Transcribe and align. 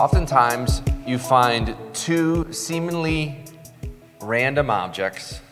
Oftentimes, 0.00 0.80
you 1.06 1.18
find 1.18 1.76
two 1.92 2.50
seemingly 2.54 3.44
random 4.22 4.70
objects 4.70 5.42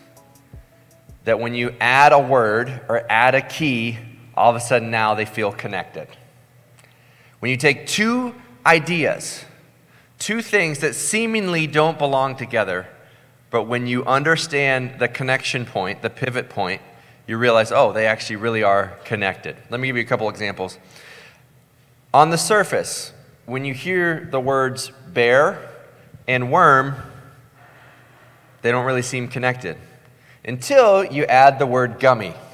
that 1.24 1.38
when 1.38 1.54
you 1.54 1.74
add 1.82 2.14
a 2.14 2.18
word 2.18 2.80
or 2.88 3.04
add 3.10 3.34
a 3.34 3.42
key, 3.42 3.98
all 4.34 4.48
of 4.48 4.56
a 4.56 4.60
sudden 4.60 4.90
now 4.90 5.14
they 5.14 5.26
feel 5.26 5.52
connected. 5.52 6.08
When 7.40 7.50
you 7.50 7.58
take 7.58 7.86
two 7.86 8.34
ideas, 8.64 9.44
two 10.18 10.40
things 10.40 10.78
that 10.78 10.94
seemingly 10.94 11.66
don't 11.66 11.98
belong 11.98 12.34
together, 12.34 12.88
but 13.50 13.64
when 13.64 13.86
you 13.86 14.02
understand 14.06 14.98
the 14.98 15.08
connection 15.08 15.66
point, 15.66 16.00
the 16.00 16.08
pivot 16.08 16.48
point, 16.48 16.80
you 17.26 17.36
realize, 17.36 17.70
oh, 17.70 17.92
they 17.92 18.06
actually 18.06 18.36
really 18.36 18.62
are 18.62 18.96
connected. 19.04 19.56
Let 19.68 19.78
me 19.78 19.88
give 19.88 19.96
you 19.98 20.04
a 20.04 20.06
couple 20.06 20.26
examples. 20.30 20.78
On 22.14 22.30
the 22.30 22.38
surface, 22.38 23.12
when 23.48 23.64
you 23.64 23.72
hear 23.72 24.28
the 24.30 24.38
words 24.38 24.92
bear 25.08 25.70
and 26.26 26.52
worm, 26.52 26.96
they 28.60 28.70
don't 28.70 28.84
really 28.84 29.02
seem 29.02 29.26
connected 29.26 29.78
until 30.44 31.02
you 31.02 31.24
add 31.24 31.58
the 31.58 31.66
word 31.66 31.98
gummy. 31.98 32.34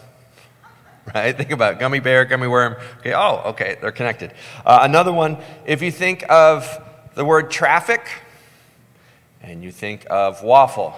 Right? 1.14 1.36
Think 1.36 1.50
about 1.50 1.74
it. 1.74 1.80
gummy 1.80 2.00
bear, 2.00 2.24
gummy 2.24 2.46
worm. 2.46 2.76
Okay, 3.00 3.12
oh, 3.12 3.50
okay, 3.50 3.76
they're 3.78 3.92
connected. 3.92 4.32
Uh, 4.64 4.78
another 4.80 5.12
one, 5.12 5.36
if 5.66 5.82
you 5.82 5.90
think 5.90 6.24
of 6.30 6.66
the 7.14 7.26
word 7.26 7.50
traffic 7.50 8.08
and 9.42 9.62
you 9.62 9.70
think 9.70 10.06
of 10.08 10.42
waffle, 10.42 10.94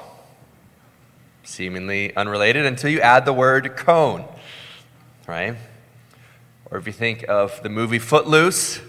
seemingly 1.42 2.14
unrelated 2.14 2.66
until 2.66 2.88
you 2.88 3.00
add 3.00 3.24
the 3.24 3.32
word 3.32 3.76
cone, 3.76 4.24
right? 5.26 5.56
Or 6.70 6.78
if 6.78 6.86
you 6.86 6.92
think 6.92 7.24
of 7.28 7.60
the 7.64 7.68
movie 7.68 7.98
Footloose, 7.98 8.80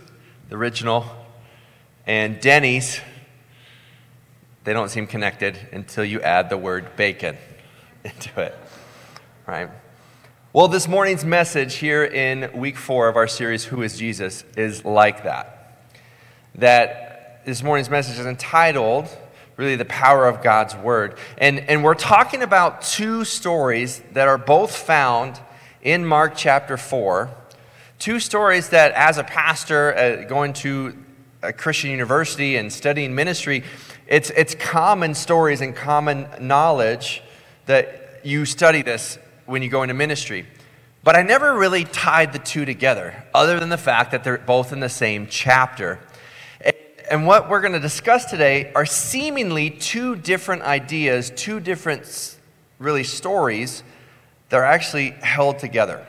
the 0.49 0.55
original, 0.55 1.05
and 2.05 2.39
Denny's, 2.39 3.01
they 4.63 4.73
don't 4.73 4.89
seem 4.89 5.07
connected 5.07 5.57
until 5.73 6.05
you 6.05 6.21
add 6.21 6.49
the 6.49 6.57
word 6.57 6.95
bacon 6.95 7.37
into 8.03 8.41
it, 8.41 8.55
right? 9.45 9.69
Well, 10.53 10.69
this 10.69 10.87
morning's 10.87 11.25
message 11.25 11.75
here 11.75 12.03
in 12.03 12.51
week 12.57 12.77
four 12.77 13.09
of 13.09 13.17
our 13.17 13.27
series, 13.27 13.65
Who 13.65 13.81
is 13.81 13.97
Jesus, 13.97 14.45
is 14.55 14.85
like 14.85 15.23
that. 15.23 15.89
That 16.55 17.41
this 17.45 17.61
morning's 17.61 17.89
message 17.89 18.17
is 18.17 18.25
entitled, 18.25 19.09
really, 19.57 19.75
The 19.75 19.85
Power 19.85 20.27
of 20.27 20.41
God's 20.41 20.75
Word. 20.75 21.17
And, 21.37 21.59
and 21.59 21.83
we're 21.83 21.93
talking 21.93 22.41
about 22.41 22.81
two 22.81 23.25
stories 23.25 24.01
that 24.13 24.29
are 24.29 24.37
both 24.37 24.73
found 24.73 25.39
in 25.81 26.05
Mark 26.05 26.33
chapter 26.37 26.77
4. 26.77 27.29
Two 27.99 28.19
stories 28.19 28.69
that, 28.69 28.91
as 28.91 29.17
a 29.17 29.23
pastor 29.23 29.95
uh, 29.95 30.23
going 30.25 30.53
to 30.53 30.95
a 31.41 31.51
Christian 31.51 31.89
university 31.89 32.57
and 32.57 32.71
studying 32.71 33.15
ministry, 33.15 33.63
it's, 34.05 34.29
it's 34.31 34.53
common 34.53 35.15
stories 35.15 35.61
and 35.61 35.75
common 35.75 36.27
knowledge 36.39 37.23
that 37.65 38.21
you 38.23 38.45
study 38.45 38.83
this 38.83 39.17
when 39.45 39.63
you 39.63 39.69
go 39.69 39.81
into 39.81 39.95
ministry. 39.95 40.45
But 41.03 41.15
I 41.15 41.23
never 41.23 41.57
really 41.57 41.85
tied 41.85 42.33
the 42.33 42.39
two 42.39 42.65
together, 42.65 43.25
other 43.33 43.59
than 43.59 43.69
the 43.69 43.77
fact 43.77 44.11
that 44.11 44.23
they're 44.23 44.37
both 44.37 44.73
in 44.73 44.79
the 44.79 44.89
same 44.89 45.27
chapter. 45.27 45.99
And 47.09 47.25
what 47.25 47.49
we're 47.49 47.61
going 47.61 47.73
to 47.73 47.79
discuss 47.79 48.25
today 48.25 48.71
are 48.73 48.85
seemingly 48.85 49.69
two 49.69 50.15
different 50.15 50.63
ideas, 50.63 51.31
two 51.35 51.59
different, 51.59 52.37
really, 52.77 53.05
stories 53.05 53.81
that 54.49 54.57
are 54.57 54.65
actually 54.65 55.11
held 55.11 55.59
together. 55.59 56.05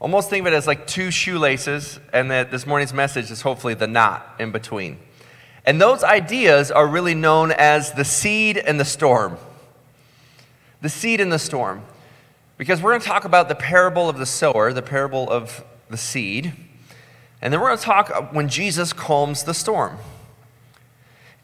Almost 0.00 0.30
think 0.30 0.46
of 0.46 0.52
it 0.52 0.56
as 0.56 0.66
like 0.66 0.86
two 0.86 1.10
shoelaces, 1.10 2.00
and 2.10 2.30
that 2.30 2.50
this 2.50 2.66
morning's 2.66 2.94
message 2.94 3.30
is 3.30 3.42
hopefully 3.42 3.74
the 3.74 3.86
knot 3.86 4.36
in 4.38 4.50
between. 4.50 4.98
And 5.66 5.78
those 5.78 6.02
ideas 6.02 6.70
are 6.70 6.86
really 6.86 7.14
known 7.14 7.52
as 7.52 7.92
the 7.92 8.04
seed 8.04 8.56
and 8.56 8.80
the 8.80 8.84
storm. 8.86 9.36
The 10.80 10.88
seed 10.88 11.20
and 11.20 11.30
the 11.30 11.38
storm. 11.38 11.82
Because 12.56 12.80
we're 12.80 12.92
going 12.92 13.02
to 13.02 13.06
talk 13.06 13.26
about 13.26 13.50
the 13.50 13.54
parable 13.54 14.08
of 14.08 14.16
the 14.16 14.24
sower, 14.24 14.72
the 14.72 14.80
parable 14.80 15.30
of 15.30 15.62
the 15.90 15.98
seed. 15.98 16.54
And 17.42 17.52
then 17.52 17.60
we're 17.60 17.68
going 17.68 17.78
to 17.78 17.84
talk 17.84 18.32
when 18.32 18.48
Jesus 18.48 18.94
calms 18.94 19.44
the 19.44 19.54
storm. 19.54 19.98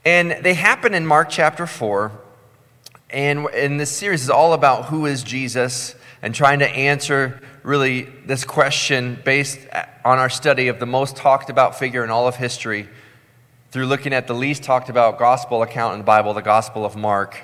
And 0.03 0.31
they 0.43 0.55
happen 0.55 0.95
in 0.95 1.07
Mark 1.07 1.29
chapter 1.29 1.67
4. 1.67 2.11
And 3.11 3.49
in 3.51 3.77
this 3.77 3.91
series 3.91 4.23
is 4.23 4.31
all 4.31 4.55
about 4.55 4.87
who 4.87 5.05
is 5.05 5.23
Jesus 5.23 5.95
and 6.23 6.35
trying 6.35 6.61
to 6.61 6.69
answer 6.69 7.41
really 7.67 8.03
this 8.25 8.45
question 8.45 9.21
based 9.25 9.59
on 10.05 10.21
our 10.21 10.31
study 10.31 10.69
of 10.69 10.79
the 10.79 10.87
most 10.87 11.17
talked 11.17 11.51
about 11.51 11.77
figure 11.77 12.05
in 12.05 12.11
all 12.11 12.29
of 12.29 12.37
history 12.37 12.89
through 13.73 13.87
looking 13.87 14.13
at 14.13 14.29
the 14.29 14.35
least 14.35 14.63
talked 14.63 14.89
about 14.89 15.19
gospel 15.19 15.63
account 15.63 15.95
in 15.95 15.99
the 15.99 16.05
Bible, 16.05 16.33
the 16.33 16.43
Gospel 16.43 16.85
of 16.85 16.95
Mark. 16.95 17.37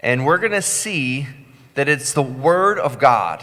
And 0.00 0.26
we're 0.26 0.36
going 0.36 0.52
to 0.52 0.60
see 0.60 1.26
that 1.72 1.88
it's 1.88 2.12
the 2.12 2.22
Word 2.22 2.78
of 2.78 2.98
God 2.98 3.42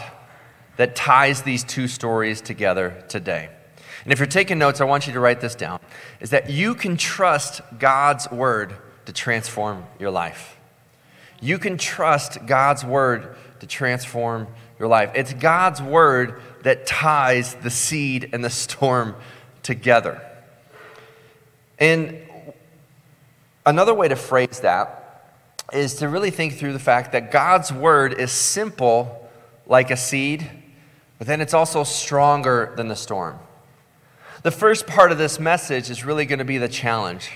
that 0.76 0.94
ties 0.94 1.42
these 1.42 1.64
two 1.64 1.88
stories 1.88 2.40
together 2.40 3.02
today. 3.08 3.48
And 4.04 4.12
if 4.12 4.20
you're 4.20 4.26
taking 4.28 4.56
notes, 4.56 4.80
I 4.80 4.84
want 4.84 5.08
you 5.08 5.12
to 5.14 5.20
write 5.20 5.40
this 5.40 5.56
down 5.56 5.80
is 6.20 6.30
that 6.30 6.48
you 6.48 6.76
can 6.76 6.96
trust 6.96 7.60
God's 7.76 8.30
word 8.30 8.72
to 9.06 9.12
transform 9.12 9.84
your 9.98 10.12
life. 10.12 10.56
You 11.40 11.58
can 11.58 11.76
trust 11.76 12.46
God's 12.46 12.84
word 12.84 13.34
to 13.58 13.66
transform 13.66 14.46
your 14.78 14.88
life. 14.88 15.10
It's 15.14 15.32
God's 15.32 15.82
word 15.82 16.40
that 16.62 16.86
ties 16.86 17.54
the 17.54 17.70
seed 17.70 18.30
and 18.32 18.44
the 18.44 18.50
storm 18.50 19.14
together. 19.62 20.20
And 21.78 22.18
another 23.64 23.94
way 23.94 24.08
to 24.08 24.16
phrase 24.16 24.60
that 24.60 25.34
is 25.72 25.96
to 25.96 26.08
really 26.08 26.30
think 26.30 26.54
through 26.54 26.72
the 26.72 26.78
fact 26.78 27.12
that 27.12 27.30
God's 27.30 27.72
word 27.72 28.14
is 28.18 28.32
simple 28.32 29.28
like 29.66 29.90
a 29.90 29.96
seed, 29.96 30.50
but 31.18 31.26
then 31.26 31.40
it's 31.40 31.54
also 31.54 31.84
stronger 31.84 32.72
than 32.76 32.88
the 32.88 32.96
storm. 32.96 33.38
The 34.42 34.50
first 34.50 34.86
part 34.86 35.12
of 35.12 35.18
this 35.18 35.38
message 35.38 35.90
is 35.90 36.04
really 36.04 36.24
going 36.24 36.38
to 36.38 36.44
be 36.44 36.58
the 36.58 36.68
challenge. 36.68 37.30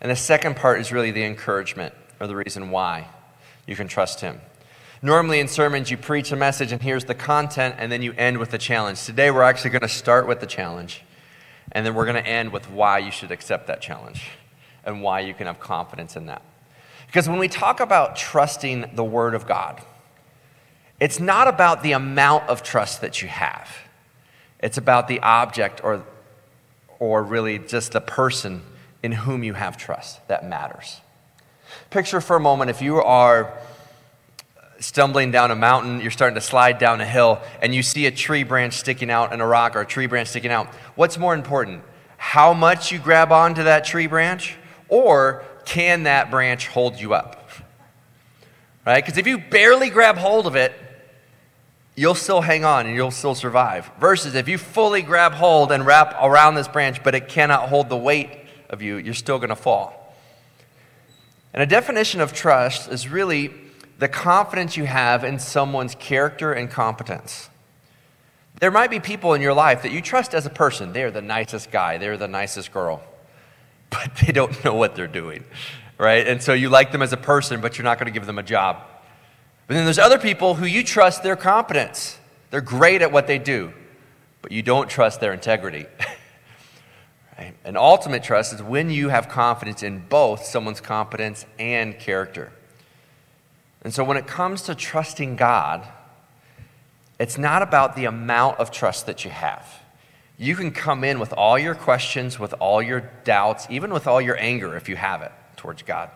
And 0.00 0.10
the 0.10 0.16
second 0.16 0.56
part 0.56 0.80
is 0.80 0.92
really 0.92 1.10
the 1.10 1.24
encouragement 1.24 1.92
or 2.20 2.26
the 2.26 2.36
reason 2.36 2.70
why 2.70 3.08
you 3.66 3.76
can 3.76 3.88
trust 3.88 4.20
Him. 4.20 4.40
Normally 5.02 5.40
in 5.40 5.48
sermons, 5.48 5.90
you 5.90 5.96
preach 5.96 6.30
a 6.30 6.36
message 6.36 6.72
and 6.72 6.82
here's 6.82 7.06
the 7.06 7.14
content, 7.14 7.76
and 7.78 7.90
then 7.90 8.02
you 8.02 8.12
end 8.18 8.36
with 8.36 8.50
the 8.50 8.58
challenge. 8.58 9.02
Today, 9.04 9.30
we're 9.30 9.42
actually 9.42 9.70
going 9.70 9.80
to 9.80 9.88
start 9.88 10.28
with 10.28 10.40
the 10.40 10.46
challenge, 10.46 11.02
and 11.72 11.86
then 11.86 11.94
we're 11.94 12.04
going 12.04 12.22
to 12.22 12.28
end 12.28 12.52
with 12.52 12.70
why 12.70 12.98
you 12.98 13.10
should 13.10 13.30
accept 13.30 13.66
that 13.68 13.80
challenge 13.80 14.28
and 14.84 15.02
why 15.02 15.20
you 15.20 15.32
can 15.32 15.46
have 15.46 15.58
confidence 15.58 16.16
in 16.16 16.26
that. 16.26 16.42
Because 17.06 17.28
when 17.28 17.38
we 17.38 17.48
talk 17.48 17.80
about 17.80 18.14
trusting 18.14 18.90
the 18.94 19.04
Word 19.04 19.34
of 19.34 19.46
God, 19.46 19.80
it's 21.00 21.18
not 21.18 21.48
about 21.48 21.82
the 21.82 21.92
amount 21.92 22.48
of 22.50 22.62
trust 22.62 23.00
that 23.00 23.22
you 23.22 23.28
have, 23.28 23.70
it's 24.58 24.76
about 24.76 25.08
the 25.08 25.20
object 25.20 25.82
or 25.82 26.04
or 26.98 27.22
really 27.22 27.58
just 27.58 27.92
the 27.92 28.00
person 28.00 28.62
in 29.02 29.10
whom 29.10 29.42
you 29.42 29.54
have 29.54 29.76
trust 29.76 30.20
that 30.28 30.46
matters. 30.46 31.00
Picture 31.88 32.20
for 32.20 32.36
a 32.36 32.40
moment 32.40 32.70
if 32.70 32.82
you 32.82 32.96
are 32.98 33.58
stumbling 34.80 35.30
down 35.30 35.50
a 35.50 35.54
mountain, 35.56 36.00
you're 36.00 36.10
starting 36.10 36.34
to 36.34 36.40
slide 36.40 36.78
down 36.78 37.00
a 37.00 37.06
hill, 37.06 37.40
and 37.62 37.74
you 37.74 37.82
see 37.82 38.06
a 38.06 38.10
tree 38.10 38.42
branch 38.42 38.74
sticking 38.74 39.10
out 39.10 39.32
and 39.32 39.40
a 39.40 39.46
rock 39.46 39.76
or 39.76 39.82
a 39.82 39.86
tree 39.86 40.06
branch 40.06 40.28
sticking 40.28 40.50
out. 40.50 40.66
What's 40.96 41.18
more 41.18 41.34
important? 41.34 41.82
How 42.16 42.52
much 42.52 42.90
you 42.90 42.98
grab 42.98 43.30
onto 43.30 43.62
that 43.64 43.84
tree 43.84 44.06
branch, 44.06 44.56
or 44.88 45.44
can 45.64 46.04
that 46.04 46.30
branch 46.30 46.68
hold 46.68 46.98
you 46.98 47.14
up? 47.14 47.50
Right? 48.86 49.04
Because 49.04 49.18
if 49.18 49.26
you 49.26 49.38
barely 49.38 49.90
grab 49.90 50.16
hold 50.16 50.46
of 50.46 50.56
it, 50.56 50.72
you'll 51.94 52.14
still 52.14 52.40
hang 52.40 52.64
on 52.64 52.86
and 52.86 52.94
you'll 52.94 53.10
still 53.10 53.34
survive. 53.34 53.90
Versus 54.00 54.34
if 54.34 54.48
you 54.48 54.56
fully 54.56 55.02
grab 55.02 55.32
hold 55.32 55.70
and 55.70 55.84
wrap 55.84 56.16
around 56.22 56.54
this 56.54 56.66
branch, 56.66 57.04
but 57.04 57.14
it 57.14 57.28
cannot 57.28 57.68
hold 57.68 57.90
the 57.90 57.96
weight 57.96 58.30
of 58.70 58.80
you, 58.80 58.96
you're 58.96 59.12
still 59.12 59.38
going 59.38 59.50
to 59.50 59.56
fall. 59.56 60.16
And 61.52 61.62
a 61.62 61.66
definition 61.66 62.20
of 62.20 62.32
trust 62.32 62.90
is 62.90 63.08
really 63.08 63.52
the 64.00 64.08
confidence 64.08 64.78
you 64.78 64.86
have 64.86 65.24
in 65.24 65.38
someone's 65.38 65.94
character 65.94 66.54
and 66.54 66.70
competence. 66.70 67.50
There 68.58 68.70
might 68.70 68.90
be 68.90 68.98
people 68.98 69.34
in 69.34 69.42
your 69.42 69.52
life 69.52 69.82
that 69.82 69.92
you 69.92 70.00
trust 70.00 70.34
as 70.34 70.46
a 70.46 70.50
person. 70.50 70.94
They're 70.94 71.10
the 71.10 71.20
nicest 71.20 71.70
guy, 71.70 71.98
they're 71.98 72.16
the 72.16 72.26
nicest 72.26 72.72
girl, 72.72 73.02
but 73.90 74.10
they 74.16 74.32
don't 74.32 74.64
know 74.64 74.74
what 74.74 74.96
they're 74.96 75.06
doing, 75.06 75.44
right? 75.98 76.26
And 76.26 76.42
so 76.42 76.54
you 76.54 76.70
like 76.70 76.92
them 76.92 77.02
as 77.02 77.12
a 77.12 77.18
person, 77.18 77.60
but 77.60 77.76
you're 77.76 77.84
not 77.84 77.98
going 77.98 78.06
to 78.06 78.12
give 78.12 78.24
them 78.24 78.38
a 78.38 78.42
job. 78.42 78.78
But 79.66 79.74
then 79.74 79.84
there's 79.84 79.98
other 79.98 80.18
people 80.18 80.54
who 80.54 80.64
you 80.64 80.82
trust 80.82 81.22
their 81.22 81.36
competence. 81.36 82.18
They're 82.50 82.62
great 82.62 83.02
at 83.02 83.12
what 83.12 83.26
they 83.26 83.38
do, 83.38 83.70
but 84.40 84.50
you 84.50 84.62
don't 84.62 84.88
trust 84.88 85.20
their 85.20 85.34
integrity. 85.34 85.84
right? 87.38 87.54
And 87.66 87.76
ultimate 87.76 88.22
trust 88.22 88.54
is 88.54 88.62
when 88.62 88.88
you 88.88 89.10
have 89.10 89.28
confidence 89.28 89.82
in 89.82 90.06
both 90.08 90.46
someone's 90.46 90.80
competence 90.80 91.44
and 91.58 91.98
character. 91.98 92.50
And 93.82 93.94
so 93.94 94.04
when 94.04 94.16
it 94.16 94.26
comes 94.26 94.62
to 94.62 94.74
trusting 94.74 95.36
God, 95.36 95.86
it's 97.18 97.38
not 97.38 97.62
about 97.62 97.96
the 97.96 98.06
amount 98.06 98.58
of 98.58 98.70
trust 98.70 99.06
that 99.06 99.24
you 99.24 99.30
have. 99.30 99.66
You 100.38 100.56
can 100.56 100.70
come 100.70 101.04
in 101.04 101.18
with 101.18 101.32
all 101.34 101.58
your 101.58 101.74
questions, 101.74 102.38
with 102.38 102.54
all 102.60 102.80
your 102.80 103.10
doubts, 103.24 103.66
even 103.68 103.92
with 103.92 104.06
all 104.06 104.20
your 104.20 104.38
anger 104.38 104.76
if 104.76 104.88
you 104.88 104.96
have 104.96 105.20
it 105.22 105.32
towards 105.56 105.82
God. 105.82 106.10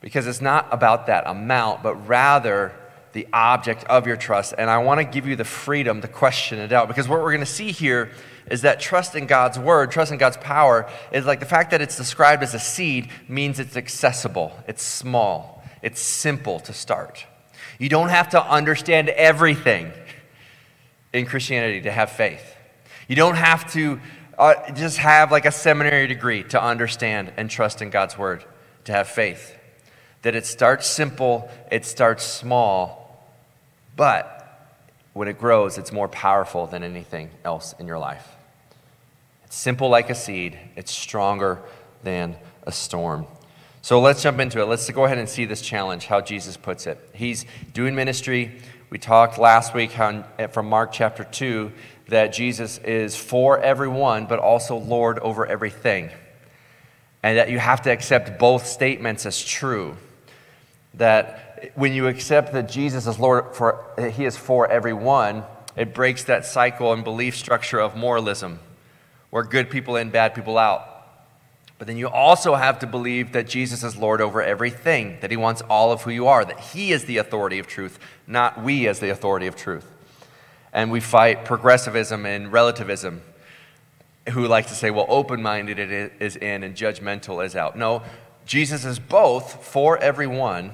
Because 0.00 0.26
it's 0.26 0.40
not 0.40 0.68
about 0.70 1.06
that 1.06 1.26
amount, 1.26 1.82
but 1.82 1.94
rather 2.08 2.72
the 3.12 3.28
object 3.32 3.84
of 3.84 4.06
your 4.06 4.16
trust. 4.16 4.54
And 4.56 4.70
I 4.70 4.78
want 4.78 4.98
to 4.98 5.04
give 5.04 5.26
you 5.26 5.36
the 5.36 5.44
freedom 5.44 6.00
to 6.00 6.08
question 6.08 6.58
it 6.58 6.72
out. 6.72 6.88
Because 6.88 7.08
what 7.08 7.20
we're 7.20 7.32
going 7.32 7.40
to 7.40 7.46
see 7.46 7.70
here 7.70 8.10
is 8.50 8.62
that 8.62 8.80
trust 8.80 9.14
in 9.14 9.26
God's 9.26 9.58
word, 9.58 9.90
trust 9.90 10.12
in 10.12 10.18
God's 10.18 10.36
power, 10.38 10.90
is 11.12 11.26
like 11.26 11.40
the 11.40 11.46
fact 11.46 11.70
that 11.70 11.80
it's 11.80 11.96
described 11.96 12.42
as 12.42 12.54
a 12.54 12.58
seed 12.58 13.10
means 13.28 13.58
it's 13.58 13.76
accessible, 13.76 14.52
it's 14.66 14.82
small, 14.82 15.62
it's 15.82 16.00
simple 16.00 16.60
to 16.60 16.72
start. 16.72 17.26
You 17.78 17.88
don't 17.88 18.08
have 18.08 18.30
to 18.30 18.44
understand 18.44 19.08
everything 19.10 19.92
in 21.12 21.26
Christianity 21.26 21.82
to 21.82 21.92
have 21.92 22.10
faith. 22.10 22.56
You 23.08 23.16
don't 23.16 23.36
have 23.36 23.70
to 23.72 24.00
uh, 24.38 24.72
just 24.72 24.98
have 24.98 25.30
like 25.30 25.44
a 25.44 25.52
seminary 25.52 26.06
degree 26.06 26.42
to 26.44 26.62
understand 26.62 27.32
and 27.36 27.50
trust 27.50 27.82
in 27.82 27.90
God's 27.90 28.16
word 28.16 28.44
to 28.84 28.92
have 28.92 29.08
faith. 29.08 29.56
That 30.22 30.34
it 30.34 30.46
starts 30.46 30.86
simple, 30.86 31.50
it 31.70 31.84
starts 31.84 32.24
small, 32.24 33.01
but 34.02 34.82
when 35.12 35.28
it 35.28 35.38
grows, 35.38 35.78
it's 35.78 35.92
more 35.92 36.08
powerful 36.08 36.66
than 36.66 36.82
anything 36.82 37.30
else 37.44 37.72
in 37.78 37.86
your 37.86 38.00
life. 38.00 38.34
It's 39.44 39.54
simple 39.54 39.88
like 39.88 40.10
a 40.10 40.14
seed, 40.16 40.58
it's 40.74 40.90
stronger 40.90 41.62
than 42.02 42.34
a 42.64 42.72
storm. 42.72 43.28
So 43.80 44.00
let's 44.00 44.20
jump 44.20 44.40
into 44.40 44.60
it. 44.60 44.64
Let's 44.64 44.90
go 44.90 45.04
ahead 45.04 45.18
and 45.18 45.28
see 45.28 45.44
this 45.44 45.62
challenge, 45.62 46.06
how 46.06 46.20
Jesus 46.20 46.56
puts 46.56 46.88
it. 46.88 46.98
He's 47.14 47.46
doing 47.74 47.94
ministry. 47.94 48.60
We 48.90 48.98
talked 48.98 49.38
last 49.38 49.72
week 49.72 49.92
how, 49.92 50.24
from 50.50 50.68
Mark 50.68 50.90
chapter 50.90 51.22
2 51.22 51.70
that 52.08 52.32
Jesus 52.32 52.78
is 52.78 53.14
for 53.14 53.60
everyone, 53.60 54.26
but 54.26 54.40
also 54.40 54.78
Lord 54.78 55.20
over 55.20 55.46
everything. 55.46 56.10
And 57.22 57.38
that 57.38 57.50
you 57.50 57.60
have 57.60 57.82
to 57.82 57.92
accept 57.92 58.36
both 58.36 58.66
statements 58.66 59.26
as 59.26 59.44
true. 59.44 59.96
That 60.94 61.51
when 61.74 61.92
you 61.92 62.06
accept 62.06 62.52
that 62.52 62.68
Jesus 62.68 63.06
is 63.06 63.18
Lord 63.18 63.54
for 63.54 63.84
he 64.12 64.24
is 64.24 64.36
for 64.36 64.70
everyone, 64.70 65.44
it 65.76 65.94
breaks 65.94 66.24
that 66.24 66.44
cycle 66.44 66.92
and 66.92 67.02
belief 67.04 67.36
structure 67.36 67.80
of 67.80 67.96
moralism, 67.96 68.58
where 69.30 69.42
good 69.42 69.70
people 69.70 69.96
in, 69.96 70.10
bad 70.10 70.34
people 70.34 70.58
out. 70.58 70.88
But 71.78 71.88
then 71.88 71.96
you 71.96 72.08
also 72.08 72.54
have 72.54 72.78
to 72.78 72.86
believe 72.86 73.32
that 73.32 73.48
Jesus 73.48 73.82
is 73.82 73.96
Lord 73.96 74.20
over 74.20 74.40
everything, 74.40 75.18
that 75.20 75.32
he 75.32 75.36
wants 75.36 75.62
all 75.62 75.90
of 75.90 76.02
who 76.02 76.10
you 76.10 76.28
are, 76.28 76.44
that 76.44 76.60
he 76.60 76.92
is 76.92 77.06
the 77.06 77.16
authority 77.16 77.58
of 77.58 77.66
truth, 77.66 77.98
not 78.26 78.62
we 78.62 78.86
as 78.86 79.00
the 79.00 79.10
authority 79.10 79.48
of 79.48 79.56
truth. 79.56 79.90
And 80.72 80.92
we 80.92 81.00
fight 81.00 81.44
progressivism 81.44 82.24
and 82.24 82.52
relativism, 82.52 83.22
who 84.28 84.46
like 84.46 84.68
to 84.68 84.74
say, 84.74 84.90
well, 84.92 85.06
open 85.08 85.42
minded 85.42 86.12
is 86.20 86.36
in 86.36 86.62
and 86.62 86.76
judgmental 86.76 87.44
is 87.44 87.56
out. 87.56 87.76
No, 87.76 88.02
Jesus 88.46 88.84
is 88.84 89.00
both 89.00 89.64
for 89.64 89.98
everyone, 89.98 90.72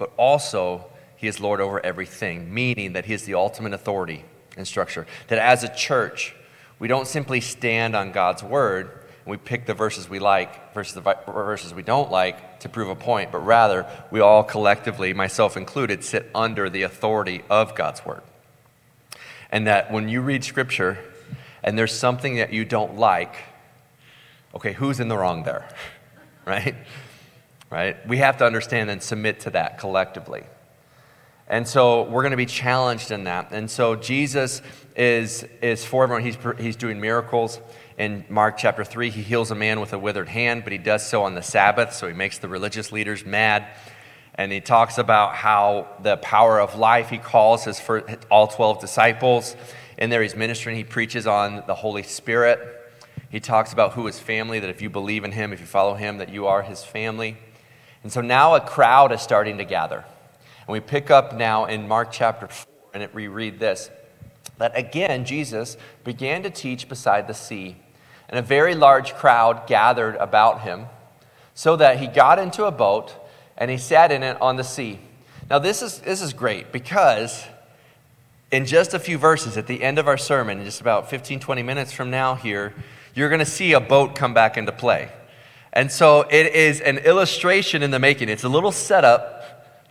but 0.00 0.10
also 0.16 0.86
he 1.14 1.28
is 1.28 1.38
Lord 1.38 1.60
over 1.60 1.84
everything, 1.84 2.52
meaning 2.52 2.94
that 2.94 3.04
he 3.04 3.12
is 3.12 3.24
the 3.24 3.34
ultimate 3.34 3.74
authority 3.74 4.24
and 4.56 4.66
structure. 4.66 5.06
That 5.28 5.38
as 5.38 5.62
a 5.62 5.68
church, 5.68 6.34
we 6.78 6.88
don't 6.88 7.06
simply 7.06 7.42
stand 7.42 7.94
on 7.94 8.10
God's 8.10 8.42
word 8.42 8.90
and 9.26 9.30
we 9.30 9.36
pick 9.36 9.66
the 9.66 9.74
verses 9.74 10.08
we 10.08 10.18
like 10.18 10.72
versus 10.72 10.94
the 10.94 11.02
verses 11.26 11.74
we 11.74 11.82
don't 11.82 12.10
like 12.10 12.60
to 12.60 12.70
prove 12.70 12.88
a 12.88 12.94
point, 12.94 13.30
but 13.30 13.40
rather 13.40 13.86
we 14.10 14.20
all 14.20 14.42
collectively, 14.42 15.12
myself 15.12 15.58
included, 15.58 16.02
sit 16.02 16.30
under 16.34 16.70
the 16.70 16.82
authority 16.82 17.42
of 17.50 17.74
God's 17.74 18.04
word. 18.06 18.22
And 19.50 19.66
that 19.66 19.92
when 19.92 20.08
you 20.08 20.22
read 20.22 20.44
scripture 20.44 20.96
and 21.62 21.78
there's 21.78 21.92
something 21.92 22.36
that 22.36 22.54
you 22.54 22.64
don't 22.64 22.96
like, 22.96 23.34
okay, 24.54 24.72
who's 24.72 24.98
in 24.98 25.08
the 25.08 25.18
wrong 25.18 25.42
there? 25.42 25.68
right? 26.46 26.74
Right? 27.70 27.96
We 28.06 28.18
have 28.18 28.36
to 28.38 28.44
understand 28.44 28.90
and 28.90 29.02
submit 29.02 29.40
to 29.40 29.50
that 29.50 29.78
collectively. 29.78 30.42
And 31.46 31.66
so 31.66 32.02
we're 32.02 32.22
going 32.22 32.32
to 32.32 32.36
be 32.36 32.46
challenged 32.46 33.10
in 33.10 33.24
that. 33.24 33.52
And 33.52 33.70
so 33.70 33.96
Jesus 33.96 34.60
is, 34.96 35.44
is 35.62 35.84
for 35.84 36.04
everyone. 36.04 36.24
He's, 36.24 36.36
he's 36.58 36.76
doing 36.76 37.00
miracles 37.00 37.60
in 38.00 38.24
Mark 38.30 38.56
chapter 38.56 38.82
3, 38.82 39.10
he 39.10 39.20
heals 39.20 39.50
a 39.50 39.54
man 39.54 39.78
with 39.78 39.92
a 39.92 39.98
withered 39.98 40.30
hand, 40.30 40.64
but 40.64 40.72
he 40.72 40.78
does 40.78 41.06
so 41.06 41.24
on 41.24 41.34
the 41.34 41.42
Sabbath, 41.42 41.92
so 41.92 42.08
he 42.08 42.14
makes 42.14 42.38
the 42.38 42.48
religious 42.48 42.92
leaders 42.92 43.26
mad. 43.26 43.66
And 44.36 44.50
he 44.50 44.62
talks 44.62 44.96
about 44.96 45.34
how 45.34 45.86
the 46.02 46.16
power 46.16 46.58
of 46.58 46.76
life, 46.76 47.10
he 47.10 47.18
calls 47.18 47.64
his 47.64 47.78
all 48.30 48.48
12 48.48 48.80
disciples. 48.80 49.54
In 49.98 50.08
there, 50.08 50.22
he's 50.22 50.34
ministering, 50.34 50.76
he 50.76 50.84
preaches 50.84 51.26
on 51.26 51.62
the 51.66 51.74
Holy 51.74 52.02
Spirit. 52.02 52.58
He 53.28 53.38
talks 53.38 53.74
about 53.74 53.92
who 53.92 54.06
is 54.06 54.18
family, 54.18 54.60
that 54.60 54.70
if 54.70 54.80
you 54.80 54.88
believe 54.88 55.22
in 55.24 55.32
him, 55.32 55.52
if 55.52 55.60
you 55.60 55.66
follow 55.66 55.92
him, 55.92 56.16
that 56.18 56.30
you 56.30 56.46
are 56.46 56.62
his 56.62 56.82
family. 56.82 57.36
And 58.02 58.12
so 58.12 58.20
now 58.20 58.54
a 58.54 58.60
crowd 58.60 59.12
is 59.12 59.20
starting 59.20 59.58
to 59.58 59.64
gather. 59.64 60.04
And 60.66 60.68
we 60.68 60.80
pick 60.80 61.10
up 61.10 61.34
now 61.34 61.66
in 61.66 61.86
Mark 61.88 62.10
chapter 62.12 62.48
4, 62.48 62.66
and 62.94 63.02
it, 63.02 63.14
we 63.14 63.28
read 63.28 63.58
this 63.58 63.90
that 64.58 64.76
again, 64.76 65.24
Jesus 65.24 65.78
began 66.04 66.42
to 66.42 66.50
teach 66.50 66.86
beside 66.86 67.26
the 67.26 67.32
sea 67.32 67.76
and 68.30 68.38
a 68.38 68.42
very 68.42 68.74
large 68.74 69.14
crowd 69.14 69.66
gathered 69.66 70.14
about 70.16 70.62
him, 70.62 70.86
so 71.52 71.76
that 71.76 71.98
he 71.98 72.06
got 72.06 72.38
into 72.38 72.64
a 72.64 72.70
boat 72.70 73.12
and 73.58 73.70
he 73.70 73.76
sat 73.76 74.12
in 74.12 74.22
it 74.22 74.40
on 74.40 74.56
the 74.56 74.64
sea. 74.64 75.00
Now, 75.50 75.58
this 75.58 75.82
is, 75.82 75.98
this 75.98 76.22
is 76.22 76.32
great 76.32 76.70
because 76.72 77.44
in 78.52 78.66
just 78.66 78.94
a 78.94 79.00
few 79.00 79.18
verses 79.18 79.56
at 79.56 79.66
the 79.66 79.82
end 79.82 79.98
of 79.98 80.06
our 80.06 80.16
sermon, 80.16 80.60
in 80.60 80.64
just 80.64 80.80
about 80.80 81.10
15, 81.10 81.40
20 81.40 81.62
minutes 81.62 81.92
from 81.92 82.10
now 82.10 82.36
here, 82.36 82.72
you're 83.14 83.28
going 83.28 83.40
to 83.40 83.44
see 83.44 83.72
a 83.72 83.80
boat 83.80 84.14
come 84.14 84.32
back 84.32 84.56
into 84.56 84.72
play. 84.72 85.10
And 85.72 85.90
so 85.90 86.22
it 86.22 86.54
is 86.54 86.80
an 86.80 86.98
illustration 86.98 87.82
in 87.82 87.90
the 87.90 87.98
making. 87.98 88.28
It's 88.28 88.44
a 88.44 88.48
little 88.48 88.72
setup 88.72 89.40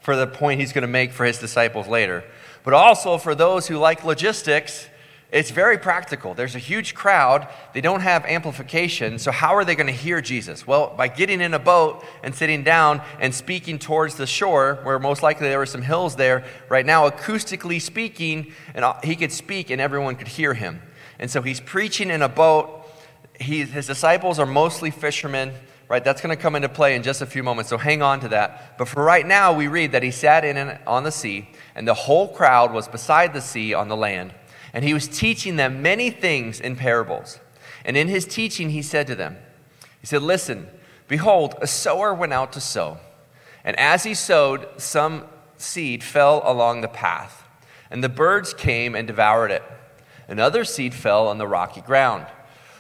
for 0.02 0.16
the 0.16 0.28
point 0.28 0.60
he's 0.60 0.74
going 0.74 0.82
to 0.82 0.88
make 0.88 1.12
for 1.12 1.26
his 1.26 1.40
disciples 1.40 1.88
later. 1.88 2.24
But 2.64 2.74
also 2.74 3.18
for 3.18 3.36
those 3.36 3.68
who 3.68 3.78
like 3.78 4.04
logistics, 4.04 4.90
it's 5.32 5.52
very 5.52 5.78
practical. 5.78 6.34
There's 6.34 6.56
a 6.56 6.60
huge 6.60 6.96
crowd. 6.96 7.48
They 7.74 7.82
don't 7.82 8.02
have 8.02 8.26
amplification. 8.26 9.20
So, 9.20 9.32
how 9.32 9.56
are 9.56 9.64
they 9.64 9.76
going 9.76 9.88
to 9.88 9.94
hear 9.94 10.22
Jesus? 10.22 10.66
Well, 10.66 10.92
by 10.98 11.08
getting 11.08 11.40
in 11.40 11.54
a 11.54 11.60
boat 11.60 12.04
and 12.24 12.34
sitting 12.34 12.64
down 12.64 13.04
and 13.20 13.34
speaking 13.34 13.78
towards 13.78 14.16
the 14.16 14.26
shore, 14.26 14.80
where 14.82 14.98
most 14.98 15.22
likely 15.22 15.48
there 15.48 15.60
were 15.60 15.68
some 15.68 15.84
hills 15.84 16.16
there. 16.16 16.46
Right 16.68 16.86
now, 16.86 17.08
acoustically 17.08 17.80
speaking, 17.80 18.54
and 18.74 18.84
uh, 18.84 18.96
he 19.04 19.16
could 19.16 19.32
speak 19.32 19.70
and 19.70 19.80
everyone 19.80 20.16
could 20.16 20.30
hear 20.30 20.56
him. 20.56 20.82
And 21.20 21.30
so, 21.30 21.44
he's 21.44 21.60
preaching 21.60 22.10
in 22.10 22.24
a 22.24 22.30
boat. 22.30 22.88
He, 23.40 23.64
his 23.66 23.86
disciples 23.86 24.40
are 24.40 24.48
mostly 24.48 24.90
fishermen, 24.90 25.54
right? 25.90 26.04
That's 26.04 26.22
going 26.22 26.36
to 26.36 26.42
come 26.42 26.56
into 26.56 26.70
play 26.70 26.96
in 26.96 27.04
just 27.04 27.22
a 27.22 27.26
few 27.26 27.44
moments. 27.44 27.70
So, 27.70 27.78
hang 27.78 28.02
on 28.02 28.22
to 28.22 28.30
that. 28.30 28.78
But 28.78 28.88
for 28.88 29.04
right 29.04 29.28
now, 29.28 29.52
we 29.52 29.68
read 29.68 29.92
that 29.92 30.04
he 30.04 30.12
sat 30.12 30.46
in 30.46 30.80
on 30.88 31.04
the 31.04 31.12
sea, 31.12 31.50
and 31.76 31.86
the 31.86 31.94
whole 31.94 32.30
crowd 32.30 32.72
was 32.72 32.88
beside 32.88 33.34
the 33.34 33.42
sea 33.42 33.74
on 33.74 33.90
the 33.90 33.98
land. 33.98 34.34
And 34.72 34.86
he 34.86 34.94
was 34.94 35.08
teaching 35.08 35.58
them 35.58 35.82
many 35.82 36.12
things 36.12 36.62
in 36.62 36.76
parables. 36.76 37.40
And 37.84 37.98
in 37.98 38.08
his 38.08 38.26
teaching, 38.26 38.70
he 38.70 38.84
said 38.84 39.08
to 39.08 39.16
them, 39.16 39.38
He 40.00 40.06
said, 40.06 40.22
Listen, 40.22 40.68
behold, 41.08 41.56
a 41.60 41.68
sower 41.68 42.14
went 42.14 42.34
out 42.34 42.54
to 42.54 42.62
sow. 42.62 43.00
And 43.64 43.78
as 43.78 44.04
he 44.04 44.14
sowed, 44.14 44.68
some 44.78 45.26
seed 45.58 46.04
fell 46.04 46.42
along 46.46 46.82
the 46.82 46.88
path, 46.88 47.44
and 47.90 48.04
the 48.04 48.10
birds 48.10 48.54
came 48.54 48.96
and 48.96 49.08
devoured 49.08 49.52
it. 49.52 49.64
Another 50.28 50.64
seed 50.64 50.94
fell 50.94 51.28
on 51.28 51.40
the 51.40 51.48
rocky 51.48 51.82
ground, 51.82 52.28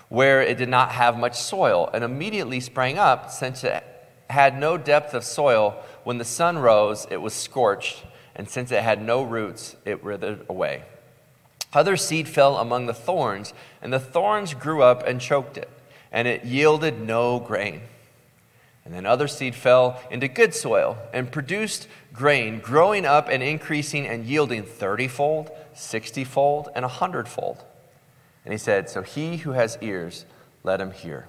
where 0.09 0.41
it 0.41 0.57
did 0.57 0.69
not 0.69 0.91
have 0.91 1.17
much 1.17 1.39
soil, 1.39 1.89
and 1.93 2.03
immediately 2.03 2.59
sprang 2.59 2.97
up, 2.97 3.31
since 3.31 3.63
it 3.63 3.83
had 4.29 4.59
no 4.59 4.77
depth 4.77 5.13
of 5.13 5.23
soil. 5.23 5.75
When 6.03 6.17
the 6.17 6.25
sun 6.25 6.57
rose, 6.57 7.07
it 7.09 7.17
was 7.17 7.33
scorched, 7.33 8.03
and 8.35 8.49
since 8.49 8.71
it 8.71 8.83
had 8.83 9.01
no 9.01 9.23
roots, 9.23 9.75
it 9.85 10.03
withered 10.03 10.45
away. 10.49 10.83
Other 11.71 11.97
seed 11.97 12.27
fell 12.27 12.57
among 12.57 12.87
the 12.87 12.93
thorns, 12.93 13.53
and 13.81 13.93
the 13.93 13.99
thorns 13.99 14.55
grew 14.55 14.81
up 14.81 15.05
and 15.05 15.21
choked 15.21 15.57
it, 15.57 15.69
and 16.11 16.27
it 16.27 16.43
yielded 16.43 16.99
no 16.99 17.39
grain. 17.39 17.81
And 18.83 18.93
then 18.95 19.05
other 19.05 19.27
seed 19.27 19.53
fell 19.53 20.01
into 20.09 20.27
good 20.27 20.55
soil 20.55 20.97
and 21.13 21.31
produced 21.31 21.87
grain, 22.11 22.59
growing 22.59 23.05
up 23.05 23.29
and 23.29 23.43
increasing 23.43 24.07
and 24.07 24.25
yielding 24.25 24.63
thirtyfold, 24.63 25.51
sixtyfold, 25.75 26.69
and 26.73 26.83
a 26.83 26.87
hundredfold. 26.87 27.63
And 28.46 28.53
he 28.53 28.58
said, 28.58 28.89
So 28.89 29.01
he 29.01 29.38
who 29.38 29.51
has 29.51 29.77
ears, 29.81 30.25
let 30.63 30.81
him 30.81 30.91
hear. 30.91 31.27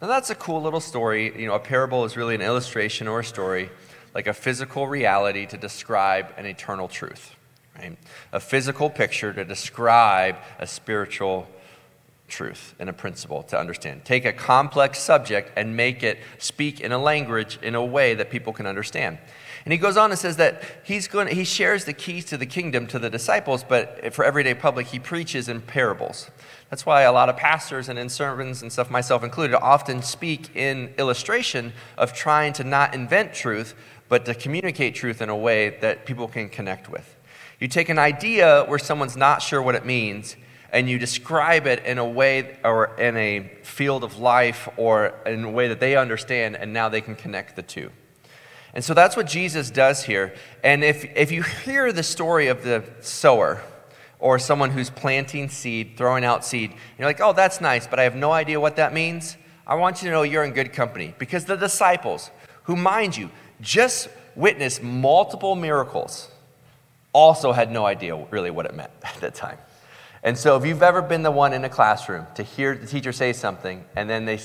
Now 0.00 0.08
that's 0.08 0.30
a 0.30 0.34
cool 0.34 0.60
little 0.60 0.80
story. 0.80 1.38
You 1.40 1.46
know, 1.46 1.54
a 1.54 1.60
parable 1.60 2.04
is 2.04 2.16
really 2.16 2.34
an 2.34 2.42
illustration 2.42 3.08
or 3.08 3.20
a 3.20 3.24
story, 3.24 3.70
like 4.14 4.26
a 4.26 4.34
physical 4.34 4.86
reality 4.88 5.46
to 5.46 5.56
describe 5.56 6.32
an 6.36 6.46
eternal 6.46 6.88
truth 6.88 7.36
right? 7.78 7.96
A 8.32 8.40
physical 8.40 8.90
picture 8.90 9.32
to 9.32 9.44
describe 9.44 10.36
a 10.58 10.66
spiritual 10.66 11.48
truth 12.28 12.74
and 12.78 12.88
a 12.88 12.92
principle 12.92 13.42
to 13.44 13.58
understand. 13.58 14.04
Take 14.04 14.24
a 14.24 14.32
complex 14.32 14.98
subject 14.98 15.52
and 15.56 15.76
make 15.76 16.02
it 16.02 16.18
speak 16.38 16.80
in 16.80 16.92
a 16.92 16.98
language 16.98 17.58
in 17.62 17.74
a 17.74 17.84
way 17.84 18.14
that 18.14 18.30
people 18.30 18.52
can 18.52 18.66
understand. 18.66 19.18
And 19.64 19.72
he 19.72 19.78
goes 19.78 19.96
on 19.96 20.10
and 20.10 20.18
says 20.18 20.36
that 20.36 20.62
he's 20.82 21.06
going 21.06 21.28
he 21.28 21.44
shares 21.44 21.84
the 21.84 21.92
keys 21.92 22.24
to 22.26 22.36
the 22.36 22.46
kingdom 22.46 22.86
to 22.88 22.98
the 22.98 23.08
disciples, 23.08 23.62
but 23.62 24.12
for 24.12 24.24
everyday 24.24 24.54
public, 24.54 24.88
he 24.88 24.98
preaches 24.98 25.48
in 25.48 25.60
parables. 25.60 26.30
That's 26.68 26.84
why 26.84 27.02
a 27.02 27.12
lot 27.12 27.28
of 27.28 27.36
pastors 27.36 27.88
and 27.88 27.98
in 27.98 28.08
sermons 28.08 28.62
and 28.62 28.72
stuff, 28.72 28.90
myself 28.90 29.22
included, 29.22 29.56
often 29.56 30.02
speak 30.02 30.56
in 30.56 30.92
illustration 30.98 31.72
of 31.96 32.12
trying 32.12 32.52
to 32.54 32.64
not 32.64 32.94
invent 32.94 33.34
truth, 33.34 33.74
but 34.08 34.24
to 34.24 34.34
communicate 34.34 34.94
truth 34.94 35.22
in 35.22 35.28
a 35.28 35.36
way 35.36 35.78
that 35.80 36.06
people 36.06 36.26
can 36.26 36.48
connect 36.48 36.88
with. 36.88 37.16
You 37.60 37.68
take 37.68 37.88
an 37.88 37.98
idea 37.98 38.64
where 38.64 38.78
someone's 38.78 39.16
not 39.16 39.42
sure 39.42 39.62
what 39.62 39.76
it 39.76 39.84
means, 39.84 40.34
and 40.72 40.88
you 40.90 40.98
describe 40.98 41.66
it 41.66 41.84
in 41.84 41.98
a 41.98 42.08
way 42.08 42.58
or 42.64 42.96
in 42.98 43.16
a 43.16 43.52
field 43.62 44.02
of 44.02 44.18
life 44.18 44.68
or 44.76 45.14
in 45.26 45.44
a 45.44 45.50
way 45.50 45.68
that 45.68 45.78
they 45.78 45.94
understand, 45.94 46.56
and 46.56 46.72
now 46.72 46.88
they 46.88 47.00
can 47.00 47.14
connect 47.14 47.54
the 47.54 47.62
two. 47.62 47.90
And 48.74 48.82
so 48.82 48.94
that's 48.94 49.16
what 49.16 49.26
Jesus 49.26 49.70
does 49.70 50.04
here. 50.04 50.34
And 50.64 50.82
if, 50.82 51.04
if 51.16 51.30
you 51.30 51.42
hear 51.42 51.92
the 51.92 52.02
story 52.02 52.48
of 52.48 52.62
the 52.64 52.84
sower, 53.00 53.62
or 54.22 54.38
someone 54.38 54.70
who's 54.70 54.88
planting 54.88 55.48
seed, 55.48 55.94
throwing 55.96 56.24
out 56.24 56.44
seed, 56.44 56.72
you're 56.96 57.08
like, 57.08 57.20
oh, 57.20 57.32
that's 57.32 57.60
nice, 57.60 57.88
but 57.88 57.98
I 57.98 58.04
have 58.04 58.14
no 58.14 58.30
idea 58.30 58.60
what 58.60 58.76
that 58.76 58.94
means. 58.94 59.36
I 59.66 59.74
want 59.74 60.00
you 60.00 60.08
to 60.08 60.12
know 60.12 60.22
you're 60.22 60.44
in 60.44 60.52
good 60.52 60.72
company 60.72 61.12
because 61.18 61.44
the 61.44 61.56
disciples, 61.56 62.30
who, 62.62 62.76
mind 62.76 63.16
you, 63.16 63.30
just 63.60 64.08
witnessed 64.36 64.80
multiple 64.80 65.56
miracles, 65.56 66.30
also 67.12 67.50
had 67.50 67.70
no 67.72 67.84
idea 67.84 68.16
really 68.30 68.52
what 68.52 68.64
it 68.64 68.74
meant 68.74 68.92
at 69.02 69.16
that 69.16 69.34
time. 69.34 69.58
And 70.22 70.38
so 70.38 70.56
if 70.56 70.64
you've 70.64 70.84
ever 70.84 71.02
been 71.02 71.24
the 71.24 71.32
one 71.32 71.52
in 71.52 71.64
a 71.64 71.68
classroom 71.68 72.26
to 72.36 72.44
hear 72.44 72.76
the 72.76 72.86
teacher 72.86 73.10
say 73.12 73.32
something 73.32 73.84
and 73.96 74.08
then 74.08 74.24
they 74.24 74.38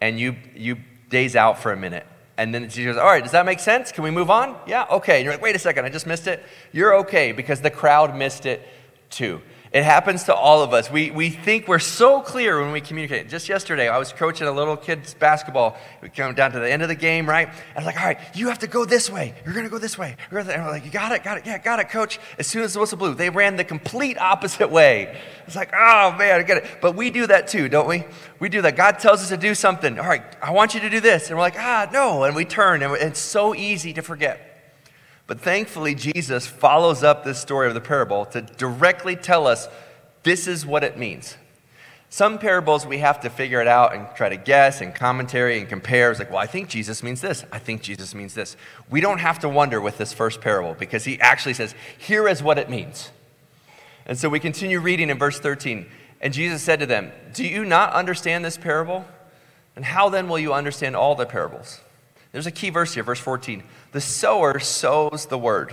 and 0.00 0.18
you 0.18 0.36
you 0.54 0.76
daze 1.10 1.34
out 1.34 1.58
for 1.58 1.72
a 1.72 1.76
minute 1.76 2.06
and 2.36 2.54
then 2.54 2.62
the 2.62 2.68
teacher 2.68 2.92
goes, 2.92 2.96
All 2.96 3.06
right, 3.06 3.22
does 3.22 3.32
that 3.32 3.46
make 3.46 3.60
sense? 3.60 3.92
Can 3.92 4.04
we 4.04 4.10
move 4.10 4.30
on? 4.30 4.56
Yeah, 4.66 4.86
okay. 4.90 5.16
And 5.16 5.24
you're 5.24 5.34
like, 5.34 5.42
Wait 5.42 5.54
a 5.54 5.58
second, 5.58 5.84
I 5.84 5.88
just 5.88 6.06
missed 6.06 6.26
it. 6.26 6.42
You're 6.72 6.94
okay 6.96 7.32
because 7.32 7.60
the 7.60 7.70
crowd 7.70 8.16
missed 8.16 8.46
it 8.46 8.66
too. 9.10 9.40
It 9.74 9.82
happens 9.82 10.22
to 10.24 10.34
all 10.34 10.62
of 10.62 10.72
us. 10.72 10.88
We, 10.88 11.10
we 11.10 11.30
think 11.30 11.66
we're 11.66 11.80
so 11.80 12.20
clear 12.20 12.62
when 12.62 12.70
we 12.70 12.80
communicate. 12.80 13.28
Just 13.28 13.48
yesterday, 13.48 13.88
I 13.88 13.98
was 13.98 14.12
coaching 14.12 14.46
a 14.46 14.52
little 14.52 14.76
kid's 14.76 15.14
basketball. 15.14 15.76
We 16.00 16.10
come 16.10 16.32
down 16.36 16.52
to 16.52 16.60
the 16.60 16.70
end 16.70 16.82
of 16.82 16.88
the 16.88 16.94
game, 16.94 17.28
right? 17.28 17.48
I 17.48 17.78
was 17.78 17.84
like, 17.84 17.98
all 17.98 18.06
right, 18.06 18.20
you 18.36 18.46
have 18.46 18.60
to 18.60 18.68
go 18.68 18.84
this 18.84 19.10
way. 19.10 19.34
You're 19.44 19.52
going 19.52 19.66
to 19.66 19.70
go 19.70 19.78
this 19.78 19.98
way. 19.98 20.14
And 20.30 20.46
we're 20.46 20.70
like, 20.70 20.84
you 20.84 20.92
got 20.92 21.10
it, 21.10 21.24
got 21.24 21.38
it, 21.38 21.46
yeah, 21.46 21.58
got 21.58 21.80
it, 21.80 21.90
coach. 21.90 22.20
As 22.38 22.46
soon 22.46 22.62
as 22.62 22.74
the 22.74 22.78
whistle 22.78 22.98
blew, 22.98 23.14
they 23.14 23.30
ran 23.30 23.56
the 23.56 23.64
complete 23.64 24.16
opposite 24.16 24.70
way. 24.70 25.20
It's 25.48 25.56
like, 25.56 25.72
oh, 25.74 26.14
man, 26.16 26.38
I 26.38 26.44
get 26.44 26.58
it. 26.58 26.78
But 26.80 26.94
we 26.94 27.10
do 27.10 27.26
that 27.26 27.48
too, 27.48 27.68
don't 27.68 27.88
we? 27.88 28.04
We 28.38 28.48
do 28.48 28.62
that. 28.62 28.76
God 28.76 29.00
tells 29.00 29.22
us 29.22 29.30
to 29.30 29.36
do 29.36 29.56
something. 29.56 29.98
All 29.98 30.06
right, 30.06 30.22
I 30.40 30.52
want 30.52 30.74
you 30.74 30.80
to 30.82 30.88
do 30.88 31.00
this. 31.00 31.30
And 31.30 31.36
we're 31.36 31.42
like, 31.42 31.58
ah, 31.58 31.90
no. 31.92 32.22
And 32.22 32.36
we 32.36 32.44
turn, 32.44 32.84
and 32.84 32.94
it's 32.94 33.18
so 33.18 33.56
easy 33.56 33.92
to 33.94 34.02
forget. 34.02 34.53
But 35.26 35.40
thankfully, 35.40 35.94
Jesus 35.94 36.46
follows 36.46 37.02
up 37.02 37.24
this 37.24 37.40
story 37.40 37.68
of 37.68 37.74
the 37.74 37.80
parable 37.80 38.26
to 38.26 38.42
directly 38.42 39.16
tell 39.16 39.46
us 39.46 39.68
this 40.22 40.46
is 40.46 40.66
what 40.66 40.84
it 40.84 40.98
means. 40.98 41.36
Some 42.10 42.38
parables 42.38 42.86
we 42.86 42.98
have 42.98 43.20
to 43.22 43.30
figure 43.30 43.60
it 43.60 43.66
out 43.66 43.94
and 43.94 44.06
try 44.16 44.28
to 44.28 44.36
guess 44.36 44.80
and 44.80 44.94
commentary 44.94 45.58
and 45.58 45.68
compare. 45.68 46.10
It's 46.10 46.20
like, 46.20 46.30
well, 46.30 46.38
I 46.38 46.46
think 46.46 46.68
Jesus 46.68 47.02
means 47.02 47.20
this. 47.20 47.44
I 47.50 47.58
think 47.58 47.82
Jesus 47.82 48.14
means 48.14 48.34
this. 48.34 48.56
We 48.88 49.00
don't 49.00 49.18
have 49.18 49.40
to 49.40 49.48
wonder 49.48 49.80
with 49.80 49.98
this 49.98 50.12
first 50.12 50.40
parable 50.40 50.74
because 50.74 51.04
he 51.04 51.20
actually 51.20 51.54
says, 51.54 51.74
here 51.98 52.28
is 52.28 52.42
what 52.42 52.58
it 52.58 52.70
means. 52.70 53.10
And 54.06 54.18
so 54.18 54.28
we 54.28 54.38
continue 54.38 54.78
reading 54.78 55.10
in 55.10 55.18
verse 55.18 55.40
13. 55.40 55.86
And 56.20 56.32
Jesus 56.32 56.62
said 56.62 56.80
to 56.80 56.86
them, 56.86 57.10
Do 57.32 57.44
you 57.44 57.64
not 57.64 57.92
understand 57.92 58.44
this 58.44 58.56
parable? 58.56 59.04
And 59.76 59.84
how 59.84 60.08
then 60.08 60.28
will 60.28 60.38
you 60.38 60.52
understand 60.52 60.94
all 60.94 61.14
the 61.14 61.26
parables? 61.26 61.80
There's 62.34 62.48
a 62.48 62.50
key 62.50 62.70
verse 62.70 62.94
here, 62.94 63.04
verse 63.04 63.20
14. 63.20 63.62
The 63.92 64.00
sower 64.00 64.58
sows 64.58 65.26
the 65.26 65.38
word. 65.38 65.72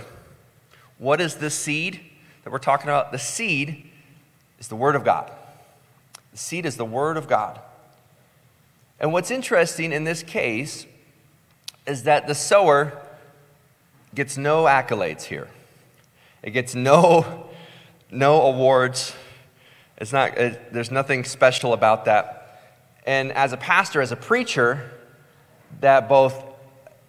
What 0.96 1.20
is 1.20 1.34
the 1.34 1.50
seed 1.50 1.98
that 2.44 2.52
we're 2.52 2.60
talking 2.60 2.86
about? 2.86 3.10
The 3.10 3.18
seed 3.18 3.90
is 4.60 4.68
the 4.68 4.76
Word 4.76 4.94
of 4.94 5.04
God. 5.04 5.32
The 6.30 6.38
seed 6.38 6.64
is 6.64 6.76
the 6.76 6.84
Word 6.84 7.16
of 7.16 7.26
God. 7.26 7.58
And 9.00 9.12
what's 9.12 9.32
interesting 9.32 9.90
in 9.90 10.04
this 10.04 10.22
case 10.22 10.86
is 11.88 12.04
that 12.04 12.28
the 12.28 12.36
sower 12.36 12.92
gets 14.14 14.38
no 14.38 14.66
accolades 14.66 15.24
here. 15.24 15.48
It 16.44 16.52
gets 16.52 16.76
no, 16.76 17.50
no 18.12 18.42
awards. 18.42 19.16
It's 19.98 20.12
not, 20.12 20.38
it, 20.38 20.72
there's 20.72 20.92
nothing 20.92 21.24
special 21.24 21.72
about 21.72 22.04
that. 22.04 22.60
And 23.04 23.32
as 23.32 23.52
a 23.52 23.56
pastor, 23.56 24.00
as 24.00 24.12
a 24.12 24.16
preacher, 24.16 24.88
that 25.80 26.08
both 26.08 26.51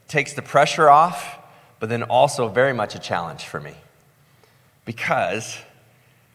takes 0.08 0.34
the 0.34 0.42
pressure 0.42 0.90
off, 0.90 1.40
but 1.80 1.90
then 1.90 2.04
also 2.04 2.48
very 2.48 2.74
much 2.74 2.96
a 2.96 3.00
challenge 3.00 3.44
for 3.46 3.60
me. 3.60 3.76
Because 4.86 5.58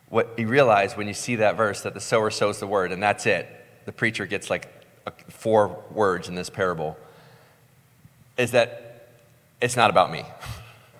what 0.08 0.38
you 0.38 0.48
realize 0.48 0.96
when 0.96 1.06
you 1.06 1.14
see 1.14 1.37
that 1.37 1.56
verse 1.56 1.82
that 1.82 1.94
the 1.94 2.00
sower 2.00 2.30
sows 2.30 2.60
the 2.60 2.66
word, 2.66 2.92
and 2.92 3.02
that's 3.02 3.26
it. 3.26 3.46
The 3.84 3.92
preacher 3.92 4.26
gets 4.26 4.50
like 4.50 4.68
four 5.30 5.82
words 5.90 6.28
in 6.28 6.34
this 6.34 6.50
parable, 6.50 6.96
is 8.37 8.52
that 8.52 9.08
it's 9.60 9.76
not 9.76 9.90
about 9.90 10.10
me. 10.10 10.25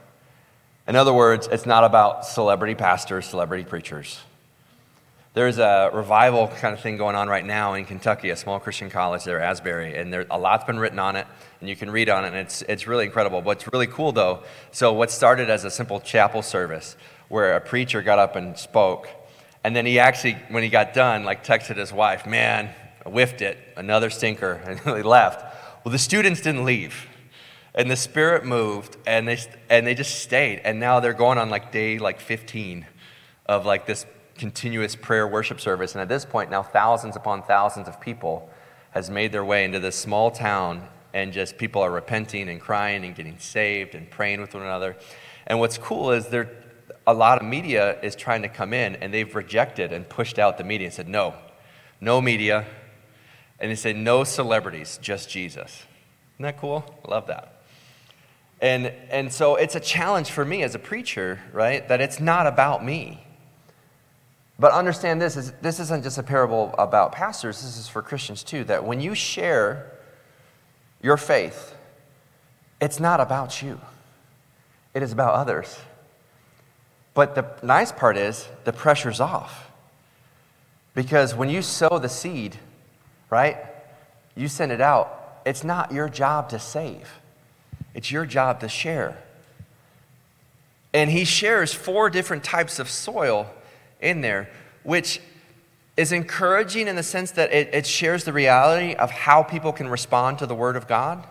In 0.89 0.97
other 0.97 1.13
words, 1.13 1.49
it's 1.53 1.67
not 1.67 1.85
about 1.85 2.25
celebrity 2.25 2.75
pastors, 2.75 3.27
celebrity 3.27 3.65
preachers. 3.65 4.21
There's 5.39 5.59
a 5.59 5.91
revival 5.93 6.49
kind 6.49 6.75
of 6.75 6.81
thing 6.81 6.97
going 6.97 7.15
on 7.15 7.29
right 7.29 7.47
now 7.47 7.75
in 7.75 7.85
Kentucky, 7.85 8.31
a 8.31 8.35
small 8.37 8.59
Christian 8.59 8.91
college 8.91 9.23
there, 9.23 9.39
Asbury, 9.39 9.97
and 9.97 10.13
there, 10.13 10.27
a 10.33 10.37
lot's 10.37 10.65
been 10.65 10.81
written 10.81 10.99
on 10.99 11.15
it, 11.15 11.29
and 11.61 11.69
you 11.69 11.77
can 11.77 11.93
read 11.93 12.09
on 12.09 12.25
it, 12.25 12.29
and 12.31 12.37
it's, 12.39 12.63
it's 12.63 12.89
really 12.89 13.05
incredible. 13.05 13.41
What's 13.41 13.73
really 13.73 13.87
cool, 13.87 14.11
though, 14.11 14.43
so 14.73 14.93
what 14.93 15.13
started 15.13 15.49
as 15.49 15.63
a 15.65 15.71
simple 15.71 16.01
chapel 16.01 16.43
service 16.43 16.97
where 17.29 17.55
a 17.55 17.61
preacher 17.61 18.03
got 18.03 18.19
up 18.19 18.35
and 18.35 18.59
spoke. 18.59 19.09
And 19.63 19.77
then 19.77 19.87
he 19.87 20.01
actually, 20.01 20.37
when 20.49 20.65
he 20.65 20.71
got 20.71 20.93
done, 20.93 21.23
like 21.23 21.45
texted 21.45 21.77
his 21.77 21.93
wife, 21.93 22.27
man, 22.27 22.75
I 23.07 23.09
whiffed 23.09 23.41
it, 23.41 23.59
another 23.77 24.11
stinker, 24.11 24.55
and 24.67 24.81
he 24.81 25.05
left. 25.05 25.41
Well, 25.85 25.93
the 25.93 26.01
students 26.01 26.41
didn't 26.41 26.65
leave. 26.65 27.07
And 27.77 27.89
the 27.89 27.95
spirit 27.95 28.45
moved 28.45 28.97
and 29.07 29.29
they, 29.29 29.39
and 29.71 29.87
they 29.87 29.95
just 29.95 30.21
stayed. 30.21 30.63
And 30.65 30.81
now 30.81 30.99
they're 30.99 31.13
going 31.13 31.39
on 31.39 31.49
like 31.49 31.71
day 31.71 32.01
like 32.01 32.19
15 32.19 32.85
of 33.47 33.67
like 33.67 33.87
this 33.87 34.05
continuous 34.39 34.97
prayer 34.97 35.27
worship 35.27 35.61
service. 35.61 35.95
And 35.95 36.01
at 36.01 36.09
this 36.09 36.25
point, 36.25 36.51
now 36.51 36.63
thousands 36.63 37.17
upon 37.17 37.43
thousands 37.43 37.89
of 37.89 38.01
people 38.01 38.49
has 38.93 39.11
made 39.11 39.33
their 39.33 39.45
way 39.45 39.65
into 39.65 39.81
this 39.81 39.97
small 39.97 40.31
town 40.31 40.89
and 41.13 41.33
just 41.33 41.59
people 41.59 41.83
are 41.83 41.91
repenting 41.91 42.49
and 42.49 42.61
crying 42.61 43.05
and 43.05 43.15
getting 43.15 43.39
saved 43.39 43.95
and 43.95 44.11
praying 44.11 44.41
with 44.41 44.55
one 44.55 44.63
another. 44.63 44.97
And 45.47 45.59
what's 45.59 45.79
cool 45.79 46.13
is 46.13 46.29
they're, 46.29 46.51
a 47.07 47.15
lot 47.15 47.41
of 47.41 47.47
media 47.47 47.99
is 48.03 48.15
trying 48.15 48.43
to 48.43 48.49
come 48.49 48.73
in 48.73 48.97
and 48.97 49.13
they've 49.13 49.35
rejected 49.35 49.93
and 49.93 50.09
pushed 50.09 50.39
out 50.39 50.59
the 50.59 50.65
media 50.65 50.87
and 50.89 50.95
said, 50.95 51.09
no, 51.09 51.35
no 52.01 52.21
media. 52.21 52.67
And 53.59 53.71
they 53.71 53.75
say, 53.75 53.93
no 53.93 54.25
celebrities, 54.25 54.99
just 55.03 55.29
Jesus. 55.29 55.85
Isn't 56.37 56.45
that 56.45 56.59
cool? 56.59 56.85
Love 57.09 57.27
that. 57.27 57.63
And, 58.61 58.93
and 59.11 59.33
so 59.33 59.57
it's 59.57 59.75
a 59.75 59.81
challenge 59.81 60.31
for 60.31 60.45
me 60.45 60.63
as 60.63 60.75
a 60.75 60.79
preacher, 60.79 61.41
right? 61.53 61.87
That 61.89 62.01
it's 62.01 62.21
not 62.21 62.47
about 62.47 62.85
me. 62.85 63.25
But 64.59 64.73
understand 64.73 65.23
this 65.23 65.37
is, 65.37 65.53
this 65.63 65.79
isn't 65.79 66.03
just 66.03 66.19
a 66.19 66.23
parable 66.23 66.75
about 66.79 67.13
pastors, 67.13 67.63
this 67.63 67.79
is 67.79 67.89
for 67.89 68.03
Christians 68.03 68.43
too. 68.43 68.65
That 68.65 68.85
when 68.85 69.01
you 69.01 69.15
share 69.15 69.93
your 71.01 71.17
faith, 71.17 71.75
it's 72.81 72.99
not 72.99 73.21
about 73.21 73.63
you, 73.63 73.81
it 74.95 75.03
is 75.03 75.13
about 75.13 75.35
others. 75.35 75.79
But 77.15 77.35
the 77.35 77.47
nice 77.63 77.93
part 77.93 78.17
is 78.17 78.49
the 78.65 78.73
pressure's 78.73 79.21
off. 79.21 79.71
Because 80.95 81.35
when 81.35 81.49
you 81.49 81.63
sow 81.63 81.99
the 82.01 82.09
seed, 82.09 82.57
right, 83.31 83.59
you 84.35 84.49
send 84.49 84.73
it 84.73 84.81
out, 84.81 85.41
it's 85.47 85.63
not 85.63 85.93
your 85.93 86.09
job 86.09 86.49
to 86.51 86.59
save, 86.59 87.09
it's 87.95 88.11
your 88.11 88.27
job 88.27 88.61
to 88.61 88.69
share. 88.69 89.19
And 90.93 91.11
he 91.11 91.25
shares 91.25 91.73
four 91.73 92.11
different 92.11 92.43
types 92.43 92.79
of 92.79 92.89
soil 92.89 93.49
in 94.01 94.21
there, 94.21 94.51
which 94.83 95.21
is 95.97 96.13
encouraging 96.13 96.89
in 96.89 96.97
the 96.97 97.03
sense 97.03 97.33
that 97.33 97.53
it, 97.53 97.71
it 97.75 97.87
shares 97.87 98.25
the 98.25 98.33
reality 98.33 98.95
of 98.95 99.11
how 99.11 99.43
people 99.43 99.73
can 99.73 99.89
respond 99.89 100.39
to 100.39 100.47
the 100.47 100.55
Word 100.55 100.77
of 100.77 100.87
God 100.87 101.27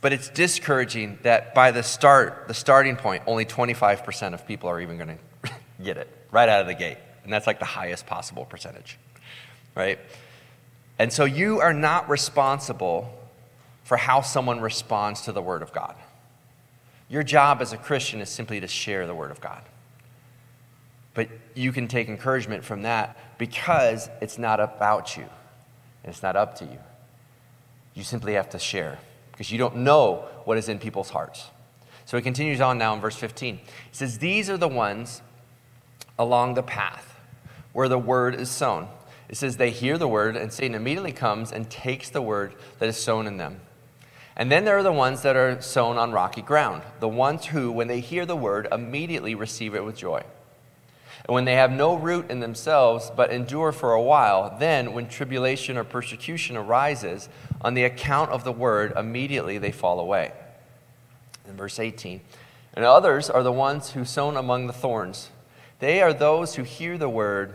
but 0.00 0.12
it's 0.12 0.28
discouraging 0.28 1.18
that 1.22 1.54
by 1.54 1.70
the 1.70 1.82
start, 1.82 2.48
the 2.48 2.54
starting 2.54 2.96
point, 2.96 3.22
only 3.26 3.44
25% 3.44 4.34
of 4.34 4.46
people 4.46 4.68
are 4.68 4.80
even 4.80 4.96
going 4.96 5.18
to 5.44 5.52
get 5.82 5.96
it 5.96 6.08
right 6.30 6.48
out 6.48 6.60
of 6.60 6.66
the 6.66 6.74
gate. 6.74 6.98
And 7.24 7.32
that's 7.32 7.46
like 7.46 7.58
the 7.58 7.66
highest 7.66 8.06
possible 8.06 8.44
percentage, 8.46 8.98
right? 9.74 9.98
And 10.98 11.12
so 11.12 11.24
you 11.24 11.60
are 11.60 11.74
not 11.74 12.08
responsible 12.08 13.14
for 13.84 13.96
how 13.96 14.22
someone 14.22 14.60
responds 14.60 15.22
to 15.22 15.32
the 15.32 15.42
Word 15.42 15.62
of 15.62 15.72
God. 15.72 15.94
Your 17.08 17.22
job 17.22 17.60
as 17.60 17.72
a 17.72 17.76
Christian 17.76 18.20
is 18.20 18.30
simply 18.30 18.60
to 18.60 18.68
share 18.68 19.06
the 19.06 19.14
Word 19.14 19.30
of 19.30 19.40
God. 19.40 19.62
But 21.14 21.28
you 21.54 21.72
can 21.72 21.88
take 21.88 22.08
encouragement 22.08 22.64
from 22.64 22.82
that 22.82 23.16
because 23.38 24.08
it's 24.20 24.38
not 24.38 24.60
about 24.60 25.16
you, 25.16 25.24
and 26.04 26.12
it's 26.12 26.22
not 26.22 26.36
up 26.36 26.56
to 26.56 26.64
you. 26.64 26.78
You 27.94 28.04
simply 28.04 28.34
have 28.34 28.50
to 28.50 28.58
share 28.58 28.98
because 29.32 29.50
you 29.50 29.58
don't 29.58 29.76
know 29.76 30.28
what 30.44 30.58
is 30.58 30.68
in 30.68 30.78
people's 30.78 31.10
hearts. 31.10 31.50
So 32.04 32.16
he 32.16 32.22
continues 32.22 32.60
on 32.60 32.78
now 32.78 32.94
in 32.94 33.00
verse 33.00 33.16
15. 33.16 33.56
He 33.56 33.62
says, 33.92 34.18
These 34.18 34.50
are 34.50 34.56
the 34.56 34.68
ones 34.68 35.22
along 36.18 36.54
the 36.54 36.62
path 36.62 37.18
where 37.72 37.88
the 37.88 37.98
word 37.98 38.34
is 38.34 38.50
sown. 38.50 38.88
It 39.28 39.36
says, 39.36 39.56
They 39.56 39.70
hear 39.70 39.96
the 39.96 40.08
word, 40.08 40.36
and 40.36 40.52
Satan 40.52 40.74
immediately 40.74 41.12
comes 41.12 41.52
and 41.52 41.70
takes 41.70 42.10
the 42.10 42.22
word 42.22 42.54
that 42.78 42.88
is 42.88 42.96
sown 42.96 43.26
in 43.26 43.36
them. 43.36 43.60
And 44.36 44.50
then 44.50 44.64
there 44.64 44.76
are 44.76 44.82
the 44.82 44.92
ones 44.92 45.22
that 45.22 45.36
are 45.36 45.60
sown 45.60 45.98
on 45.98 46.12
rocky 46.12 46.42
ground, 46.42 46.82
the 46.98 47.08
ones 47.08 47.46
who, 47.46 47.70
when 47.70 47.88
they 47.88 48.00
hear 48.00 48.26
the 48.26 48.36
word, 48.36 48.66
immediately 48.72 49.34
receive 49.34 49.74
it 49.74 49.84
with 49.84 49.96
joy. 49.96 50.22
And 51.26 51.34
when 51.34 51.44
they 51.44 51.54
have 51.54 51.70
no 51.70 51.94
root 51.94 52.30
in 52.30 52.40
themselves, 52.40 53.10
but 53.14 53.30
endure 53.30 53.72
for 53.72 53.92
a 53.92 54.02
while, 54.02 54.56
then, 54.58 54.92
when 54.92 55.08
tribulation 55.08 55.76
or 55.76 55.84
persecution 55.84 56.56
arises, 56.56 57.28
on 57.60 57.74
the 57.74 57.84
account 57.84 58.30
of 58.30 58.44
the 58.44 58.52
word, 58.52 58.92
immediately 58.96 59.58
they 59.58 59.72
fall 59.72 60.00
away. 60.00 60.32
In 61.46 61.56
verse 61.56 61.78
18, 61.78 62.20
and 62.74 62.84
others 62.84 63.28
are 63.28 63.42
the 63.42 63.52
ones 63.52 63.90
who 63.90 64.04
sown 64.04 64.36
among 64.36 64.66
the 64.66 64.72
thorns. 64.72 65.30
They 65.78 66.00
are 66.00 66.12
those 66.12 66.54
who 66.54 66.62
hear 66.62 66.96
the 66.96 67.08
word, 67.08 67.54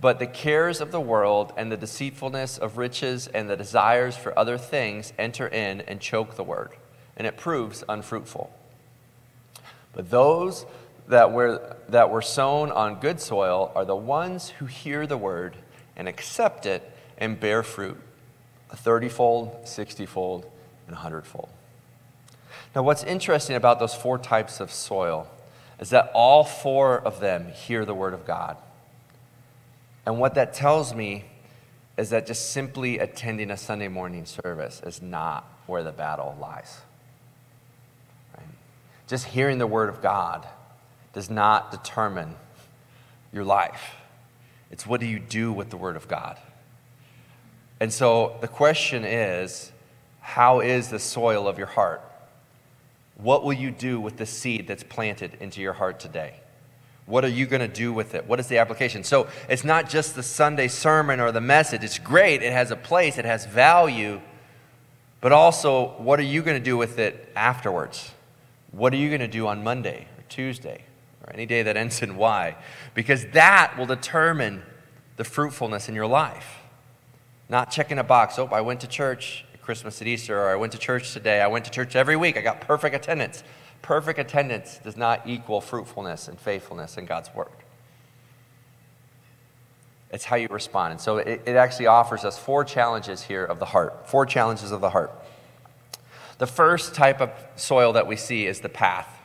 but 0.00 0.18
the 0.18 0.26
cares 0.26 0.80
of 0.80 0.92
the 0.92 1.00
world 1.00 1.52
and 1.56 1.70
the 1.70 1.76
deceitfulness 1.76 2.58
of 2.58 2.76
riches 2.76 3.28
and 3.28 3.48
the 3.48 3.56
desires 3.56 4.16
for 4.16 4.38
other 4.38 4.58
things 4.58 5.12
enter 5.18 5.46
in 5.48 5.80
and 5.82 6.00
choke 6.00 6.36
the 6.36 6.42
word, 6.42 6.72
and 7.16 7.26
it 7.26 7.36
proves 7.36 7.82
unfruitful. 7.88 8.52
But 9.94 10.10
those 10.10 10.66
that 11.08 11.32
were, 11.32 11.76
that 11.88 12.10
were 12.10 12.22
sown 12.22 12.70
on 12.70 13.00
good 13.00 13.20
soil 13.20 13.72
are 13.74 13.84
the 13.84 13.96
ones 13.96 14.50
who 14.50 14.66
hear 14.66 15.06
the 15.06 15.16
word 15.16 15.56
and 15.96 16.08
accept 16.08 16.66
it 16.66 16.90
and 17.18 17.38
bear 17.38 17.62
fruit 17.62 17.98
a 18.70 18.76
thirtyfold, 18.76 19.66
sixtyfold, 19.66 20.44
and 20.86 20.96
a 20.96 20.98
hundredfold. 20.98 21.48
Now, 22.74 22.82
what's 22.82 23.04
interesting 23.04 23.56
about 23.56 23.78
those 23.78 23.94
four 23.94 24.18
types 24.18 24.60
of 24.60 24.72
soil 24.72 25.28
is 25.78 25.90
that 25.90 26.10
all 26.14 26.42
four 26.42 26.98
of 26.98 27.20
them 27.20 27.52
hear 27.52 27.84
the 27.84 27.94
word 27.94 28.12
of 28.12 28.26
God. 28.26 28.56
And 30.04 30.18
what 30.18 30.34
that 30.34 30.52
tells 30.52 30.94
me 30.94 31.26
is 31.96 32.10
that 32.10 32.26
just 32.26 32.50
simply 32.50 32.98
attending 32.98 33.50
a 33.50 33.56
Sunday 33.56 33.88
morning 33.88 34.26
service 34.26 34.82
is 34.84 35.00
not 35.00 35.44
where 35.66 35.82
the 35.82 35.92
battle 35.92 36.36
lies. 36.40 36.80
Right? 38.36 38.46
Just 39.06 39.26
hearing 39.26 39.58
the 39.58 39.66
word 39.66 39.88
of 39.88 40.02
God 40.02 40.46
does 41.16 41.30
not 41.30 41.70
determine 41.70 42.34
your 43.32 43.42
life. 43.42 43.94
It's 44.70 44.86
what 44.86 45.00
do 45.00 45.06
you 45.06 45.18
do 45.18 45.50
with 45.50 45.70
the 45.70 45.78
Word 45.78 45.96
of 45.96 46.08
God? 46.08 46.38
And 47.80 47.90
so 47.90 48.36
the 48.42 48.48
question 48.48 49.02
is 49.02 49.72
how 50.20 50.60
is 50.60 50.90
the 50.90 50.98
soil 50.98 51.48
of 51.48 51.56
your 51.56 51.68
heart? 51.68 52.02
What 53.16 53.44
will 53.44 53.54
you 53.54 53.70
do 53.70 53.98
with 53.98 54.18
the 54.18 54.26
seed 54.26 54.68
that's 54.68 54.82
planted 54.82 55.38
into 55.40 55.62
your 55.62 55.72
heart 55.72 56.00
today? 56.00 56.34
What 57.06 57.24
are 57.24 57.28
you 57.28 57.46
going 57.46 57.66
to 57.66 57.74
do 57.74 57.94
with 57.94 58.14
it? 58.14 58.26
What 58.26 58.38
is 58.38 58.48
the 58.48 58.58
application? 58.58 59.02
So 59.02 59.26
it's 59.48 59.64
not 59.64 59.88
just 59.88 60.16
the 60.16 60.22
Sunday 60.22 60.68
sermon 60.68 61.18
or 61.18 61.32
the 61.32 61.40
message. 61.40 61.82
It's 61.82 61.98
great, 61.98 62.42
it 62.42 62.52
has 62.52 62.70
a 62.70 62.76
place, 62.76 63.16
it 63.16 63.24
has 63.24 63.46
value, 63.46 64.20
but 65.22 65.32
also 65.32 65.94
what 65.96 66.20
are 66.20 66.24
you 66.24 66.42
going 66.42 66.58
to 66.58 66.62
do 66.64 66.76
with 66.76 66.98
it 66.98 67.32
afterwards? 67.34 68.10
What 68.70 68.92
are 68.92 68.98
you 68.98 69.08
going 69.08 69.22
to 69.22 69.28
do 69.28 69.46
on 69.46 69.64
Monday 69.64 70.08
or 70.18 70.24
Tuesday 70.28 70.82
or 71.26 71.32
any 71.32 71.46
day 71.46 71.62
that 71.62 71.76
ends 71.76 72.02
in 72.02 72.16
Y, 72.16 72.56
because 72.94 73.26
that 73.32 73.76
will 73.76 73.86
determine 73.86 74.62
the 75.16 75.24
fruitfulness 75.24 75.88
in 75.88 75.94
your 75.94 76.06
life. 76.06 76.58
Not 77.48 77.70
checking 77.70 77.98
a 77.98 78.04
box, 78.04 78.38
oh, 78.38 78.46
I 78.46 78.60
went 78.60 78.80
to 78.80 78.86
church 78.86 79.44
at 79.54 79.62
Christmas 79.62 80.00
at 80.00 80.06
Easter, 80.08 80.38
or 80.38 80.48
I 80.50 80.56
went 80.56 80.72
to 80.72 80.78
church 80.78 81.12
today, 81.12 81.40
I 81.40 81.46
went 81.46 81.64
to 81.64 81.70
church 81.70 81.96
every 81.96 82.16
week, 82.16 82.36
I 82.36 82.40
got 82.40 82.60
perfect 82.60 82.94
attendance. 82.94 83.42
Perfect 83.82 84.18
attendance 84.18 84.80
does 84.82 84.96
not 84.96 85.26
equal 85.26 85.60
fruitfulness 85.60 86.28
and 86.28 86.40
faithfulness 86.40 86.96
in 86.96 87.06
God's 87.06 87.32
Word. 87.34 87.48
It's 90.10 90.24
how 90.24 90.36
you 90.36 90.48
respond. 90.50 90.92
And 90.92 91.00
so 91.00 91.18
it, 91.18 91.42
it 91.46 91.56
actually 91.56 91.86
offers 91.86 92.24
us 92.24 92.38
four 92.38 92.64
challenges 92.64 93.22
here 93.22 93.44
of 93.44 93.58
the 93.58 93.66
heart. 93.66 94.08
Four 94.08 94.26
challenges 94.26 94.72
of 94.72 94.80
the 94.80 94.90
heart. 94.90 95.12
The 96.38 96.46
first 96.46 96.94
type 96.94 97.20
of 97.20 97.30
soil 97.56 97.92
that 97.94 98.06
we 98.06 98.16
see 98.16 98.46
is 98.46 98.60
the 98.60 98.68
path. 98.68 99.15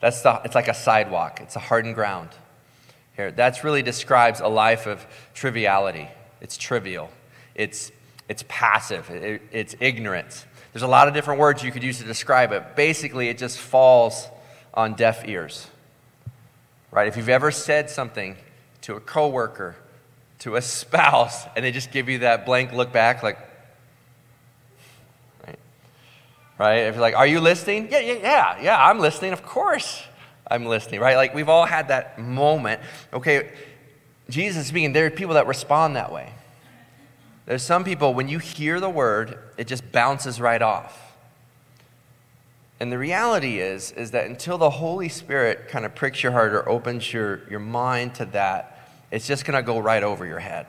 That's 0.00 0.22
the, 0.22 0.40
it's 0.44 0.54
like 0.54 0.68
a 0.68 0.74
sidewalk, 0.74 1.40
it's 1.40 1.56
a 1.56 1.60
hardened 1.60 1.94
ground. 1.94 2.30
Here, 3.16 3.30
that 3.32 3.62
really 3.62 3.82
describes 3.82 4.40
a 4.40 4.48
life 4.48 4.86
of 4.86 5.06
triviality. 5.34 6.08
It's 6.40 6.56
trivial, 6.56 7.10
it's, 7.54 7.92
it's 8.28 8.44
passive, 8.48 9.10
it, 9.10 9.42
it's 9.52 9.76
ignorance. 9.78 10.46
There's 10.72 10.82
a 10.82 10.88
lot 10.88 11.08
of 11.08 11.14
different 11.14 11.40
words 11.40 11.62
you 11.62 11.72
could 11.72 11.82
use 11.82 11.98
to 11.98 12.04
describe 12.04 12.52
it. 12.52 12.76
Basically, 12.76 13.28
it 13.28 13.38
just 13.38 13.58
falls 13.58 14.28
on 14.72 14.94
deaf 14.94 15.26
ears. 15.28 15.66
Right? 16.92 17.08
If 17.08 17.16
you've 17.16 17.28
ever 17.28 17.50
said 17.50 17.90
something 17.90 18.36
to 18.82 18.94
a 18.94 19.00
coworker, 19.00 19.76
to 20.40 20.56
a 20.56 20.62
spouse, 20.62 21.44
and 21.56 21.64
they 21.64 21.72
just 21.72 21.90
give 21.90 22.08
you 22.08 22.20
that 22.20 22.46
blank 22.46 22.72
look 22.72 22.92
back, 22.92 23.22
like, 23.22 23.38
right? 26.60 26.80
If 26.80 26.94
you're 26.94 27.00
like, 27.00 27.16
are 27.16 27.26
you 27.26 27.40
listening? 27.40 27.88
Yeah, 27.90 28.00
yeah, 28.00 28.18
yeah, 28.20 28.62
yeah, 28.62 28.86
I'm 28.86 28.98
listening. 28.98 29.32
Of 29.32 29.42
course 29.42 30.02
I'm 30.46 30.66
listening, 30.66 31.00
right? 31.00 31.16
Like 31.16 31.34
we've 31.34 31.48
all 31.48 31.64
had 31.64 31.88
that 31.88 32.18
moment. 32.18 32.82
Okay, 33.14 33.50
Jesus 34.28 34.66
speaking, 34.66 34.92
there 34.92 35.06
are 35.06 35.10
people 35.10 35.34
that 35.34 35.46
respond 35.46 35.96
that 35.96 36.12
way. 36.12 36.34
There's 37.46 37.62
some 37.62 37.82
people, 37.82 38.12
when 38.12 38.28
you 38.28 38.38
hear 38.38 38.78
the 38.78 38.90
word, 38.90 39.38
it 39.56 39.68
just 39.68 39.90
bounces 39.90 40.38
right 40.38 40.60
off. 40.60 41.16
And 42.78 42.92
the 42.92 42.98
reality 42.98 43.58
is, 43.58 43.92
is 43.92 44.10
that 44.10 44.26
until 44.26 44.58
the 44.58 44.70
Holy 44.70 45.08
Spirit 45.08 45.68
kind 45.68 45.86
of 45.86 45.94
pricks 45.94 46.22
your 46.22 46.32
heart 46.32 46.52
or 46.52 46.68
opens 46.68 47.10
your, 47.10 47.40
your 47.48 47.58
mind 47.58 48.16
to 48.16 48.26
that, 48.26 48.86
it's 49.10 49.26
just 49.26 49.46
going 49.46 49.56
to 49.56 49.62
go 49.62 49.78
right 49.78 50.02
over 50.02 50.26
your 50.26 50.38
head. 50.38 50.66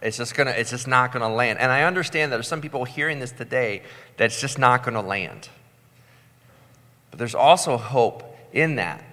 It's 0.00 0.16
just 0.16 0.34
gonna, 0.34 0.50
it's 0.50 0.70
just 0.70 0.86
not 0.86 1.12
gonna 1.12 1.32
land. 1.32 1.58
And 1.58 1.72
I 1.72 1.82
understand 1.82 2.30
that 2.30 2.36
there's 2.36 2.48
some 2.48 2.60
people 2.60 2.84
hearing 2.84 3.18
this 3.18 3.32
today 3.32 3.82
that's 4.16 4.40
just 4.40 4.58
not 4.58 4.84
gonna 4.84 5.02
land. 5.02 5.48
But 7.10 7.18
there's 7.18 7.34
also 7.34 7.76
hope 7.76 8.36
in 8.52 8.76
that. 8.76 9.04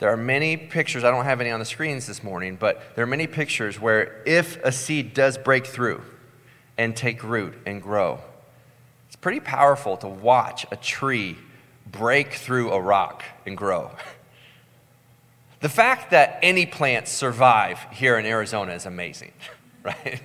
There 0.00 0.10
are 0.10 0.16
many 0.16 0.56
pictures, 0.56 1.04
I 1.04 1.10
don't 1.10 1.24
have 1.24 1.40
any 1.40 1.50
on 1.50 1.60
the 1.60 1.64
screens 1.64 2.06
this 2.06 2.22
morning, 2.22 2.56
but 2.56 2.82
there 2.94 3.04
are 3.04 3.06
many 3.06 3.26
pictures 3.26 3.80
where 3.80 4.22
if 4.26 4.62
a 4.64 4.72
seed 4.72 5.14
does 5.14 5.38
break 5.38 5.66
through 5.66 6.02
and 6.76 6.96
take 6.96 7.22
root 7.22 7.54
and 7.64 7.80
grow, 7.80 8.20
it's 9.06 9.16
pretty 9.16 9.40
powerful 9.40 9.96
to 9.98 10.08
watch 10.08 10.66
a 10.72 10.76
tree 10.76 11.38
break 11.86 12.32
through 12.32 12.72
a 12.72 12.80
rock 12.80 13.22
and 13.46 13.56
grow. 13.56 13.90
The 15.60 15.70
fact 15.70 16.10
that 16.10 16.40
any 16.42 16.66
plants 16.66 17.10
survive 17.10 17.78
here 17.90 18.18
in 18.18 18.26
Arizona 18.26 18.74
is 18.74 18.84
amazing. 18.84 19.32
right? 19.84 20.20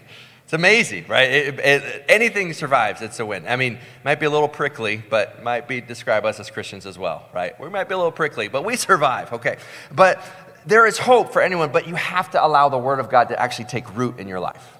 It's 0.45 0.53
amazing, 0.53 1.05
right? 1.07 1.29
It, 1.29 1.59
it, 1.59 2.05
anything 2.09 2.53
survives, 2.53 3.01
it's 3.01 3.19
a 3.19 3.25
win. 3.25 3.47
I 3.47 3.55
mean, 3.55 3.77
might 4.03 4.19
be 4.19 4.25
a 4.25 4.29
little 4.29 4.47
prickly, 4.47 5.03
but 5.09 5.43
might 5.43 5.67
be 5.67 5.79
describe 5.79 6.25
us 6.25 6.39
as 6.39 6.49
Christians 6.49 6.87
as 6.87 6.97
well, 6.97 7.29
right? 7.33 7.59
We 7.59 7.69
might 7.69 7.87
be 7.87 7.93
a 7.93 7.97
little 7.97 8.11
prickly, 8.11 8.47
but 8.47 8.65
we 8.65 8.75
survive, 8.89 9.31
okay? 9.33 9.57
But 9.91 10.23
there 10.65 10.87
is 10.87 10.97
hope 10.97 11.33
for 11.33 11.41
anyone, 11.41 11.71
but 11.71 11.87
you 11.87 11.95
have 11.95 12.31
to 12.31 12.43
allow 12.43 12.69
the 12.69 12.77
Word 12.77 12.99
of 12.99 13.09
God 13.09 13.29
to 13.29 13.39
actually 13.39 13.65
take 13.65 13.95
root 13.95 14.19
in 14.19 14.27
your 14.27 14.39
life. 14.39 14.77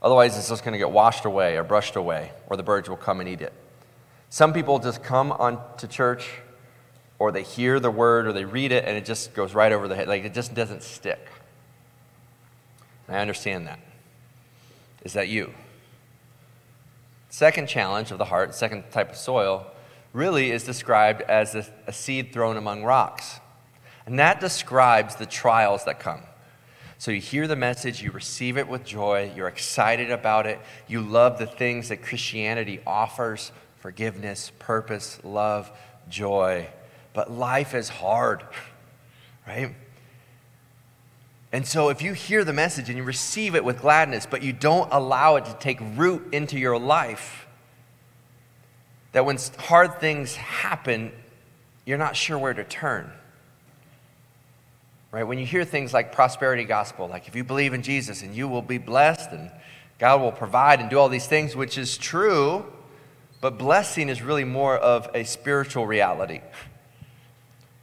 Otherwise, 0.00 0.36
it's 0.36 0.48
just 0.48 0.64
going 0.64 0.72
to 0.72 0.78
get 0.78 0.90
washed 0.90 1.24
away 1.24 1.56
or 1.56 1.64
brushed 1.64 1.96
away, 1.96 2.30
or 2.46 2.56
the 2.56 2.62
birds 2.62 2.88
will 2.88 2.96
come 2.96 3.20
and 3.20 3.28
eat 3.28 3.40
it. 3.40 3.52
Some 4.28 4.52
people 4.52 4.78
just 4.78 5.02
come 5.02 5.32
on 5.32 5.60
to 5.78 5.88
church, 5.88 6.28
or 7.18 7.32
they 7.32 7.42
hear 7.42 7.80
the 7.80 7.90
Word, 7.90 8.26
or 8.26 8.32
they 8.32 8.44
read 8.44 8.70
it, 8.70 8.84
and 8.84 8.96
it 8.96 9.04
just 9.04 9.34
goes 9.34 9.54
right 9.54 9.72
over 9.72 9.88
the 9.88 9.96
head. 9.96 10.08
Like 10.08 10.24
it 10.24 10.34
just 10.34 10.54
doesn't 10.54 10.82
stick. 10.82 11.26
I 13.14 13.20
understand 13.20 13.66
that. 13.66 13.80
Is 15.04 15.12
that 15.14 15.28
you? 15.28 15.52
Second 17.28 17.68
challenge 17.68 18.10
of 18.10 18.18
the 18.18 18.26
heart, 18.26 18.54
second 18.54 18.84
type 18.90 19.10
of 19.10 19.16
soil, 19.16 19.66
really 20.12 20.50
is 20.50 20.64
described 20.64 21.22
as 21.22 21.54
a, 21.54 21.66
a 21.86 21.92
seed 21.92 22.32
thrown 22.32 22.56
among 22.56 22.84
rocks. 22.84 23.40
And 24.06 24.18
that 24.18 24.40
describes 24.40 25.16
the 25.16 25.26
trials 25.26 25.84
that 25.84 25.98
come. 25.98 26.20
So 26.98 27.10
you 27.10 27.20
hear 27.20 27.48
the 27.48 27.56
message, 27.56 28.02
you 28.02 28.12
receive 28.12 28.56
it 28.56 28.68
with 28.68 28.84
joy, 28.84 29.32
you're 29.34 29.48
excited 29.48 30.10
about 30.10 30.46
it, 30.46 30.60
you 30.86 31.00
love 31.00 31.38
the 31.38 31.46
things 31.46 31.88
that 31.88 32.02
Christianity 32.02 32.80
offers 32.86 33.50
forgiveness, 33.78 34.52
purpose, 34.60 35.18
love, 35.24 35.68
joy. 36.08 36.68
But 37.14 37.32
life 37.32 37.74
is 37.74 37.88
hard, 37.88 38.44
right? 39.46 39.74
And 41.52 41.66
so, 41.66 41.90
if 41.90 42.00
you 42.00 42.14
hear 42.14 42.44
the 42.44 42.52
message 42.54 42.88
and 42.88 42.96
you 42.96 43.04
receive 43.04 43.54
it 43.54 43.62
with 43.62 43.82
gladness, 43.82 44.26
but 44.28 44.42
you 44.42 44.54
don't 44.54 44.90
allow 44.90 45.36
it 45.36 45.44
to 45.44 45.54
take 45.54 45.78
root 45.96 46.32
into 46.32 46.58
your 46.58 46.78
life, 46.78 47.46
that 49.12 49.26
when 49.26 49.38
hard 49.58 50.00
things 50.00 50.34
happen, 50.36 51.12
you're 51.84 51.98
not 51.98 52.16
sure 52.16 52.38
where 52.38 52.54
to 52.54 52.64
turn. 52.64 53.12
Right? 55.10 55.24
When 55.24 55.38
you 55.38 55.44
hear 55.44 55.66
things 55.66 55.92
like 55.92 56.12
prosperity 56.12 56.64
gospel, 56.64 57.06
like 57.06 57.28
if 57.28 57.36
you 57.36 57.44
believe 57.44 57.74
in 57.74 57.82
Jesus 57.82 58.22
and 58.22 58.34
you 58.34 58.48
will 58.48 58.62
be 58.62 58.78
blessed 58.78 59.30
and 59.32 59.50
God 59.98 60.22
will 60.22 60.32
provide 60.32 60.80
and 60.80 60.88
do 60.88 60.98
all 60.98 61.10
these 61.10 61.26
things, 61.26 61.54
which 61.54 61.76
is 61.76 61.98
true, 61.98 62.64
But 63.42 63.58
blessing 63.58 64.08
is 64.08 64.22
really 64.22 64.44
more 64.44 64.78
of 64.78 65.10
a 65.14 65.24
spiritual 65.24 65.86
reality. 65.86 66.40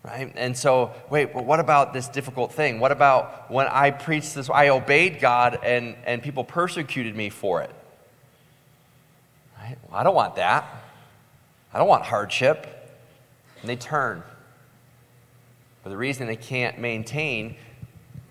Right? 0.03 0.31
And 0.35 0.57
so, 0.57 0.93
wait, 1.09 1.35
well, 1.35 1.43
what 1.43 1.59
about 1.59 1.93
this 1.93 2.07
difficult 2.07 2.53
thing? 2.53 2.79
What 2.79 2.91
about 2.91 3.51
when 3.51 3.67
I 3.67 3.91
preached 3.91 4.33
this? 4.33 4.49
I 4.49 4.69
obeyed 4.69 5.19
God 5.19 5.59
and, 5.61 5.95
and 6.05 6.23
people 6.23 6.43
persecuted 6.43 7.15
me 7.15 7.29
for 7.29 7.61
it. 7.61 7.71
Right? 9.57 9.77
Well, 9.89 9.99
I 9.99 10.03
don't 10.03 10.15
want 10.15 10.35
that. 10.37 10.65
I 11.73 11.79
don't 11.79 11.87
want 11.87 12.05
hardship. 12.05 12.65
And 13.61 13.69
they 13.69 13.75
turn. 13.75 14.23
But 15.83 15.89
the 15.89 15.97
reason 15.97 16.27
they 16.27 16.37
can't 16.37 16.79
maintain 16.79 17.55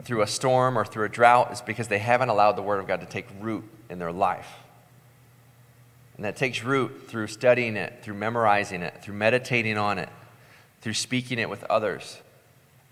through 0.05 0.23
a 0.23 0.27
storm 0.27 0.79
or 0.79 0.87
through 0.87 1.05
a 1.05 1.09
drought 1.09 1.53
is 1.53 1.61
because 1.61 1.89
they 1.89 1.99
haven't 1.99 2.31
allowed 2.31 2.53
the 2.53 2.63
Word 2.63 2.81
of 2.81 2.87
God 2.87 3.01
to 3.01 3.07
take 3.07 3.27
root 3.41 3.65
in 3.91 3.99
their 3.99 4.13
life. 4.13 4.49
And 6.17 6.25
that 6.25 6.37
takes 6.37 6.65
root 6.65 7.09
through 7.09 7.27
studying 7.27 7.77
it, 7.77 7.99
through 8.03 8.15
memorizing 8.15 8.83
it, 8.83 9.03
through 9.03 9.15
meditating 9.15 9.77
on 9.77 9.99
it, 9.99 10.09
through 10.81 10.95
speaking 10.95 11.39
it 11.39 11.51
with 11.51 11.65
others, 11.65 12.19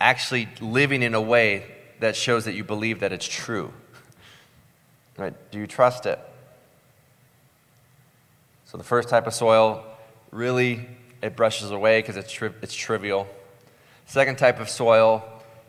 actually 0.00 0.48
living 0.60 1.02
in 1.02 1.14
a 1.14 1.20
way 1.20 1.64
that 2.00 2.16
shows 2.16 2.44
that 2.44 2.54
you 2.54 2.64
believe 2.64 3.00
that 3.00 3.12
it's 3.12 3.26
true. 3.26 3.72
Right? 5.16 5.34
Do 5.50 5.58
you 5.58 5.66
trust 5.66 6.06
it? 6.06 6.18
So 8.66 8.76
the 8.76 8.84
first 8.84 9.08
type 9.08 9.26
of 9.26 9.32
soil, 9.32 9.84
really, 10.30 10.86
it 11.22 11.36
brushes 11.36 11.70
away 11.70 12.00
because 12.00 12.16
it's, 12.16 12.32
tri- 12.32 12.50
it's 12.60 12.74
trivial. 12.74 13.26
Second 14.06 14.38
type 14.38 14.60
of 14.60 14.68
soil 14.68 15.24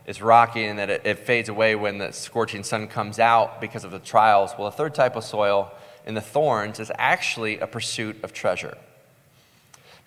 is 0.06 0.21
rocky 0.21 0.65
and 0.65 0.80
that 0.80 0.89
it, 0.89 1.01
it 1.06 1.19
fades 1.19 1.49
away 1.49 1.75
when 1.75 1.97
the 1.97 2.12
scorching 2.12 2.63
sun 2.63 2.88
comes 2.88 3.19
out 3.19 3.62
because 3.62 3.84
of 3.84 3.91
the 3.91 3.99
trials. 3.99 4.51
Well, 4.58 4.69
the 4.69 4.75
third 4.75 4.95
type 4.95 5.15
of 5.15 5.23
soil 5.23 5.71
in 6.06 6.15
the 6.15 6.21
thorns 6.21 6.80
is 6.80 6.91
actually 6.97 7.60
a 7.60 7.67
pursuit 7.67 8.23
of 8.23 8.34
treasure. 8.34 8.77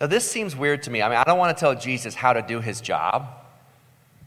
Now, 0.01 0.07
this 0.07 0.29
seems 0.29 0.57
weird 0.57 0.85
to 0.85 0.91
me. 0.91 1.03
I 1.03 1.09
mean, 1.09 1.19
I 1.19 1.25
don't 1.25 1.39
want 1.39 1.57
to 1.57 1.61
tell 1.61 1.75
Jesus 1.75 2.15
how 2.15 2.33
to 2.33 2.41
do 2.41 2.61
his 2.61 2.81
job, 2.81 3.29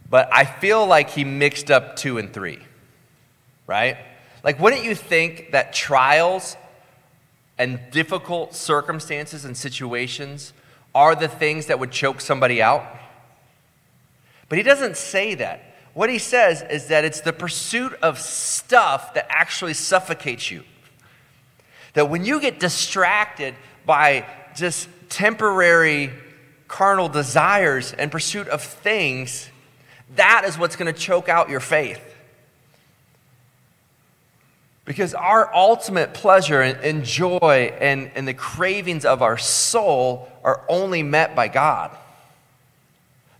but 0.07 0.29
I 0.31 0.45
feel 0.45 0.85
like 0.85 1.09
he 1.09 1.23
mixed 1.23 1.71
up 1.71 1.95
two 1.95 2.19
and 2.19 2.31
three, 2.31 2.59
right? 3.65 3.97
Like, 4.43 4.59
wouldn't 4.59 4.83
you 4.83 4.93
think 4.93 5.51
that 5.51 5.73
trials 5.73 6.55
and 7.57 7.79
difficult 7.91 8.53
circumstances 8.53 9.45
and 9.45 9.57
situations 9.57 10.53
are 10.93 11.15
the 11.15 11.27
things 11.27 11.65
that 11.65 11.79
would 11.79 11.91
choke 11.91 12.21
somebody 12.21 12.61
out? 12.61 12.85
But 14.49 14.59
he 14.59 14.63
doesn't 14.63 14.97
say 14.97 15.33
that. 15.35 15.73
What 15.95 16.09
he 16.09 16.19
says 16.19 16.61
is 16.61 16.87
that 16.87 17.03
it's 17.05 17.21
the 17.21 17.33
pursuit 17.33 17.93
of 18.01 18.19
stuff 18.19 19.15
that 19.15 19.25
actually 19.29 19.73
suffocates 19.73 20.51
you. 20.51 20.63
That 21.93 22.09
when 22.09 22.25
you 22.25 22.39
get 22.39 22.59
distracted 22.59 23.55
by 23.85 24.27
just 24.55 24.87
temporary 25.03 26.11
carnal 26.67 27.07
desires 27.07 27.93
and 27.93 28.11
pursuit 28.11 28.47
of 28.47 28.61
things, 28.63 29.49
that 30.15 30.43
is 30.45 30.57
what's 30.57 30.75
going 30.75 30.91
to 30.91 30.99
choke 30.99 31.29
out 31.29 31.49
your 31.49 31.59
faith. 31.59 32.01
Because 34.85 35.13
our 35.13 35.53
ultimate 35.53 36.13
pleasure 36.13 36.61
and, 36.61 37.05
joy 37.05 37.73
and, 37.79 38.11
and 38.15 38.27
the 38.27 38.33
cravings 38.33 39.05
of 39.05 39.21
our 39.21 39.37
soul 39.37 40.27
are 40.43 40.61
only 40.67 41.03
met 41.03 41.35
by 41.35 41.47
God. 41.47 41.95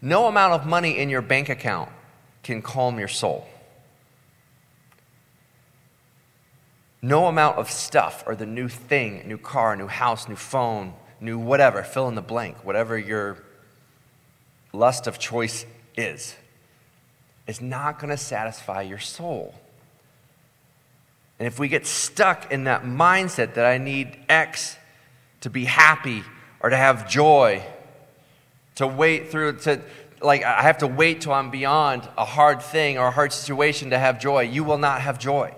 No 0.02 0.28
amount 0.28 0.54
of 0.54 0.66
money 0.66 0.98
in 0.98 1.10
your 1.10 1.22
bank 1.22 1.50
account 1.50 1.90
can 2.44 2.62
calm 2.62 3.00
your 3.00 3.08
soul. 3.08 3.48
No 7.02 7.26
amount 7.26 7.58
of 7.58 7.70
stuff 7.70 8.24
or 8.26 8.36
the 8.36 8.46
new 8.46 8.70
thing, 8.70 9.28
new 9.28 9.38
car, 9.38 9.76
new 9.76 9.88
house, 9.88 10.30
new 10.30 10.36
phone, 10.36 10.94
new 11.24 11.40
whatever, 11.40 11.82
fill 11.82 12.08
in 12.10 12.16
the 12.16 12.22
blank, 12.22 12.58
whatever 12.64 12.98
your 12.98 13.38
lust 14.74 15.08
of 15.08 15.18
choice 15.18 15.66
is, 15.96 16.36
is 17.48 17.62
not 17.62 18.00
going 18.00 18.10
to 18.10 18.18
satisfy 18.18 18.82
your 18.82 19.00
soul. 19.00 19.56
And 21.40 21.48
if 21.48 21.60
we 21.60 21.68
get 21.68 21.88
stuck 21.88 22.52
in 22.52 22.66
that 22.66 22.84
mindset 22.84 23.56
that 23.56 23.66
I 23.66 23.78
need 23.78 24.18
X 24.30 24.78
to 25.42 25.50
be 25.50 25.66
happy 25.66 26.24
or 26.60 26.70
to 26.70 26.78
have 26.78 27.10
joy, 27.10 27.64
to 28.76 28.88
wait 28.88 29.30
through, 29.30 29.58
to, 29.60 29.82
like, 30.22 30.44
I 30.44 30.62
have 30.62 30.80
to 30.80 30.88
wait 30.88 31.22
till 31.22 31.34
I'm 31.34 31.52
beyond 31.52 32.08
a 32.18 32.26
hard 32.26 32.62
thing 32.62 32.98
or 32.98 33.08
a 33.08 33.12
hard 33.12 33.34
situation 33.34 33.90
to 33.90 34.00
have 34.00 34.20
joy, 34.20 34.44
you 34.44 34.64
will 34.64 34.78
not 34.78 35.02
have 35.02 35.20
joy. 35.20 35.54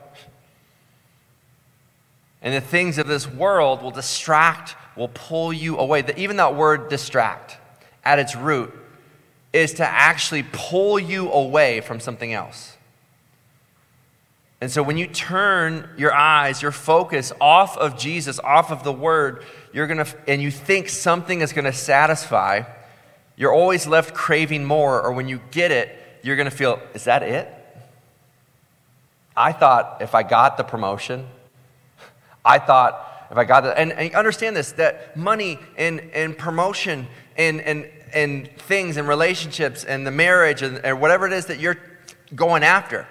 And 2.42 2.54
the 2.54 2.62
things 2.62 2.98
of 2.98 3.08
this 3.08 3.28
world 3.28 3.82
will 3.82 3.92
distract, 3.92 4.76
will 4.96 5.10
pull 5.10 5.52
you 5.52 5.78
away. 5.78 6.04
Even 6.18 6.38
that 6.38 6.56
word 6.56 6.90
distract, 6.90 7.58
at 8.04 8.20
its 8.20 8.36
root, 8.36 8.74
is 9.52 9.74
to 9.76 9.86
actually 9.86 10.44
pull 10.52 11.00
you 11.00 11.32
away 11.32 11.82
from 11.82 12.00
something 12.00 12.34
else. 12.34 12.76
And 14.62 14.72
so 14.72 14.82
when 14.82 14.98
you 14.98 15.08
turn 15.08 15.90
your 15.98 16.14
eyes, 16.14 16.62
your 16.62 16.72
focus 16.72 17.32
off 17.40 17.78
of 17.78 17.98
Jesus, 17.98 18.40
off 18.40 18.72
of 18.72 18.84
the 18.84 18.92
word, 18.92 19.44
you're 19.74 19.88
going 19.88 20.04
to 20.04 20.08
and 20.28 20.42
you 20.42 20.50
think 20.50 20.90
something 20.90 21.42
is 21.42 21.54
going 21.54 21.66
to 21.66 21.74
satisfy, 21.74 22.64
you're 23.36 23.54
always 23.54 23.86
left 23.86 24.14
craving 24.14 24.66
more 24.66 25.02
or 25.02 25.12
when 25.12 25.28
you 25.28 25.42
get 25.52 25.72
it, 25.72 25.96
you're 26.24 26.36
going 26.36 26.50
to 26.50 26.56
feel, 26.56 26.80
is 26.94 27.04
that 27.04 27.22
it? 27.22 27.48
I 29.38 29.52
thought 29.52 29.98
if 30.02 30.16
I 30.16 30.24
got 30.24 30.58
the 30.58 30.64
promotion, 30.64 31.28
I 32.44 32.60
thought 32.60 33.15
if 33.32 33.38
I 33.38 33.44
got 33.44 33.62
that, 33.62 33.78
and, 33.78 33.92
and 33.94 34.14
understand 34.14 34.56
this, 34.56 34.74
that 34.74 35.18
money 35.18 35.60
and, 35.78 36.00
and 36.14 36.38
promotion 36.38 37.08
and, 37.38 37.62
and, 37.62 37.88
and 38.14 38.50
things 38.60 38.98
and 38.98 39.08
relationships 39.08 39.84
and 39.84 40.06
the 40.06 40.12
marriage 40.12 40.62
and, 40.62 40.78
and 40.86 41.02
whatever 41.02 41.28
it 41.28 41.34
is 41.34 41.48
that 41.48 41.60
you're 41.60 41.78
going 42.36 42.64
after, 42.64 43.08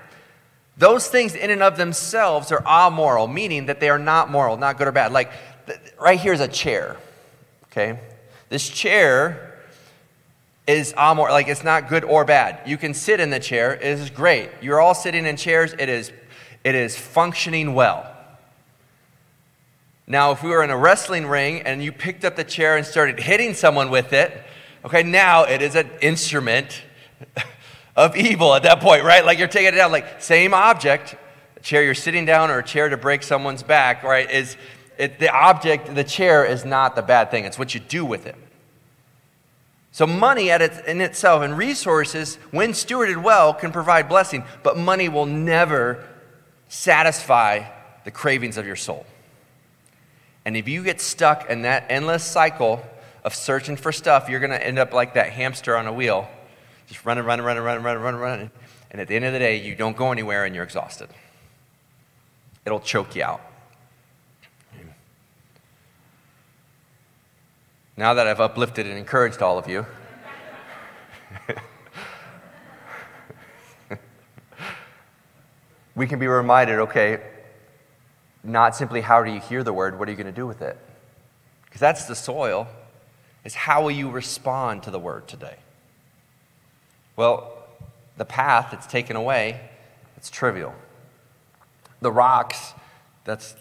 those 0.77 1.07
things 1.09 1.35
in 1.35 1.51
and 1.51 1.63
of 1.63 1.77
themselves 1.77 2.51
are 2.51 2.65
amoral, 2.67 3.29
meaning 3.29 3.67
that 3.67 3.81
they 3.81 3.89
are 3.89 3.99
not 3.99 4.31
moral, 4.31 4.57
not 4.57 4.77
good 4.79 4.89
or 4.89 4.93
bad. 4.93 5.13
Like 5.13 5.31
right 6.01 6.19
here 6.19 6.33
is 6.33 6.41
a 6.41 6.49
chair, 6.49 6.97
okay? 7.67 7.99
This 8.49 8.69
chair 8.69 9.63
is 10.67 10.95
amoral, 10.97 11.33
like 11.33 11.49
it's 11.49 11.65
not 11.65 11.89
good 11.89 12.05
or 12.05 12.25
bad. 12.25 12.61
You 12.67 12.77
can 12.77 12.95
sit 12.95 13.21
in 13.21 13.31
the 13.31 13.39
chair, 13.39 13.75
it 13.75 13.83
is 13.83 14.11
great. 14.11 14.51
You're 14.63 14.81
all 14.81 14.95
sitting 14.95 15.27
in 15.27 15.37
chairs, 15.37 15.75
it 15.79 15.89
is, 15.89 16.11
it 16.65 16.75
is 16.75 16.97
functioning 16.97 17.75
well. 17.75 18.11
Now, 20.07 20.33
if 20.33 20.43
we 20.43 20.51
were 20.51 20.63
in 20.63 20.71
a 20.71 20.77
wrestling 20.77 21.27
ring 21.27 21.63
and 21.63 21.83
you 21.83 21.91
picked 21.91 22.25
up 22.25 22.37
the 22.37 22.45
chair 22.45 22.77
and 22.77 22.87
started 22.87 23.19
hitting 23.19 23.55
someone 23.55 23.91
with 23.91 24.13
it, 24.13 24.45
okay, 24.85 25.03
now 25.03 25.45
it 25.45 25.63
is 25.63 25.75
an 25.75 25.89
instrument 26.03 26.83
of 27.97 28.17
evil 28.17 28.55
at 28.55 28.65
that 28.65 28.81
point, 28.81 29.05
right? 29.05 29.25
Like 29.25 29.39
you're 29.39 29.49
taking 29.49 29.69
it 29.69 29.77
down, 29.77 29.93
like 29.93 30.21
same 30.21 30.53
object, 30.53 31.17
a 31.57 31.61
chair 31.61 31.83
you're 31.83 31.95
sitting 31.95 32.27
down 32.27 32.51
or 32.51 32.59
a 32.59 32.65
chair 32.65 32.89
to 32.91 32.99
break 32.99 33.23
someone's 33.23 33.63
back, 33.63 34.03
right? 34.03 34.31
Is 34.31 34.59
it, 34.99 35.19
the 35.19 35.31
object, 35.35 35.95
the 35.95 36.05
chair 36.05 36.45
is 36.45 36.65
not 36.65 36.97
the 36.97 37.03
bad 37.03 37.31
thing, 37.31 37.45
it's 37.45 37.59
what 37.59 37.75
you 37.75 37.81
do 37.81 38.05
with 38.05 38.27
it. 38.27 38.37
So, 39.91 40.09
money 40.09 40.51
at 40.51 40.61
its, 40.61 40.81
in 40.81 41.01
itself 41.01 41.43
and 41.45 41.57
resources, 41.57 42.35
when 42.51 42.71
stewarded 42.73 43.23
well, 43.23 43.55
can 43.55 43.71
provide 43.71 44.09
blessing, 44.09 44.43
but 44.65 44.77
money 44.77 45.09
will 45.09 45.25
never 45.25 46.05
satisfy 46.69 47.63
the 48.03 48.11
cravings 48.11 48.57
of 48.57 48.67
your 48.67 48.75
soul. 48.75 49.07
And 50.45 50.57
if 50.57 50.69
you 50.69 50.83
get 50.83 51.01
stuck 51.01 51.49
in 51.49 51.63
that 51.63 51.87
endless 51.89 52.23
cycle 52.23 52.85
of 53.25 53.35
searching 53.35 53.77
for 53.77 53.93
stuff, 53.93 54.29
you're 54.29 54.41
going 54.41 54.51
to 54.51 54.65
end 54.65 54.79
up 54.79 54.93
like 54.93 55.15
that 55.15 55.31
hamster 55.31 55.77
on 55.77 55.87
a 55.87 55.93
wheel, 55.93 56.29
just 56.87 57.05
running, 57.07 57.25
running, 57.25 57.45
running, 57.47 57.63
running, 57.63 57.83
running, 57.83 58.03
running, 58.03 58.21
running. 58.21 58.51
And 58.91 59.01
at 59.01 59.09
the 59.09 59.17
end 59.17 59.25
of 59.25 59.33
the 59.33 59.39
day, 59.39 59.61
you 59.61 59.75
don't 59.75 59.97
go 59.97 60.13
anywhere 60.13 60.45
and 60.45 60.55
you're 60.55 60.65
exhausted. 60.65 61.09
It'll 62.67 62.81
choke 62.81 63.17
you 63.17 63.25
out. 63.25 63.41
Now 67.97 68.15
that 68.15 68.27
I've 68.27 68.41
uplifted 68.41 68.87
and 68.87 68.99
encouraged 68.99 69.41
all 69.41 69.57
of 69.57 69.69
you, 69.69 69.87
we 75.95 76.09
can 76.09 76.19
be 76.19 76.27
reminded 76.27 76.81
okay, 76.81 77.21
not 78.45 78.77
simply 78.77 79.01
how 79.01 79.23
do 79.23 79.33
you 79.33 79.41
hear 79.41 79.63
the 79.63 79.73
word, 79.73 79.99
what 79.99 80.09
are 80.09 80.11
you 80.11 80.17
going 80.17 80.27
to 80.27 80.33
do 80.33 80.47
with 80.47 80.63
it? 80.63 80.79
Because 81.65 81.81
that's 81.81 82.05
the 82.07 82.15
soil, 82.15 82.69
is 83.45 83.55
how 83.55 83.83
will 83.83 83.91
you 83.91 84.11
respond 84.11 84.83
to 84.85 84.91
the 84.91 84.99
word 84.99 85.27
today? 85.27 85.57
Well, 87.17 87.57
the 88.17 88.25
path 88.25 88.69
that's 88.71 88.87
taken 88.87 89.17
away, 89.17 89.61
it's 90.17 90.31
trivial. 90.31 90.75
The 92.01 92.13
rocks, 92.13 92.75
that's 93.25 93.55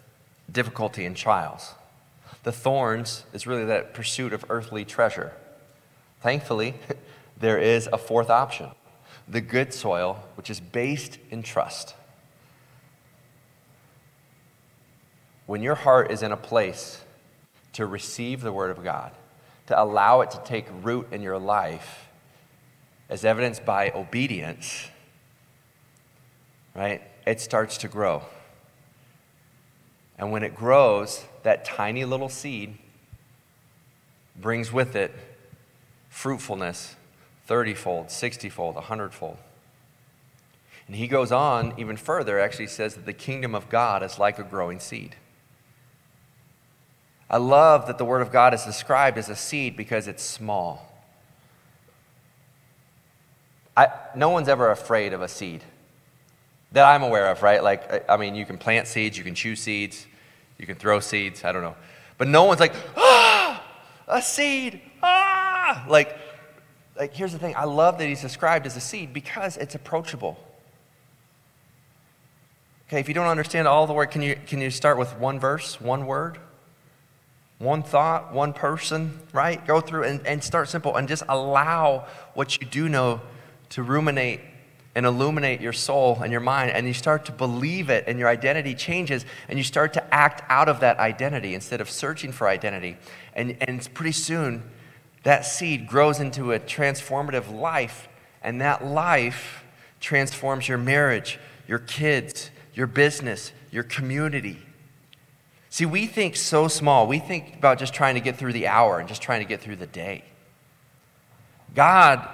difficulty 0.51 1.05
and 1.05 1.15
trials. 1.15 1.73
The 2.43 2.51
thorns 2.51 3.23
is 3.33 3.47
really 3.47 3.65
that 3.65 3.93
pursuit 3.93 4.33
of 4.33 4.45
earthly 4.49 4.85
treasure. 4.85 5.33
Thankfully, 6.21 6.75
there 7.37 7.57
is 7.57 7.87
a 7.91 7.97
fourth 7.97 8.29
option 8.29 8.69
the 9.25 9.41
good 9.41 9.73
soil, 9.73 10.21
which 10.35 10.49
is 10.49 10.59
based 10.59 11.17
in 11.31 11.41
trust. 11.43 11.95
When 15.45 15.61
your 15.61 15.75
heart 15.75 16.11
is 16.11 16.23
in 16.23 16.31
a 16.31 16.37
place 16.37 17.01
to 17.73 17.85
receive 17.85 18.41
the 18.41 18.53
Word 18.53 18.71
of 18.71 18.83
God, 18.83 19.11
to 19.67 19.81
allow 19.81 20.21
it 20.21 20.31
to 20.31 20.41
take 20.45 20.65
root 20.81 21.07
in 21.11 21.21
your 21.21 21.37
life, 21.37 22.07
as 23.09 23.25
evidenced 23.25 23.65
by 23.65 23.91
obedience, 23.91 24.87
right? 26.75 27.01
It 27.25 27.39
starts 27.41 27.77
to 27.79 27.87
grow. 27.87 28.23
And 30.17 30.31
when 30.31 30.43
it 30.43 30.55
grows, 30.55 31.25
that 31.43 31.65
tiny 31.65 32.05
little 32.05 32.29
seed 32.29 32.77
brings 34.35 34.71
with 34.71 34.95
it 34.95 35.13
fruitfulness 36.09 36.95
30 37.45 37.73
fold, 37.73 38.09
60 38.09 38.49
fold, 38.49 38.75
100 38.75 39.13
fold. 39.13 39.37
And 40.87 40.95
he 40.95 41.07
goes 41.07 41.31
on 41.31 41.73
even 41.77 41.97
further, 41.97 42.39
actually 42.39 42.67
says 42.67 42.95
that 42.95 43.05
the 43.05 43.13
kingdom 43.13 43.53
of 43.55 43.69
God 43.69 44.03
is 44.03 44.19
like 44.19 44.39
a 44.39 44.43
growing 44.43 44.79
seed. 44.79 45.15
I 47.33 47.37
love 47.37 47.87
that 47.87 47.97
the 47.97 48.05
Word 48.05 48.21
of 48.21 48.31
God 48.31 48.53
is 48.53 48.63
described 48.63 49.17
as 49.17 49.27
a 49.27 49.35
seed 49.35 49.75
because 49.75 50.07
it's 50.07 50.21
small. 50.21 50.87
I, 53.75 53.87
no 54.15 54.29
one's 54.29 54.47
ever 54.47 54.69
afraid 54.69 55.13
of 55.13 55.23
a 55.23 55.27
seed 55.27 55.63
that 56.73 56.85
I'm 56.85 57.01
aware 57.01 57.31
of, 57.31 57.41
right? 57.41 57.63
Like, 57.63 58.07
I 58.07 58.17
mean, 58.17 58.35
you 58.35 58.45
can 58.45 58.59
plant 58.59 58.87
seeds, 58.87 59.17
you 59.17 59.23
can 59.23 59.33
chew 59.33 59.55
seeds, 59.55 60.05
you 60.59 60.67
can 60.67 60.75
throw 60.75 60.99
seeds, 60.99 61.43
I 61.43 61.51
don't 61.51 61.63
know. 61.63 61.75
But 62.19 62.27
no 62.27 62.43
one's 62.43 62.59
like, 62.59 62.75
ah, 62.95 63.63
a 64.07 64.21
seed, 64.21 64.79
ah! 65.01 65.87
Like, 65.89 66.15
like, 66.95 67.15
here's 67.15 67.31
the 67.31 67.39
thing 67.39 67.55
I 67.55 67.63
love 67.63 67.97
that 67.97 68.05
he's 68.05 68.21
described 68.21 68.67
as 68.67 68.77
a 68.77 68.79
seed 68.79 69.11
because 69.11 69.57
it's 69.57 69.73
approachable. 69.73 70.37
Okay, 72.87 72.99
if 72.99 73.07
you 73.07 73.15
don't 73.15 73.25
understand 73.25 73.67
all 73.67 73.87
the 73.87 73.93
word, 73.93 74.11
can 74.11 74.21
you, 74.21 74.35
can 74.45 74.61
you 74.61 74.69
start 74.69 74.99
with 74.99 75.17
one 75.17 75.39
verse, 75.39 75.81
one 75.81 76.05
word? 76.05 76.37
One 77.59 77.83
thought, 77.83 78.33
one 78.33 78.53
person, 78.53 79.19
right? 79.31 79.65
Go 79.65 79.79
through 79.79 80.03
and, 80.03 80.25
and 80.27 80.43
start 80.43 80.69
simple 80.69 80.95
and 80.95 81.07
just 81.07 81.23
allow 81.29 82.07
what 82.33 82.59
you 82.59 82.67
do 82.67 82.89
know 82.89 83.21
to 83.69 83.83
ruminate 83.83 84.41
and 84.95 85.05
illuminate 85.05 85.59
your 85.59 85.73
soul 85.73 86.19
and 86.21 86.31
your 86.31 86.41
mind, 86.41 86.71
and 86.71 86.85
you 86.85 86.93
start 86.93 87.25
to 87.25 87.31
believe 87.31 87.89
it, 87.89 88.03
and 88.07 88.19
your 88.19 88.27
identity 88.27 88.75
changes, 88.75 89.25
and 89.47 89.57
you 89.57 89.63
start 89.63 89.93
to 89.93 90.13
act 90.13 90.43
out 90.49 90.69
of 90.69 90.81
that 90.81 90.99
identity 90.99 91.55
instead 91.55 91.81
of 91.81 91.89
searching 91.89 92.31
for 92.31 92.47
identity. 92.47 92.97
And, 93.33 93.57
and 93.61 93.91
pretty 93.95 94.11
soon, 94.11 94.69
that 95.23 95.45
seed 95.45 95.87
grows 95.87 96.19
into 96.19 96.51
a 96.51 96.59
transformative 96.59 97.51
life, 97.51 98.07
and 98.43 98.61
that 98.61 98.85
life 98.85 99.63
transforms 99.99 100.67
your 100.67 100.77
marriage, 100.77 101.39
your 101.67 101.79
kids, 101.79 102.51
your 102.75 102.87
business, 102.87 103.51
your 103.71 103.83
community. 103.83 104.61
See, 105.73 105.87
we 105.87 106.05
think 106.05 106.35
so 106.35 106.67
small. 106.67 107.07
We 107.07 107.17
think 107.17 107.55
about 107.55 107.79
just 107.79 107.95
trying 107.95 108.13
to 108.13 108.21
get 108.21 108.37
through 108.37 108.53
the 108.53 108.67
hour 108.67 108.99
and 108.99 109.09
just 109.09 109.23
trying 109.23 109.39
to 109.39 109.47
get 109.47 109.59
through 109.59 109.77
the 109.77 109.87
day. 109.87 110.23
God 111.73 112.29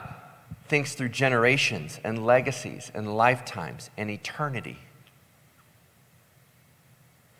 thinks 0.68 0.94
through 0.94 1.08
generations 1.08 2.02
and 2.04 2.26
legacies 2.26 2.92
and 2.94 3.16
lifetimes 3.16 3.92
and 3.98 4.12
eternity. 4.12 4.78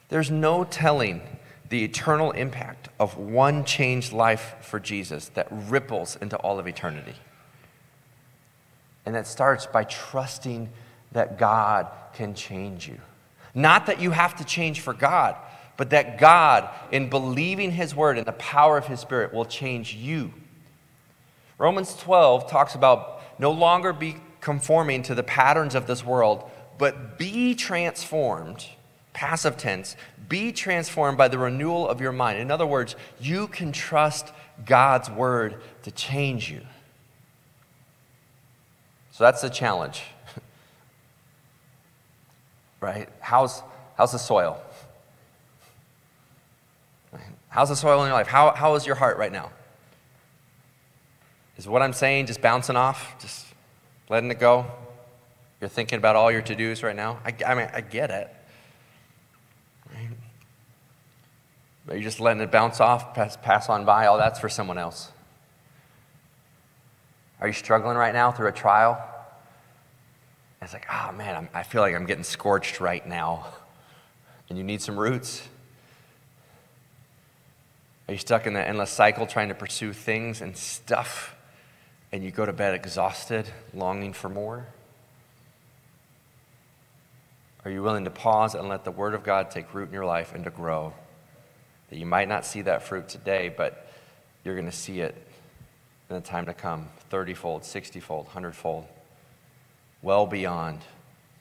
There's 0.08 0.32
no 0.32 0.64
telling 0.64 1.22
the 1.68 1.84
eternal 1.84 2.32
impact 2.32 2.88
of 2.98 3.18
one 3.18 3.66
changed 3.66 4.14
life 4.14 4.56
for 4.62 4.80
Jesus 4.80 5.28
that 5.34 5.50
ripples 5.52 6.16
into 6.22 6.38
all 6.38 6.60
of 6.60 6.66
eternity. 6.66 7.16
And 9.06 9.16
that 9.16 9.28
starts 9.28 9.66
by 9.66 9.84
trusting 9.84 10.70
that 11.12 11.38
God 11.38 11.88
can 12.14 12.36
change 12.36 12.88
you. 12.88 13.02
Not 13.54 13.88
that 13.88 14.00
you 14.00 14.12
have 14.12 14.38
to 14.38 14.46
change 14.46 14.80
for 14.80 14.94
God, 14.94 15.36
but 15.80 15.92
that 15.92 16.18
God, 16.18 16.70
in 16.92 17.10
believing 17.10 17.72
His 17.72 17.96
word 17.96 18.18
and 18.18 18.28
the 18.28 18.34
power 18.34 18.78
of 18.78 18.88
His 18.88 19.00
Spirit, 19.00 19.34
will 19.34 19.46
change 19.46 19.94
you. 19.94 20.34
Romans 21.58 21.96
12 21.96 22.52
talks 22.52 22.76
about 22.76 23.22
no 23.40 23.52
longer 23.52 23.94
be 23.94 24.18
conforming 24.42 25.04
to 25.04 25.16
the 25.16 25.24
patterns 25.24 25.76
of 25.76 25.88
this 25.88 26.04
world, 26.04 26.44
but 26.78 27.18
be 27.18 27.56
transformed, 27.56 28.66
passive 29.14 29.56
tense, 29.56 29.96
be 30.28 30.52
transformed 30.52 31.18
by 31.18 31.30
the 31.30 31.38
renewal 31.38 31.88
of 31.88 32.02
your 32.02 32.12
mind. 32.12 32.40
In 32.40 32.52
other 32.52 32.68
words, 32.68 32.98
you 33.18 33.48
can 33.48 33.72
trust 33.72 34.34
God's 34.66 35.10
word 35.10 35.62
to 35.84 35.92
change 35.92 36.52
you. 36.52 36.60
So 39.12 39.24
that's 39.24 39.42
the 39.42 39.50
challenge. 39.50 40.04
right? 42.82 43.08
How's, 43.22 43.64
how's 43.96 44.12
the 44.12 44.20
soil? 44.20 44.62
How's 47.50 47.70
the 47.70 47.76
soil 47.76 48.02
in 48.04 48.08
your 48.08 48.16
life? 48.16 48.28
How, 48.28 48.52
how 48.52 48.76
is 48.76 48.86
your 48.86 48.96
heart 48.96 49.18
right 49.18 49.32
now? 49.32 49.52
Is 51.58 51.68
what 51.68 51.82
I'm 51.82 51.94
saying 51.94 52.28
just 52.28 52.42
bouncing 52.42 52.76
off, 52.76 53.20
just 53.20 53.48
letting 54.08 54.32
it 54.32 54.40
go? 54.40 54.66
You're 55.60 55.70
thinking 55.70 55.98
about 55.98 56.16
all 56.16 56.32
your 56.32 56.42
to 56.42 56.56
dos 56.56 56.84
right 56.84 56.96
now? 56.96 57.20
I, 57.26 57.34
I 57.46 57.56
mean, 57.56 57.70
I 57.74 57.82
get 57.82 58.12
it. 58.12 58.34
But 61.86 61.96
you're 61.96 62.04
just 62.04 62.20
letting 62.20 62.42
it 62.44 62.52
bounce 62.52 62.80
off, 62.80 63.16
pass, 63.16 63.36
pass 63.36 63.68
on 63.68 63.84
by. 63.84 64.06
All 64.06 64.20
that's 64.20 64.40
for 64.40 64.48
someone 64.48 64.78
else. 64.78 65.12
Are 67.42 67.48
you 67.48 67.54
struggling 67.54 67.98
right 67.98 68.14
now 68.14 68.32
through 68.32 68.48
a 68.48 68.52
trial? 68.52 69.04
it's 70.62 70.74
like, 70.74 70.86
oh 70.92 71.12
man, 71.14 71.36
I'm, 71.36 71.50
I 71.52 71.64
feel 71.64 71.82
like 71.82 71.96
I'm 71.96 72.06
getting 72.06 72.24
scorched 72.24 72.80
right 72.80 73.06
now. 73.08 73.48
And 74.50 74.58
you 74.58 74.64
need 74.64 74.84
some 74.84 75.00
roots. 75.00 75.48
Are 78.10 78.14
you 78.14 78.18
stuck 78.18 78.48
in 78.48 78.54
that 78.54 78.68
endless 78.68 78.90
cycle 78.90 79.28
trying 79.28 79.50
to 79.50 79.54
pursue 79.54 79.94
things 79.94 80.42
and 80.42 80.58
stuff 80.58 81.36
and 82.12 82.24
you 82.24 82.32
go 82.32 82.44
to 82.44 82.52
bed 82.52 82.74
exhausted, 82.74 83.48
longing 83.72 84.14
for 84.14 84.30
more? 84.30 84.66
Are 87.64 87.70
you 87.70 87.84
willing 87.84 88.06
to 88.06 88.10
pause 88.10 88.56
and 88.56 88.68
let 88.68 88.84
the 88.84 88.90
Word 88.90 89.14
of 89.14 89.22
God 89.22 89.52
take 89.52 89.76
root 89.76 89.90
in 89.90 89.94
your 89.94 90.06
life 90.06 90.34
and 90.34 90.44
to 90.46 90.50
grow? 90.50 90.96
That 91.92 92.00
you 92.00 92.08
might 92.08 92.28
not 92.28 92.48
see 92.48 92.64
that 92.64 92.82
fruit 92.82 93.10
today, 93.10 93.54
but 93.56 93.88
you're 94.44 94.56
going 94.56 94.66
to 94.66 94.76
see 94.76 95.02
it 95.02 95.14
in 96.10 96.16
the 96.16 96.22
time 96.22 96.48
to 96.48 96.54
come 96.56 96.90
30 97.12 97.36
fold, 97.36 97.64
60 97.64 98.00
fold, 98.00 98.26
100 98.26 98.56
fold, 98.56 98.88
well 100.02 100.26
beyond 100.26 100.80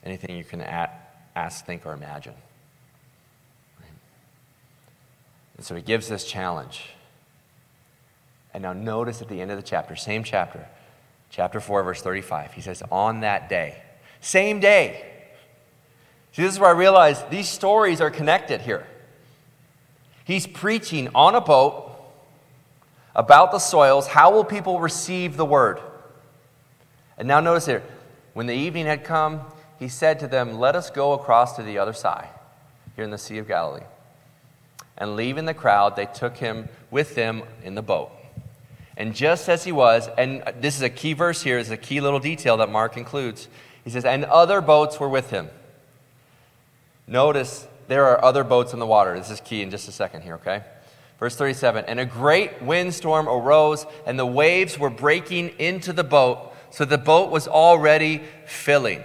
anything 0.05 0.37
you 0.37 0.45
can 0.45 0.61
ask, 0.61 1.65
think, 1.65 1.87
or 1.87 1.95
imagine. 1.95 2.35
And 5.59 5.67
so 5.67 5.75
he 5.75 5.83
gives 5.83 6.09
this 6.09 6.25
challenge. 6.25 6.91
And 8.55 8.63
now 8.63 8.73
notice 8.73 9.21
at 9.21 9.29
the 9.29 9.41
end 9.43 9.51
of 9.51 9.59
the 9.59 9.63
chapter, 9.63 9.95
same 9.95 10.25
chapter, 10.25 10.67
chapter 11.29 11.61
4, 11.61 11.83
verse 11.83 12.01
35, 12.01 12.55
he 12.55 12.63
says, 12.63 12.83
On 12.91 13.21
that 13.21 13.51
day, 13.51 13.83
same 14.21 14.61
day. 14.61 15.05
See, 16.33 16.43
this 16.43 16.55
is 16.55 16.61
where 16.61 16.71
I 16.71 16.79
realize 16.79 17.23
these 17.25 17.49
stories 17.49 18.01
are 18.01 18.11
connected 18.11 18.63
here. 18.63 18.87
He's 20.25 20.47
preaching 20.47 21.09
on 21.15 21.35
a 21.35 21.41
boat 21.41 21.93
about 23.15 23.51
the 23.51 23.59
soils. 23.59 24.07
How 24.07 24.31
will 24.31 24.45
people 24.45 24.79
receive 24.79 25.37
the 25.37 25.45
word? 25.45 25.81
And 27.17 27.27
now 27.27 27.41
notice 27.41 27.67
here, 27.67 27.83
when 28.35 28.47
the 28.47 28.55
evening 28.55 28.87
had 28.87 29.03
come, 29.03 29.41
he 29.79 29.89
said 29.89 30.21
to 30.21 30.29
them, 30.29 30.59
Let 30.59 30.77
us 30.77 30.91
go 30.91 31.13
across 31.15 31.57
to 31.57 31.63
the 31.63 31.79
other 31.79 31.93
side, 31.93 32.29
here 32.95 33.05
in 33.05 33.11
the 33.11 33.19
Sea 33.19 33.39
of 33.39 33.49
Galilee. 33.49 33.83
And 34.99 35.17
leaving 35.17 35.45
the 35.45 35.55
crowd, 35.55 35.97
they 35.97 36.07
took 36.07 36.37
him 36.37 36.69
with 36.91 37.15
them 37.15 37.45
in 37.63 37.75
the 37.75 37.83
boat. 37.83 38.11
And 38.97 39.15
just 39.15 39.49
as 39.49 39.63
he 39.63 39.71
was, 39.71 40.09
and 40.19 40.43
this 40.61 40.75
is 40.75 40.83
a 40.83 40.91
key 40.91 41.13
verse 41.13 41.43
here, 41.43 41.57
is 41.57 41.71
a 41.71 41.77
key 41.77 42.01
little 42.01 42.19
detail 42.19 42.57
that 42.57 42.69
Mark 42.69 42.97
includes. 42.97 43.49
He 43.85 43.91
says, 43.91 44.05
and 44.05 44.25
other 44.25 44.61
boats 44.61 44.99
were 44.99 45.09
with 45.09 45.31
him. 45.31 45.49
Notice 47.07 47.69
there 47.87 48.07
are 48.07 48.23
other 48.25 48.43
boats 48.43 48.73
in 48.73 48.81
the 48.81 48.87
water. 48.87 49.17
This 49.17 49.31
is 49.31 49.41
key 49.41 49.63
in 49.63 49.71
just 49.71 49.89
a 49.89 49.93
second 49.93 50.23
here, 50.23 50.35
okay? 50.35 50.63
Verse 51.19 51.37
37 51.37 51.85
And 51.87 52.01
a 52.01 52.05
great 52.05 52.61
windstorm 52.61 53.29
arose, 53.29 53.87
and 54.05 54.19
the 54.19 54.27
waves 54.27 54.79
were 54.79 54.91
breaking 54.91 55.51
into 55.61 55.93
the 55.93 56.05
boat, 56.05 56.53
so 56.71 56.85
the 56.85 56.99
boat 56.99 57.31
was 57.31 57.47
already 57.47 58.23
filling. 58.47 59.03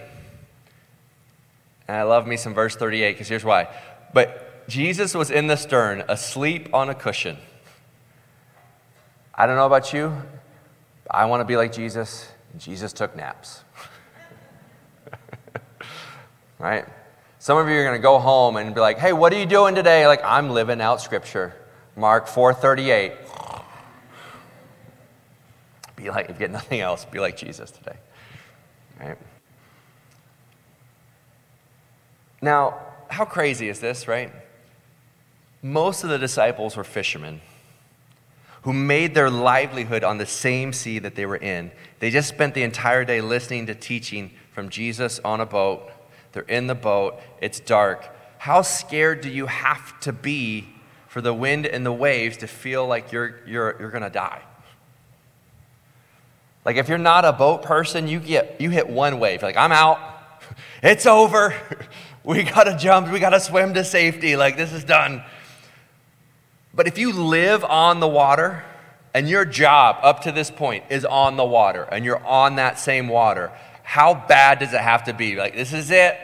And 1.88 1.97
I 1.97 2.03
love 2.03 2.27
me 2.27 2.38
some 2.38 2.53
verse 2.53 2.75
38 2.75 3.13
because 3.13 3.27
here's 3.27 3.45
why. 3.45 3.67
But 4.13 4.42
Jesus 4.67 5.13
was 5.13 5.30
in 5.30 5.47
the 5.47 5.56
stern, 5.56 6.04
asleep 6.08 6.73
on 6.73 6.89
a 6.89 6.95
cushion. 6.95 7.38
I 9.36 9.45
don't 9.45 9.56
know 9.56 9.65
about 9.65 9.93
you. 9.93 10.15
I 11.10 11.26
want 11.26 11.41
to 11.41 11.45
be 11.45 11.58
like 11.58 11.73
Jesus. 11.73 12.30
Jesus 12.58 12.93
took 12.93 13.15
naps. 13.15 13.62
right? 16.60 16.86
Some 17.39 17.58
of 17.58 17.67
you 17.67 17.76
are 17.76 17.84
going 17.84 17.97
to 17.97 18.02
go 18.02 18.19
home 18.19 18.58
and 18.58 18.73
be 18.73 18.80
like, 18.80 18.99
"Hey, 18.99 19.12
what 19.12 19.34
are 19.34 19.39
you 19.39 19.45
doing 19.45 19.76
today?" 19.76 20.08
Like, 20.08 20.21
"I'm 20.23 20.52
living 20.52 20.80
out 20.82 21.02
scripture." 21.02 21.54
Mark 21.95 22.28
4:38. 22.28 23.13
Be 25.95 26.10
like 26.10 26.30
if 26.30 26.36
you 26.36 26.39
get 26.39 26.52
nothing 26.52 26.80
else, 26.80 27.06
be 27.06 27.19
like 27.19 27.38
Jesus 27.38 27.69
today. 27.69 27.97
Right? 28.99 29.17
Now, 32.41 32.80
how 33.10 33.26
crazy 33.26 33.69
is 33.69 33.80
this, 33.80 34.08
right? 34.08 34.32
Most 35.63 36.04
of 36.04 36.10
the 36.10 36.19
disciples 36.19 36.76
were 36.78 36.84
fishermen 36.84 37.41
who 38.63 38.73
made 38.73 39.15
their 39.15 39.30
livelihood 39.30 40.04
on 40.04 40.17
the 40.17 40.26
same 40.26 40.71
sea 40.71 40.99
that 40.99 41.15
they 41.15 41.26
were 41.26 41.38
in. 41.38 41.71
They 41.99 42.12
just 42.12 42.30
spent 42.30 42.54
the 42.54 42.63
entire 42.63 43.04
day 43.04 43.21
listening 43.21 43.65
to 43.67 43.76
teaching 43.76 44.32
from 44.52 44.69
Jesus 44.69 45.19
on 45.19 45.41
a 45.41 45.45
boat. 45.45 45.89
They're 46.34 46.43
in 46.43 46.67
the 46.67 46.76
boat, 46.76 47.19
it's 47.41 47.60
dark. 47.60 48.10
How 48.38 48.62
scared 48.62 49.21
do 49.21 49.30
you 49.30 49.47
have 49.47 49.99
to 50.02 50.13
be 50.13 50.67
for 51.08 51.21
the 51.21 51.34
wind 51.34 51.65
and 51.65 51.86
the 51.86 51.93
waves 51.93 52.38
to 52.38 52.47
feel 52.47 52.86
like 52.86 53.12
you're, 53.12 53.39
you're, 53.45 53.76
you're 53.80 53.91
going 53.91 54.04
to 54.04 54.10
die? 54.10 54.41
Like 56.65 56.78
if 56.78 56.88
you're 56.89 56.97
not 56.97 57.26
a 57.26 57.34
boat 57.34 57.63
person, 57.63 58.08
you 58.08 58.19
get 58.19 58.60
you 58.62 58.69
hit 58.69 58.89
one 58.89 59.19
wave. 59.19 59.41
You're 59.41 59.49
like, 59.49 59.58
I'm 59.58 59.71
out. 59.71 59.99
It's 60.82 61.06
over. 61.06 61.56
We 62.26 62.43
gotta 62.43 62.78
jump. 62.78 63.12
We 63.12 63.19
gotta 63.19 63.41
swim 63.41 63.73
to 63.73 63.84
safety. 63.84 64.38
Like 64.38 64.56
this 64.56 64.71
is 64.71 64.86
done. 64.86 65.23
But 66.73 66.88
if 66.88 66.97
you 66.97 67.13
live 67.13 67.63
on 67.63 67.99
the 67.99 68.07
water, 68.07 68.63
and 69.13 69.29
your 69.29 69.45
job 69.45 69.97
up 70.01 70.21
to 70.23 70.31
this 70.31 70.49
point 70.49 70.86
is 70.89 71.05
on 71.05 71.38
the 71.38 71.45
water, 71.45 71.83
and 71.83 72.03
you're 72.03 72.23
on 72.25 72.55
that 72.55 72.79
same 72.79 73.07
water, 73.07 73.51
how 73.83 74.13
bad 74.13 74.59
does 74.59 74.73
it 74.73 74.81
have 74.81 75.03
to 75.05 75.13
be? 75.13 75.36
Like, 75.36 75.55
this 75.55 75.71
is 75.71 75.91
it. 75.91 76.17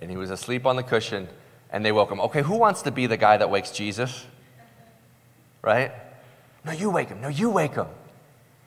And 0.00 0.10
he 0.10 0.16
was 0.16 0.30
asleep 0.30 0.64
on 0.64 0.76
the 0.76 0.82
cushion, 0.82 1.28
and 1.70 1.84
they 1.84 1.92
woke 1.92 2.10
him. 2.10 2.20
Okay, 2.20 2.42
who 2.42 2.56
wants 2.56 2.82
to 2.82 2.90
be 2.90 3.06
the 3.06 3.16
guy 3.16 3.36
that 3.36 3.50
wakes 3.50 3.70
Jesus? 3.70 4.24
Right? 5.60 5.92
No, 6.64 6.72
you 6.72 6.88
wake 6.88 7.08
him. 7.08 7.20
No, 7.20 7.28
you 7.28 7.50
wake 7.50 7.74
him. 7.74 7.88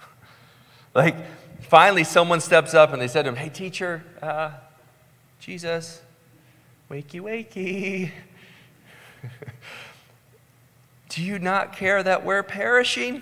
like, 0.94 1.16
finally, 1.62 2.04
someone 2.04 2.42
steps 2.42 2.74
up 2.74 2.94
and 2.94 3.02
they 3.02 3.08
said 3.08 3.24
to 3.24 3.30
him, 3.30 3.36
Hey, 3.36 3.50
teacher, 3.50 4.04
uh, 4.22 4.52
Jesus, 5.40 6.02
wakey, 6.92 7.22
wakey. 7.22 8.12
Do 11.08 11.24
you 11.24 11.40
not 11.40 11.74
care 11.74 12.04
that 12.04 12.26
we're 12.26 12.44
perishing? 12.44 13.22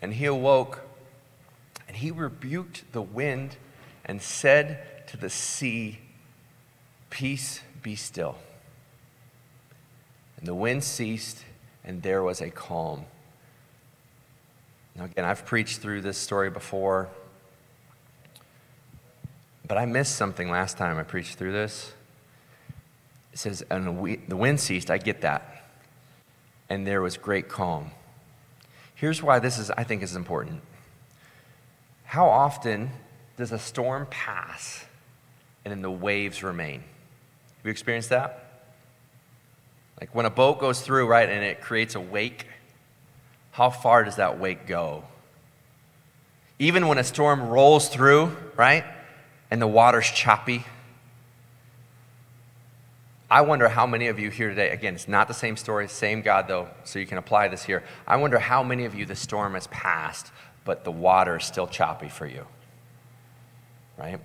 And 0.00 0.14
he 0.14 0.26
awoke 0.26 0.82
and 1.88 1.96
he 1.96 2.12
rebuked 2.12 2.84
the 2.92 3.02
wind 3.02 3.56
and 4.04 4.22
said 4.22 5.08
to 5.08 5.16
the 5.16 5.28
sea, 5.30 5.98
Peace, 7.10 7.62
be 7.82 7.96
still. 7.96 8.36
And 10.38 10.46
the 10.46 10.54
wind 10.54 10.84
ceased 10.84 11.44
and 11.84 12.02
there 12.02 12.22
was 12.22 12.40
a 12.40 12.50
calm. 12.50 13.06
Now, 14.94 15.06
again, 15.06 15.24
I've 15.24 15.44
preached 15.44 15.80
through 15.80 16.02
this 16.02 16.16
story 16.16 16.50
before, 16.50 17.08
but 19.66 19.78
I 19.78 19.86
missed 19.86 20.16
something 20.16 20.50
last 20.50 20.76
time 20.76 20.98
I 20.98 21.02
preached 21.02 21.36
through 21.38 21.52
this. 21.52 21.92
It 23.32 23.38
says, 23.38 23.64
and 23.70 24.20
the 24.28 24.36
wind 24.36 24.60
ceased. 24.60 24.90
I 24.90 24.98
get 24.98 25.22
that. 25.22 25.64
And 26.68 26.86
there 26.86 27.02
was 27.02 27.16
great 27.16 27.48
calm. 27.48 27.90
Here's 28.94 29.22
why 29.22 29.38
this 29.38 29.58
is, 29.58 29.70
I 29.70 29.84
think, 29.84 30.02
is 30.02 30.16
important. 30.16 30.62
How 32.04 32.28
often 32.28 32.90
does 33.36 33.52
a 33.52 33.58
storm 33.58 34.06
pass 34.08 34.84
and 35.64 35.72
then 35.72 35.82
the 35.82 35.90
waves 35.90 36.42
remain? 36.42 36.80
Have 36.80 37.64
you 37.64 37.70
experienced 37.70 38.10
that? 38.10 38.72
Like 40.00 40.14
when 40.14 40.26
a 40.26 40.30
boat 40.30 40.60
goes 40.60 40.80
through, 40.80 41.06
right, 41.06 41.28
and 41.28 41.44
it 41.44 41.60
creates 41.60 41.94
a 41.94 42.00
wake, 42.00 42.46
how 43.50 43.70
far 43.70 44.04
does 44.04 44.16
that 44.16 44.38
wake 44.38 44.66
go? 44.66 45.04
Even 46.58 46.88
when 46.88 46.98
a 46.98 47.04
storm 47.04 47.48
rolls 47.48 47.88
through, 47.88 48.34
right, 48.56 48.84
and 49.50 49.60
the 49.60 49.66
water's 49.66 50.10
choppy, 50.10 50.64
I 53.28 53.40
wonder 53.40 53.68
how 53.68 53.86
many 53.86 54.06
of 54.06 54.20
you 54.20 54.30
here 54.30 54.50
today, 54.50 54.70
again, 54.70 54.94
it's 54.94 55.08
not 55.08 55.26
the 55.26 55.34
same 55.34 55.56
story, 55.56 55.88
same 55.88 56.22
God 56.22 56.46
though, 56.46 56.68
so 56.84 56.98
you 56.98 57.06
can 57.06 57.18
apply 57.18 57.48
this 57.48 57.64
here. 57.64 57.82
I 58.06 58.16
wonder 58.16 58.38
how 58.38 58.62
many 58.62 58.84
of 58.84 58.94
you 58.94 59.04
the 59.04 59.16
storm 59.16 59.54
has 59.54 59.66
passed, 59.68 60.30
but 60.64 60.84
the 60.84 60.92
water 60.92 61.36
is 61.36 61.44
still 61.44 61.66
choppy 61.66 62.08
for 62.08 62.26
you, 62.26 62.46
right? 63.98 64.20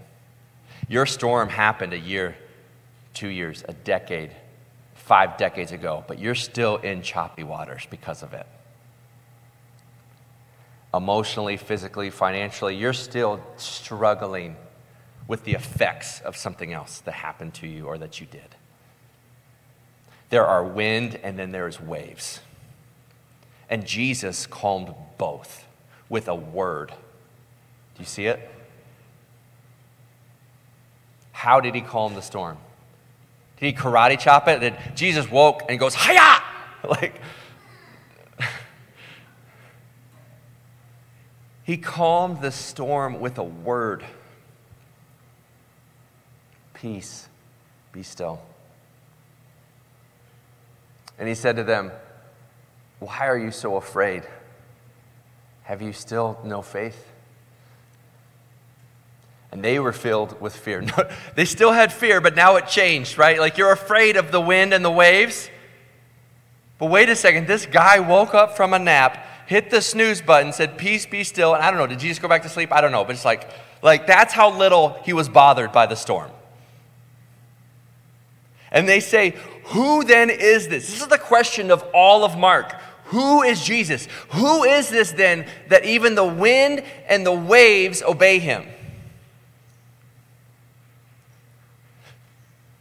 Your 0.88 1.06
storm 1.06 1.50
happened 1.50 1.94
a 1.94 2.00
year, 2.00 2.36
two 3.14 3.30
years, 3.30 3.64
a 3.68 3.74
decade, 3.74 4.32
five 4.94 5.38
decades 5.38 5.72
ago, 5.72 6.04
but 6.08 6.20
you're 6.20 6.36
still 6.36 6.78
in 6.78 7.02
choppy 7.02 7.44
waters 7.44 7.88
because 7.90 8.22
of 8.22 8.34
it. 8.34 8.46
Emotionally, 10.94 11.58
physically, 11.58 12.10
financially, 12.10 12.76
you're 12.76 12.94
still 12.94 13.42
struggling 13.58 14.56
with 15.32 15.46
the 15.46 15.54
effects 15.54 16.20
of 16.26 16.36
something 16.36 16.74
else 16.74 17.00
that 17.00 17.13
happened 17.13 17.54
to 17.54 17.65
you 17.65 17.86
or 17.86 17.98
that 17.98 18.20
you 18.20 18.28
did. 18.28 18.58
There 20.30 20.46
are 20.46 20.62
wind 20.62 21.17
and 21.24 21.39
then 21.39 21.54
there's 21.54 21.80
waves. 21.80 22.41
And 23.70 23.88
Jesus 23.88 24.46
calmed 24.46 24.94
both 25.17 25.65
with 26.10 26.28
a 26.28 26.36
word. 26.36 26.89
Do 26.89 26.96
you 28.00 28.06
see 28.06 28.26
it? 28.26 28.52
How 31.32 31.62
did 31.62 31.76
he 31.76 31.82
calm 31.82 32.13
the 32.13 32.22
storm? 32.22 32.58
Did 33.58 33.67
he 33.67 33.74
karate 33.74 34.20
chop 34.20 34.50
it? 34.50 34.60
Did 34.60 34.76
Jesus 34.96 35.32
woke 35.32 35.62
and 35.70 35.80
goes, 35.80 35.96
Hiya! 35.96 36.44
Like, 36.89 37.22
he 41.63 41.78
calmed 41.78 42.41
the 42.41 42.52
storm 42.52 43.22
with 43.22 43.38
a 43.38 43.44
word 43.44 44.04
Peace, 46.82 47.28
be 47.91 48.02
still. 48.02 48.41
And 51.20 51.30
he 51.30 51.36
said 51.36 51.58
to 51.58 51.63
them, 51.63 51.91
Why 52.98 53.28
are 53.28 53.38
you 53.38 53.52
so 53.52 53.76
afraid? 53.76 54.24
Have 55.63 55.84
you 55.84 55.94
still 55.94 56.39
no 56.44 56.63
faith? 56.63 57.08
And 59.52 59.63
they 59.63 59.78
were 59.78 59.94
filled 59.94 60.41
with 60.41 60.56
fear. 60.56 60.84
they 61.36 61.46
still 61.46 61.72
had 61.72 61.94
fear, 61.94 62.20
but 62.20 62.36
now 62.36 62.56
it 62.56 62.65
changed, 62.67 63.15
right? 63.15 63.39
Like 63.39 63.60
you're 63.60 63.72
afraid 63.72 64.17
of 64.17 64.32
the 64.32 64.41
wind 64.41 64.74
and 64.74 64.84
the 64.84 64.89
waves. 64.89 65.52
But 66.80 66.88
wait 66.88 67.10
a 67.10 67.15
second, 67.15 67.46
this 67.46 67.67
guy 67.67 68.00
woke 68.00 68.34
up 68.34 68.58
from 68.58 68.74
a 68.74 68.80
nap, 68.80 69.24
hit 69.46 69.70
the 69.70 69.84
snooze 69.84 70.20
button, 70.20 70.52
said, 70.52 70.80
Peace 70.80 71.06
be 71.06 71.24
still. 71.24 71.54
And 71.54 71.63
I 71.63 71.70
don't 71.70 71.80
know, 71.80 71.86
did 71.86 72.00
Jesus 72.00 72.17
go 72.17 72.28
back 72.28 72.41
to 72.41 72.50
sleep? 72.50 72.72
I 72.72 72.82
don't 72.82 72.91
know. 72.91 73.04
But 73.04 73.17
it's 73.17 73.26
like, 73.26 73.48
like 73.84 74.08
that's 74.08 74.34
how 74.34 74.58
little 74.58 74.98
he 75.04 75.13
was 75.13 75.30
bothered 75.30 75.72
by 75.72 75.86
the 75.86 75.96
storm. 75.96 76.32
And 78.72 78.88
they 78.88 79.00
say, 79.00 79.36
Who 79.66 80.04
then 80.04 80.30
is 80.30 80.68
this? 80.68 80.88
This 80.88 81.02
is 81.02 81.08
the 81.08 81.18
question 81.18 81.72
of 81.72 81.84
all 81.94 82.24
of 82.24 82.38
Mark. 82.38 82.74
Who 83.06 83.44
is 83.44 83.64
Jesus? 83.64 84.08
Who 84.30 84.64
is 84.64 84.90
this 84.90 85.12
then 85.12 85.46
that 85.68 85.86
even 85.86 86.16
the 86.16 86.24
wind 86.24 86.84
and 87.08 87.26
the 87.26 87.34
waves 87.34 88.02
obey 88.02 88.40
him? 88.40 88.66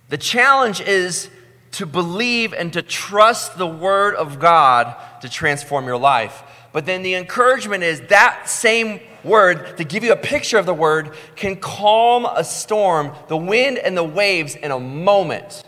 The 0.08 0.18
challenge 0.18 0.80
is 0.80 1.28
to 1.72 1.86
believe 1.86 2.52
and 2.52 2.72
to 2.72 2.82
trust 2.82 3.58
the 3.58 3.66
Word 3.66 4.14
of 4.14 4.38
God 4.38 4.96
to 5.22 5.28
transform 5.28 5.86
your 5.86 5.96
life. 5.96 6.42
But 6.72 6.86
then 6.86 7.02
the 7.02 7.14
encouragement 7.14 7.82
is 7.82 8.00
that 8.08 8.48
same 8.48 9.00
word, 9.24 9.76
to 9.76 9.84
give 9.84 10.04
you 10.04 10.12
a 10.12 10.16
picture 10.16 10.58
of 10.58 10.66
the 10.66 10.74
word, 10.74 11.14
can 11.36 11.56
calm 11.56 12.24
a 12.24 12.44
storm, 12.44 13.12
the 13.28 13.36
wind 13.36 13.78
and 13.78 13.96
the 13.96 14.04
waves 14.04 14.54
in 14.54 14.70
a 14.70 14.78
moment. 14.78 15.64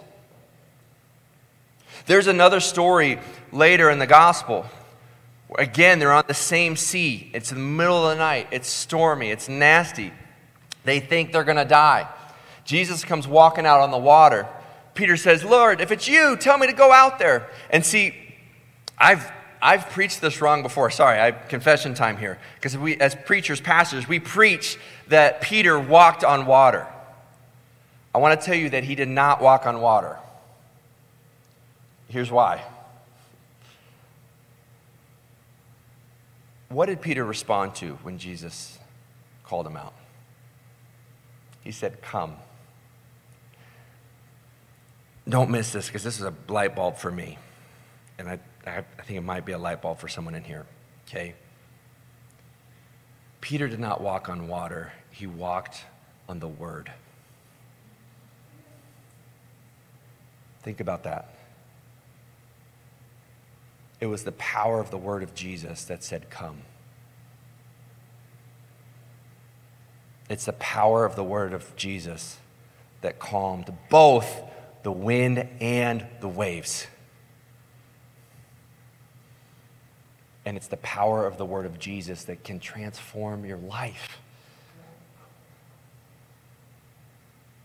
There's 2.06 2.26
another 2.26 2.60
story 2.60 3.18
later 3.52 3.90
in 3.90 3.98
the 3.98 4.06
gospel. 4.06 4.66
Again, 5.58 5.98
they're 5.98 6.12
on 6.12 6.24
the 6.26 6.34
same 6.34 6.76
sea. 6.76 7.30
It's 7.34 7.50
the 7.50 7.56
middle 7.56 8.08
of 8.08 8.16
the 8.16 8.22
night. 8.22 8.48
It's 8.50 8.68
stormy. 8.68 9.30
It's 9.30 9.48
nasty. 9.48 10.12
They 10.84 11.00
think 11.00 11.32
they're 11.32 11.44
going 11.44 11.56
to 11.56 11.64
die. 11.64 12.08
Jesus 12.64 13.04
comes 13.04 13.28
walking 13.28 13.66
out 13.66 13.80
on 13.80 13.90
the 13.90 13.98
water. 13.98 14.48
Peter 14.94 15.16
says, 15.16 15.44
Lord, 15.44 15.80
if 15.80 15.90
it's 15.90 16.08
you, 16.08 16.36
tell 16.36 16.58
me 16.58 16.66
to 16.66 16.72
go 16.72 16.92
out 16.92 17.18
there. 17.18 17.48
And 17.70 17.84
see, 17.84 18.14
I've, 18.98 19.30
I've 19.60 19.88
preached 19.90 20.20
this 20.20 20.40
wrong 20.40 20.62
before. 20.62 20.90
Sorry, 20.90 21.20
I 21.20 21.32
confession 21.32 21.94
time 21.94 22.16
here. 22.16 22.38
Because 22.56 22.76
we, 22.76 22.96
as 22.98 23.14
preachers, 23.14 23.60
pastors, 23.60 24.08
we 24.08 24.20
preach 24.20 24.78
that 25.08 25.40
Peter 25.40 25.78
walked 25.78 26.24
on 26.24 26.46
water. 26.46 26.86
I 28.14 28.18
want 28.18 28.38
to 28.38 28.44
tell 28.44 28.56
you 28.56 28.70
that 28.70 28.84
he 28.84 28.94
did 28.94 29.08
not 29.08 29.40
walk 29.40 29.66
on 29.66 29.80
water. 29.80 30.18
Here's 32.12 32.30
why. 32.30 32.62
What 36.68 36.86
did 36.86 37.00
Peter 37.00 37.24
respond 37.24 37.74
to 37.76 37.94
when 38.02 38.18
Jesus 38.18 38.78
called 39.44 39.66
him 39.66 39.78
out? 39.78 39.94
He 41.62 41.72
said, 41.72 42.02
Come. 42.02 42.36
Don't 45.26 45.48
miss 45.48 45.72
this 45.72 45.86
because 45.86 46.02
this 46.02 46.20
is 46.20 46.26
a 46.26 46.34
light 46.48 46.76
bulb 46.76 46.98
for 46.98 47.10
me. 47.10 47.38
And 48.18 48.28
I, 48.28 48.38
I, 48.66 48.82
think 49.04 49.16
it 49.16 49.22
might 49.22 49.46
be 49.46 49.52
a 49.52 49.58
light 49.58 49.80
bulb 49.80 49.98
for 49.98 50.08
someone 50.08 50.34
in 50.34 50.44
here, 50.44 50.66
okay? 51.08 51.32
Peter 53.40 53.68
did 53.68 53.80
not 53.80 54.02
walk 54.02 54.28
on 54.28 54.48
water, 54.48 54.92
he 55.10 55.26
walked 55.26 55.84
on 56.28 56.40
the 56.40 56.48
word. 56.48 56.92
Think 60.62 60.80
about 60.80 61.04
that. 61.04 61.36
It 64.02 64.06
was 64.06 64.24
the 64.24 64.32
power 64.32 64.80
of 64.80 64.90
the 64.90 64.98
word 64.98 65.22
of 65.22 65.32
Jesus 65.32 65.84
that 65.84 66.02
said, 66.02 66.28
Come. 66.28 66.62
It's 70.28 70.44
the 70.44 70.54
power 70.54 71.04
of 71.04 71.14
the 71.14 71.22
word 71.22 71.52
of 71.52 71.76
Jesus 71.76 72.38
that 73.02 73.20
calmed 73.20 73.72
both 73.90 74.42
the 74.82 74.90
wind 74.90 75.48
and 75.60 76.04
the 76.20 76.26
waves. 76.26 76.88
And 80.44 80.56
it's 80.56 80.66
the 80.66 80.78
power 80.78 81.24
of 81.24 81.38
the 81.38 81.46
word 81.46 81.64
of 81.64 81.78
Jesus 81.78 82.24
that 82.24 82.42
can 82.42 82.58
transform 82.58 83.44
your 83.44 83.58
life. 83.58 84.18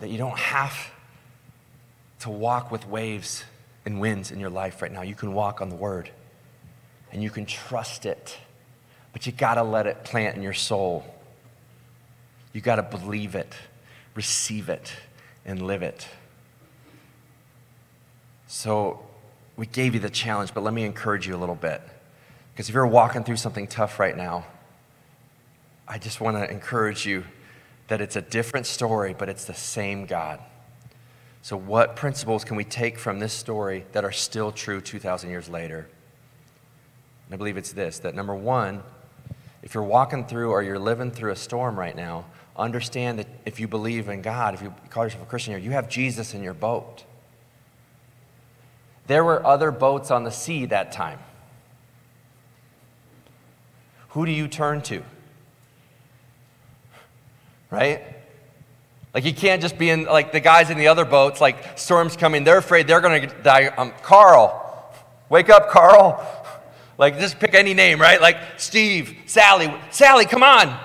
That 0.02 0.12
you 0.12 0.20
don't 0.20 0.38
have 0.38 0.92
to 2.20 2.30
walk 2.30 2.70
with 2.70 2.88
waves 2.88 3.44
and 3.88 4.00
winds 4.00 4.30
in 4.30 4.40
your 4.40 4.52
life 4.52 4.84
right 4.84 4.92
now. 4.92 5.02
You 5.02 5.16
can 5.16 5.34
walk 5.34 5.62
on 5.62 5.70
the 5.70 5.76
word 5.76 6.12
and 7.12 7.24
you 7.24 7.30
can 7.30 7.46
trust 7.46 8.06
it, 8.06 8.38
but 9.14 9.26
you 9.26 9.32
got 9.32 9.56
to 9.56 9.64
let 9.64 9.88
it 9.88 10.04
plant 10.04 10.36
in 10.36 10.44
your 10.44 10.54
soul. 10.54 11.06
You 12.54 12.62
got 12.62 12.76
to 12.76 12.84
believe 12.84 13.36
it, 13.36 13.54
receive 14.16 14.70
it, 14.70 14.92
and 15.46 15.62
live 15.62 15.84
it. 15.84 16.08
So, 18.48 19.04
we 19.58 19.66
gave 19.66 19.94
you 19.94 20.00
the 20.00 20.10
challenge, 20.10 20.54
but 20.54 20.64
let 20.64 20.74
me 20.74 20.84
encourage 20.84 21.28
you 21.28 21.36
a 21.36 21.38
little 21.38 21.56
bit. 21.56 21.82
Because 22.54 22.70
if 22.70 22.76
you're 22.76 22.88
walking 22.88 23.24
through 23.24 23.38
something 23.38 23.68
tough 23.68 24.00
right 24.00 24.16
now, 24.16 24.46
I 25.88 25.98
just 25.98 26.22
want 26.22 26.38
to 26.38 26.50
encourage 26.50 27.06
you 27.06 27.24
that 27.88 28.02
it's 28.02 28.16
a 28.16 28.22
different 28.22 28.66
story, 28.66 29.16
but 29.18 29.30
it's 29.30 29.46
the 29.46 29.54
same 29.54 30.06
God. 30.06 30.40
So, 31.42 31.56
what 31.56 31.96
principles 31.96 32.44
can 32.44 32.58
we 32.58 32.64
take 32.64 33.00
from 33.00 33.20
this 33.20 33.34
story 33.34 33.86
that 33.94 34.04
are 34.04 34.12
still 34.12 34.52
true 34.52 34.82
2,000 34.82 35.30
years 35.30 35.48
later? 35.50 35.88
And 37.28 37.34
I 37.34 37.38
believe 37.38 37.58
it's 37.58 37.74
this 37.74 38.00
that 38.00 38.16
number 38.16 38.36
one, 38.36 38.84
if 39.62 39.74
you're 39.74 39.84
walking 39.84 40.26
through 40.26 40.52
or 40.52 40.64
you're 40.64 40.80
living 40.80 41.12
through 41.12 41.32
a 41.32 41.36
storm 41.36 41.78
right 41.78 41.96
now, 41.96 42.26
understand 42.56 43.20
that 43.20 43.28
if 43.46 43.60
you 43.60 43.68
believe 43.68 44.10
in 44.10 44.22
God, 44.22 44.54
if 44.54 44.62
you 44.62 44.74
call 44.90 45.04
yourself 45.04 45.24
a 45.24 45.26
Christian 45.28 45.54
here, 45.54 45.62
you 45.62 45.72
have 45.72 45.90
Jesus 45.90 46.34
in 46.34 46.42
your 46.42 46.54
boat. 46.54 47.04
There 49.08 49.24
were 49.24 49.46
other 49.46 49.72
boats 49.72 50.12
on 50.12 50.24
the 50.24 50.32
sea 50.32 50.66
that 50.66 50.92
time. 50.92 51.20
Who 54.10 54.26
do 54.26 54.32
you 54.32 54.48
turn 54.48 54.82
to? 54.84 55.04
Right? 57.70 58.02
Like 59.14 59.26
you 59.26 59.34
can't 59.34 59.62
just 59.62 59.78
be 59.78 59.90
in 59.90 60.06
like 60.06 60.32
the 60.32 60.40
guys 60.40 60.70
in 60.70 60.78
the 60.78 60.88
other 60.88 61.06
boats, 61.06 61.42
like 61.42 61.78
storms 61.78 62.16
coming, 62.16 62.44
they're 62.44 62.58
afraid 62.58 62.88
they're 62.88 63.02
gonna 63.02 63.28
die. 63.42 63.68
Um, 63.68 63.94
Carl, 64.04 64.94
wake 65.30 65.50
up, 65.50 65.70
Carl. 65.70 66.37
Like 66.98 67.20
just 67.20 67.40
pick 67.40 67.54
any 67.54 67.74
name, 67.74 68.02
right? 68.02 68.20
Like 68.22 68.38
Steve, 68.58 69.16
Sally, 69.26 69.74
Sally, 69.92 70.26
come 70.26 70.44
on. 70.44 70.78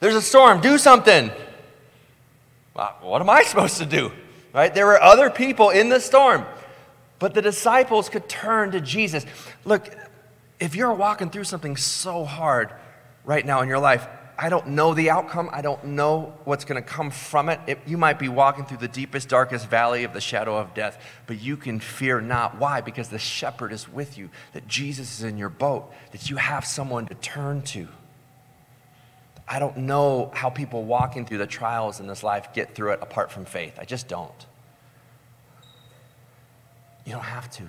There's 0.00 0.16
a 0.16 0.22
storm, 0.22 0.60
do 0.60 0.78
something. 0.78 1.30
Uh, 2.74 2.90
what 3.02 3.20
am 3.20 3.30
I 3.30 3.42
supposed 3.42 3.76
to 3.78 3.86
do? 3.86 4.10
Right? 4.52 4.74
There 4.74 4.86
were 4.86 5.00
other 5.00 5.30
people 5.30 5.70
in 5.70 5.88
the 5.88 6.00
storm, 6.00 6.44
but 7.18 7.34
the 7.34 7.42
disciples 7.42 8.08
could 8.08 8.28
turn 8.28 8.72
to 8.72 8.80
Jesus. 8.80 9.24
Look, 9.64 9.88
if 10.58 10.74
you're 10.74 10.92
walking 10.92 11.30
through 11.30 11.44
something 11.44 11.76
so 11.76 12.24
hard 12.24 12.72
right 13.24 13.44
now 13.46 13.60
in 13.60 13.68
your 13.68 13.78
life, 13.78 14.06
I 14.38 14.48
don't 14.48 14.68
know 14.68 14.94
the 14.94 15.10
outcome. 15.10 15.50
I 15.52 15.60
don't 15.62 15.84
know 15.84 16.34
what's 16.44 16.64
going 16.64 16.82
to 16.82 16.88
come 16.88 17.10
from 17.10 17.48
it. 17.48 17.60
it. 17.66 17.78
You 17.86 17.98
might 17.98 18.18
be 18.18 18.28
walking 18.28 18.64
through 18.64 18.78
the 18.78 18.88
deepest, 18.88 19.28
darkest 19.28 19.68
valley 19.68 20.04
of 20.04 20.12
the 20.12 20.20
shadow 20.20 20.56
of 20.56 20.74
death, 20.74 21.02
but 21.26 21.40
you 21.40 21.56
can 21.56 21.80
fear 21.80 22.20
not. 22.20 22.58
Why? 22.58 22.80
Because 22.80 23.08
the 23.08 23.18
shepherd 23.18 23.72
is 23.72 23.88
with 23.88 24.16
you, 24.16 24.30
that 24.54 24.66
Jesus 24.66 25.18
is 25.18 25.24
in 25.24 25.36
your 25.36 25.50
boat, 25.50 25.92
that 26.12 26.30
you 26.30 26.36
have 26.36 26.64
someone 26.64 27.06
to 27.06 27.14
turn 27.16 27.62
to. 27.62 27.88
I 29.46 29.58
don't 29.58 29.76
know 29.76 30.30
how 30.34 30.48
people 30.48 30.84
walking 30.84 31.26
through 31.26 31.38
the 31.38 31.46
trials 31.46 32.00
in 32.00 32.06
this 32.06 32.22
life 32.22 32.54
get 32.54 32.74
through 32.74 32.92
it 32.92 33.00
apart 33.02 33.30
from 33.30 33.44
faith. 33.44 33.78
I 33.78 33.84
just 33.84 34.08
don't. 34.08 34.46
You 37.04 37.12
don't 37.12 37.22
have 37.22 37.50
to. 37.52 37.64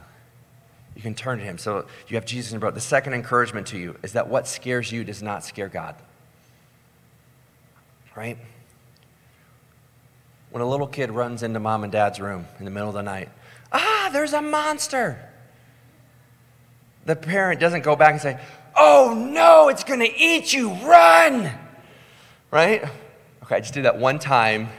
You 0.95 1.01
can 1.01 1.15
turn 1.15 1.39
to 1.39 1.43
him. 1.43 1.57
So 1.57 1.87
you 2.07 2.15
have 2.15 2.25
Jesus 2.25 2.51
in 2.51 2.59
your 2.59 2.61
boat. 2.61 2.75
The 2.75 2.81
second 2.81 3.13
encouragement 3.13 3.67
to 3.67 3.77
you 3.77 3.97
is 4.01 4.13
that 4.13 4.29
what 4.29 4.47
scares 4.47 4.91
you 4.91 5.03
does 5.03 5.21
not 5.21 5.43
scare 5.43 5.67
God 5.67 5.95
right? 8.15 8.37
When 10.51 10.61
a 10.61 10.69
little 10.69 10.87
kid 10.87 11.11
runs 11.11 11.43
into 11.43 11.59
mom 11.59 11.83
and 11.83 11.91
dad's 11.91 12.19
room 12.19 12.45
in 12.59 12.65
the 12.65 12.71
middle 12.71 12.89
of 12.89 12.95
the 12.95 13.01
night, 13.01 13.29
ah, 13.71 14.09
there's 14.13 14.33
a 14.33 14.41
monster. 14.41 15.29
The 17.05 17.15
parent 17.15 17.59
doesn't 17.59 17.83
go 17.83 17.95
back 17.95 18.11
and 18.11 18.21
say, 18.21 18.39
oh 18.75 19.13
no, 19.31 19.69
it's 19.69 19.83
going 19.83 19.99
to 19.99 20.17
eat 20.17 20.53
you, 20.53 20.73
run, 20.73 21.51
right? 22.51 22.83
Okay, 23.43 23.55
I 23.55 23.59
just 23.59 23.73
did 23.73 23.85
that 23.85 23.97
one 23.97 24.19
time. 24.19 24.69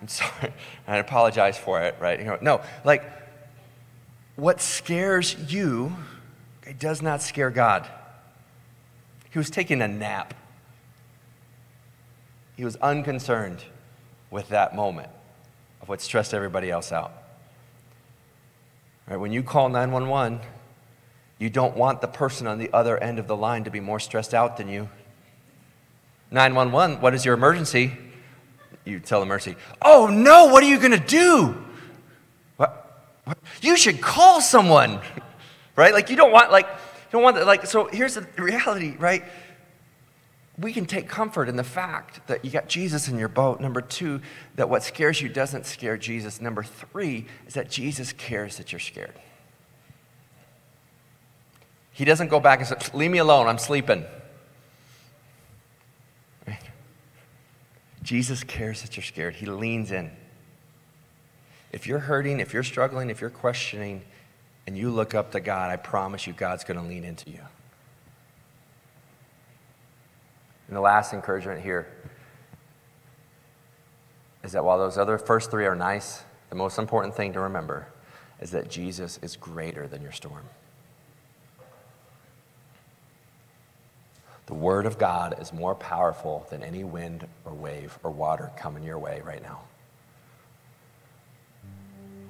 I'm 0.00 0.08
sorry. 0.08 0.52
I 0.86 0.98
apologize 0.98 1.58
for 1.58 1.82
it, 1.82 1.96
right? 2.00 2.18
You 2.18 2.26
know, 2.26 2.38
no, 2.40 2.60
like 2.84 3.02
what 4.36 4.60
scares 4.60 5.34
you 5.52 5.96
it 6.68 6.78
does 6.78 7.00
not 7.00 7.22
scare 7.22 7.50
God. 7.50 7.88
He 9.30 9.38
was 9.38 9.48
taking 9.48 9.80
a 9.80 9.88
nap. 9.88 10.34
He 12.58 12.64
was 12.64 12.74
unconcerned 12.82 13.62
with 14.32 14.48
that 14.48 14.74
moment 14.74 15.10
of 15.80 15.88
what 15.88 16.00
stressed 16.00 16.34
everybody 16.34 16.72
else 16.72 16.90
out. 16.90 17.12
Right, 19.08 19.16
when 19.16 19.30
you 19.30 19.44
call 19.44 19.68
911, 19.68 20.40
you 21.38 21.50
don't 21.50 21.76
want 21.76 22.00
the 22.00 22.08
person 22.08 22.48
on 22.48 22.58
the 22.58 22.68
other 22.72 22.98
end 22.98 23.20
of 23.20 23.28
the 23.28 23.36
line 23.36 23.62
to 23.62 23.70
be 23.70 23.78
more 23.78 24.00
stressed 24.00 24.34
out 24.34 24.56
than 24.56 24.68
you. 24.68 24.88
911, 26.32 27.00
what 27.00 27.14
is 27.14 27.24
your 27.24 27.34
emergency? 27.34 27.96
You 28.84 28.98
tell 28.98 29.20
the 29.20 29.26
emergency, 29.26 29.56
oh 29.80 30.08
no, 30.08 30.46
what 30.46 30.64
are 30.64 30.68
you 30.68 30.78
going 30.78 30.90
to 30.90 30.98
do? 30.98 31.64
What? 32.56 33.12
what? 33.22 33.38
You 33.62 33.76
should 33.76 34.00
call 34.00 34.40
someone, 34.40 34.98
right? 35.76 35.94
Like 35.94 36.10
you 36.10 36.16
don't 36.16 36.32
want, 36.32 36.50
like, 36.50 36.66
you 36.66 37.12
don't 37.12 37.22
want, 37.22 37.36
that, 37.36 37.46
like, 37.46 37.66
so 37.66 37.86
here's 37.86 38.16
the 38.16 38.26
reality, 38.36 38.96
right? 38.98 39.22
We 40.58 40.72
can 40.72 40.86
take 40.86 41.08
comfort 41.08 41.48
in 41.48 41.56
the 41.56 41.64
fact 41.64 42.26
that 42.26 42.44
you 42.44 42.50
got 42.50 42.68
Jesus 42.68 43.08
in 43.08 43.18
your 43.18 43.28
boat. 43.28 43.60
Number 43.60 43.80
two, 43.80 44.20
that 44.56 44.68
what 44.68 44.82
scares 44.82 45.20
you 45.20 45.28
doesn't 45.28 45.66
scare 45.66 45.96
Jesus. 45.96 46.40
Number 46.40 46.64
three 46.64 47.26
is 47.46 47.54
that 47.54 47.70
Jesus 47.70 48.12
cares 48.12 48.56
that 48.56 48.72
you're 48.72 48.80
scared. 48.80 49.14
He 51.92 52.04
doesn't 52.04 52.28
go 52.28 52.40
back 52.40 52.58
and 52.58 52.68
say, 52.68 52.76
Leave 52.92 53.10
me 53.10 53.18
alone, 53.18 53.46
I'm 53.46 53.58
sleeping. 53.58 54.04
Jesus 58.02 58.42
cares 58.42 58.82
that 58.82 58.96
you're 58.96 59.04
scared. 59.04 59.34
He 59.34 59.46
leans 59.46 59.92
in. 59.92 60.10
If 61.72 61.86
you're 61.86 61.98
hurting, 61.98 62.40
if 62.40 62.54
you're 62.54 62.62
struggling, 62.62 63.10
if 63.10 63.20
you're 63.20 63.28
questioning, 63.28 64.02
and 64.66 64.78
you 64.78 64.90
look 64.90 65.14
up 65.14 65.32
to 65.32 65.40
God, 65.40 65.70
I 65.70 65.76
promise 65.76 66.26
you, 66.26 66.32
God's 66.32 66.64
going 66.64 66.80
to 66.80 66.86
lean 66.86 67.04
into 67.04 67.30
you. 67.30 67.40
And 70.68 70.76
the 70.76 70.80
last 70.80 71.12
encouragement 71.14 71.62
here 71.62 71.88
is 74.44 74.52
that 74.52 74.64
while 74.64 74.78
those 74.78 74.98
other 74.98 75.18
first 75.18 75.50
three 75.50 75.66
are 75.66 75.74
nice, 75.74 76.22
the 76.50 76.56
most 76.56 76.78
important 76.78 77.14
thing 77.14 77.32
to 77.32 77.40
remember 77.40 77.88
is 78.40 78.50
that 78.52 78.70
Jesus 78.70 79.18
is 79.22 79.34
greater 79.36 79.86
than 79.88 80.02
your 80.02 80.12
storm. 80.12 80.44
The 84.46 84.54
Word 84.54 84.86
of 84.86 84.98
God 84.98 85.36
is 85.40 85.52
more 85.52 85.74
powerful 85.74 86.46
than 86.50 86.62
any 86.62 86.84
wind 86.84 87.26
or 87.44 87.52
wave 87.52 87.98
or 88.02 88.10
water 88.10 88.50
coming 88.56 88.82
your 88.82 88.98
way 88.98 89.20
right 89.24 89.42
now. 89.42 89.60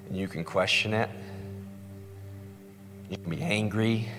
And 0.07 0.17
you 0.17 0.27
can 0.27 0.43
question 0.43 0.93
it, 0.93 1.09
you 3.09 3.17
can 3.17 3.29
be 3.29 3.41
angry, 3.41 4.09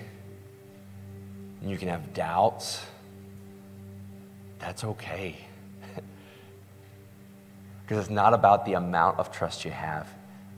and 1.61 1.69
you 1.69 1.77
can 1.77 1.89
have 1.89 2.13
doubts 2.13 2.81
that's 4.61 4.83
okay. 4.83 5.35
because 7.81 7.97
it's 7.97 8.09
not 8.09 8.33
about 8.33 8.65
the 8.65 8.73
amount 8.73 9.19
of 9.19 9.31
trust 9.31 9.65
you 9.65 9.71
have, 9.71 10.07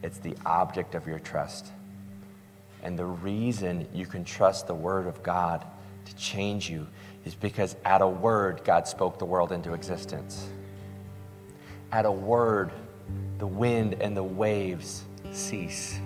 it's 0.04 0.20
the 0.20 0.36
object 0.45 0.93
of 0.93 1.08
your 1.08 1.20
trust. 1.20 1.72
And 2.84 2.99
the 2.99 3.06
reason 3.06 3.88
you 3.93 4.06
can 4.06 4.26
trust 4.26 4.68
the 4.68 4.76
Word 4.76 5.08
of 5.08 5.24
God 5.24 5.66
to 6.06 6.16
change 6.16 6.70
you 6.70 6.86
is 7.26 7.34
because 7.34 7.78
at 7.86 8.01
a 8.01 8.08
word, 8.08 8.62
God 8.66 8.88
spoke 8.88 9.18
the 9.18 9.26
world 9.26 9.54
into 9.54 9.74
existence. 9.74 10.47
At 11.93 12.06
a 12.06 12.12
word, 12.12 12.72
the 13.38 13.47
wind 13.47 13.95
and 14.01 14.16
the 14.16 14.24
waves 14.24 15.04
cease. 15.32 15.97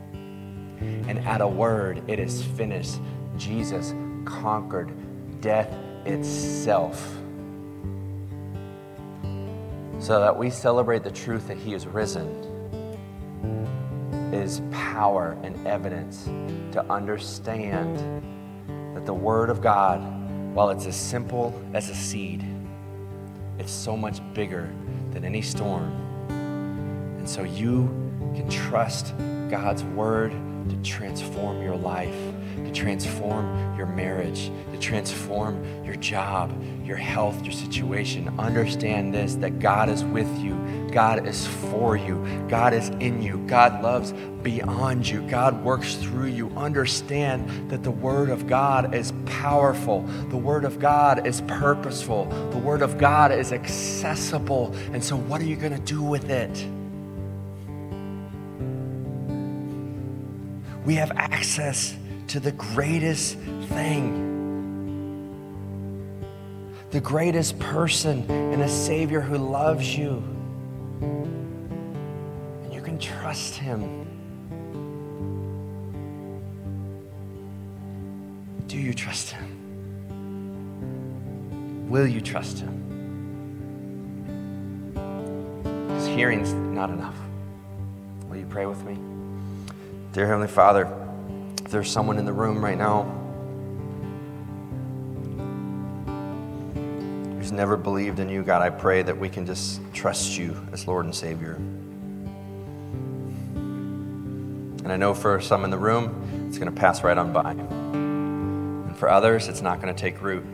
And 0.00 1.18
at 1.26 1.42
a 1.42 1.46
word, 1.46 2.02
it 2.08 2.18
is 2.18 2.42
finished. 2.42 2.98
Jesus 3.36 3.94
conquered 4.24 4.90
death 5.42 5.70
itself 6.06 7.21
so 10.02 10.18
that 10.18 10.36
we 10.36 10.50
celebrate 10.50 11.04
the 11.04 11.10
truth 11.12 11.46
that 11.46 11.56
He 11.56 11.74
is 11.74 11.86
risen, 11.86 12.26
is 14.34 14.60
power 14.72 15.38
and 15.44 15.64
evidence 15.64 16.24
to 16.72 16.84
understand 16.90 17.96
that 18.96 19.06
the 19.06 19.14
Word 19.14 19.48
of 19.48 19.60
God, 19.60 20.00
while 20.54 20.70
it's 20.70 20.86
as 20.86 20.96
simple 20.96 21.54
as 21.72 21.88
a 21.88 21.94
seed, 21.94 22.44
it's 23.60 23.70
so 23.70 23.96
much 23.96 24.20
bigger 24.34 24.74
than 25.12 25.24
any 25.24 25.40
storm. 25.40 25.92
And 26.28 27.28
so 27.28 27.44
you 27.44 27.86
can 28.34 28.48
trust 28.50 29.14
God's 29.48 29.84
Word 29.84 30.32
to 30.68 30.76
transform 30.82 31.62
your 31.62 31.76
life, 31.76 32.31
to 32.56 32.72
transform 32.72 33.76
your 33.76 33.86
marriage, 33.86 34.50
to 34.72 34.78
transform 34.78 35.64
your 35.84 35.96
job, 35.96 36.52
your 36.84 36.96
health, 36.96 37.42
your 37.42 37.52
situation. 37.52 38.32
Understand 38.38 39.14
this 39.14 39.34
that 39.36 39.58
God 39.58 39.88
is 39.88 40.04
with 40.04 40.28
you, 40.38 40.54
God 40.92 41.26
is 41.26 41.46
for 41.46 41.96
you, 41.96 42.24
God 42.48 42.74
is 42.74 42.88
in 43.00 43.22
you, 43.22 43.38
God 43.46 43.82
loves 43.82 44.12
beyond 44.42 45.08
you, 45.08 45.22
God 45.28 45.62
works 45.64 45.94
through 45.94 46.26
you. 46.26 46.50
Understand 46.56 47.70
that 47.70 47.82
the 47.82 47.90
Word 47.90 48.30
of 48.30 48.46
God 48.46 48.94
is 48.94 49.12
powerful, 49.26 50.02
the 50.28 50.36
Word 50.36 50.64
of 50.64 50.78
God 50.78 51.26
is 51.26 51.40
purposeful, 51.42 52.26
the 52.50 52.58
Word 52.58 52.82
of 52.82 52.98
God 52.98 53.32
is 53.32 53.52
accessible. 53.52 54.74
And 54.92 55.02
so, 55.02 55.16
what 55.16 55.40
are 55.40 55.46
you 55.46 55.56
going 55.56 55.74
to 55.74 55.82
do 55.82 56.02
with 56.02 56.30
it? 56.30 56.66
We 60.84 60.94
have 60.96 61.12
access 61.12 61.96
to 62.32 62.40
the 62.40 62.52
greatest 62.52 63.36
thing 63.36 64.32
the 66.90 67.00
greatest 67.00 67.58
person 67.58 68.30
and 68.30 68.62
a 68.62 68.68
Savior 68.68 69.20
who 69.20 69.36
loves 69.36 69.96
you. 69.96 70.22
And 71.00 72.72
you 72.72 72.80
can 72.82 72.98
trust 72.98 73.56
Him. 73.56 74.06
Do 78.66 78.78
you 78.78 78.92
trust 78.92 79.30
Him? 79.30 79.48
Will 81.88 82.06
you 82.06 82.20
trust 82.20 82.58
Him? 82.58 82.78
Because 85.62 86.06
hearing's 86.06 86.52
not 86.52 86.90
enough. 86.90 87.16
Will 88.28 88.36
you 88.36 88.46
pray 88.46 88.66
with 88.66 88.84
me? 88.84 88.98
Dear 90.12 90.26
Heavenly 90.26 90.48
Father, 90.48 91.01
there's 91.72 91.90
someone 91.90 92.18
in 92.18 92.26
the 92.26 92.32
room 92.32 92.62
right 92.62 92.76
now 92.76 93.04
who's 97.38 97.50
never 97.50 97.78
believed 97.78 98.20
in 98.20 98.28
you, 98.28 98.42
God, 98.42 98.60
I 98.60 98.68
pray 98.68 99.02
that 99.02 99.18
we 99.18 99.30
can 99.30 99.46
just 99.46 99.80
trust 99.94 100.36
you 100.36 100.54
as 100.70 100.86
Lord 100.86 101.06
and 101.06 101.14
Savior. 101.14 101.54
And 104.84 104.92
I 104.92 104.96
know 104.96 105.14
for 105.14 105.40
some 105.40 105.64
in 105.64 105.70
the 105.70 105.78
room, 105.78 106.46
it's 106.48 106.58
going 106.58 106.72
to 106.72 106.78
pass 106.78 107.02
right 107.02 107.16
on 107.16 107.32
by. 107.32 107.52
And 107.52 108.94
for 108.96 109.08
others, 109.08 109.48
it's 109.48 109.62
not 109.62 109.80
going 109.80 109.94
to 109.94 110.00
take 110.00 110.20
root. 110.20 110.44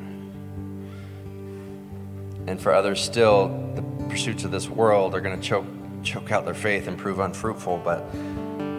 And 2.47 2.61
for 2.61 2.73
others 2.73 3.03
still, 3.03 3.49
the 3.75 3.83
pursuits 4.09 4.45
of 4.45 4.53
this 4.53 4.69
world 4.69 5.17
are 5.17 5.21
going 5.21 5.39
to 5.39 5.43
choke, 5.47 5.67
choke 6.05 6.31
out 6.31 6.45
their 6.45 6.55
faith 6.55 6.87
and 6.87 6.97
prove 6.97 7.19
unfruitful. 7.19 7.83
But 7.85 8.05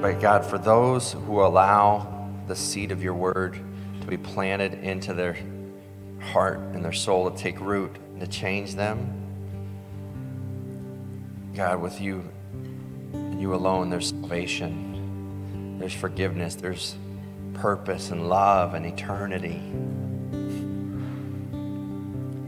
but 0.01 0.21
God, 0.21 0.45
for 0.45 0.57
those 0.57 1.11
who 1.11 1.41
allow 1.41 2.18
the 2.49 2.55
seed 2.55 2.91
of 2.91 3.03
your 3.03 3.13
word 3.13 3.57
to 4.01 4.07
be 4.07 4.17
planted 4.17 4.73
into 4.73 5.13
their 5.13 5.37
heart 6.19 6.57
and 6.57 6.83
their 6.83 6.91
soul 6.91 7.29
to 7.29 7.37
take 7.37 7.61
root 7.61 7.95
and 7.95 8.19
to 8.19 8.27
change 8.27 8.73
them, 8.73 9.15
God, 11.55 11.79
with 11.79 12.01
you 12.01 12.27
and 13.13 13.39
you 13.39 13.53
alone, 13.53 13.91
there's 13.91 14.09
salvation, 14.09 15.77
there's 15.79 15.93
forgiveness, 15.93 16.55
there's 16.55 16.95
purpose 17.53 18.09
and 18.09 18.27
love 18.27 18.73
and 18.73 18.85
eternity. 18.85 19.61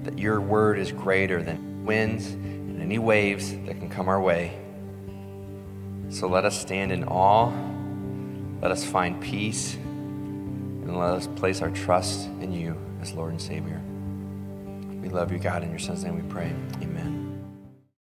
That 0.03 0.17
your 0.17 0.41
word 0.41 0.79
is 0.79 0.91
greater 0.91 1.43
than 1.43 1.85
winds 1.85 2.27
and 2.27 2.81
any 2.81 2.97
waves 2.97 3.51
that 3.51 3.77
can 3.77 3.89
come 3.89 4.09
our 4.09 4.19
way. 4.19 4.57
So 6.09 6.27
let 6.27 6.43
us 6.43 6.59
stand 6.59 6.91
in 6.91 7.03
awe. 7.03 7.53
Let 8.61 8.71
us 8.71 8.83
find 8.83 9.21
peace. 9.21 9.77
And 10.91 10.99
let 10.99 11.11
us 11.11 11.27
place 11.37 11.61
our 11.61 11.71
trust 11.71 12.25
in 12.41 12.51
you 12.51 12.75
as 13.01 13.13
Lord 13.13 13.31
and 13.31 13.41
Savior. 13.41 13.81
We 15.01 15.07
love 15.07 15.31
you, 15.31 15.39
God. 15.39 15.63
In 15.63 15.69
your 15.69 15.79
Son's 15.79 16.03
name 16.03 16.17
we 16.17 16.29
pray. 16.29 16.53
Amen. 16.81 17.20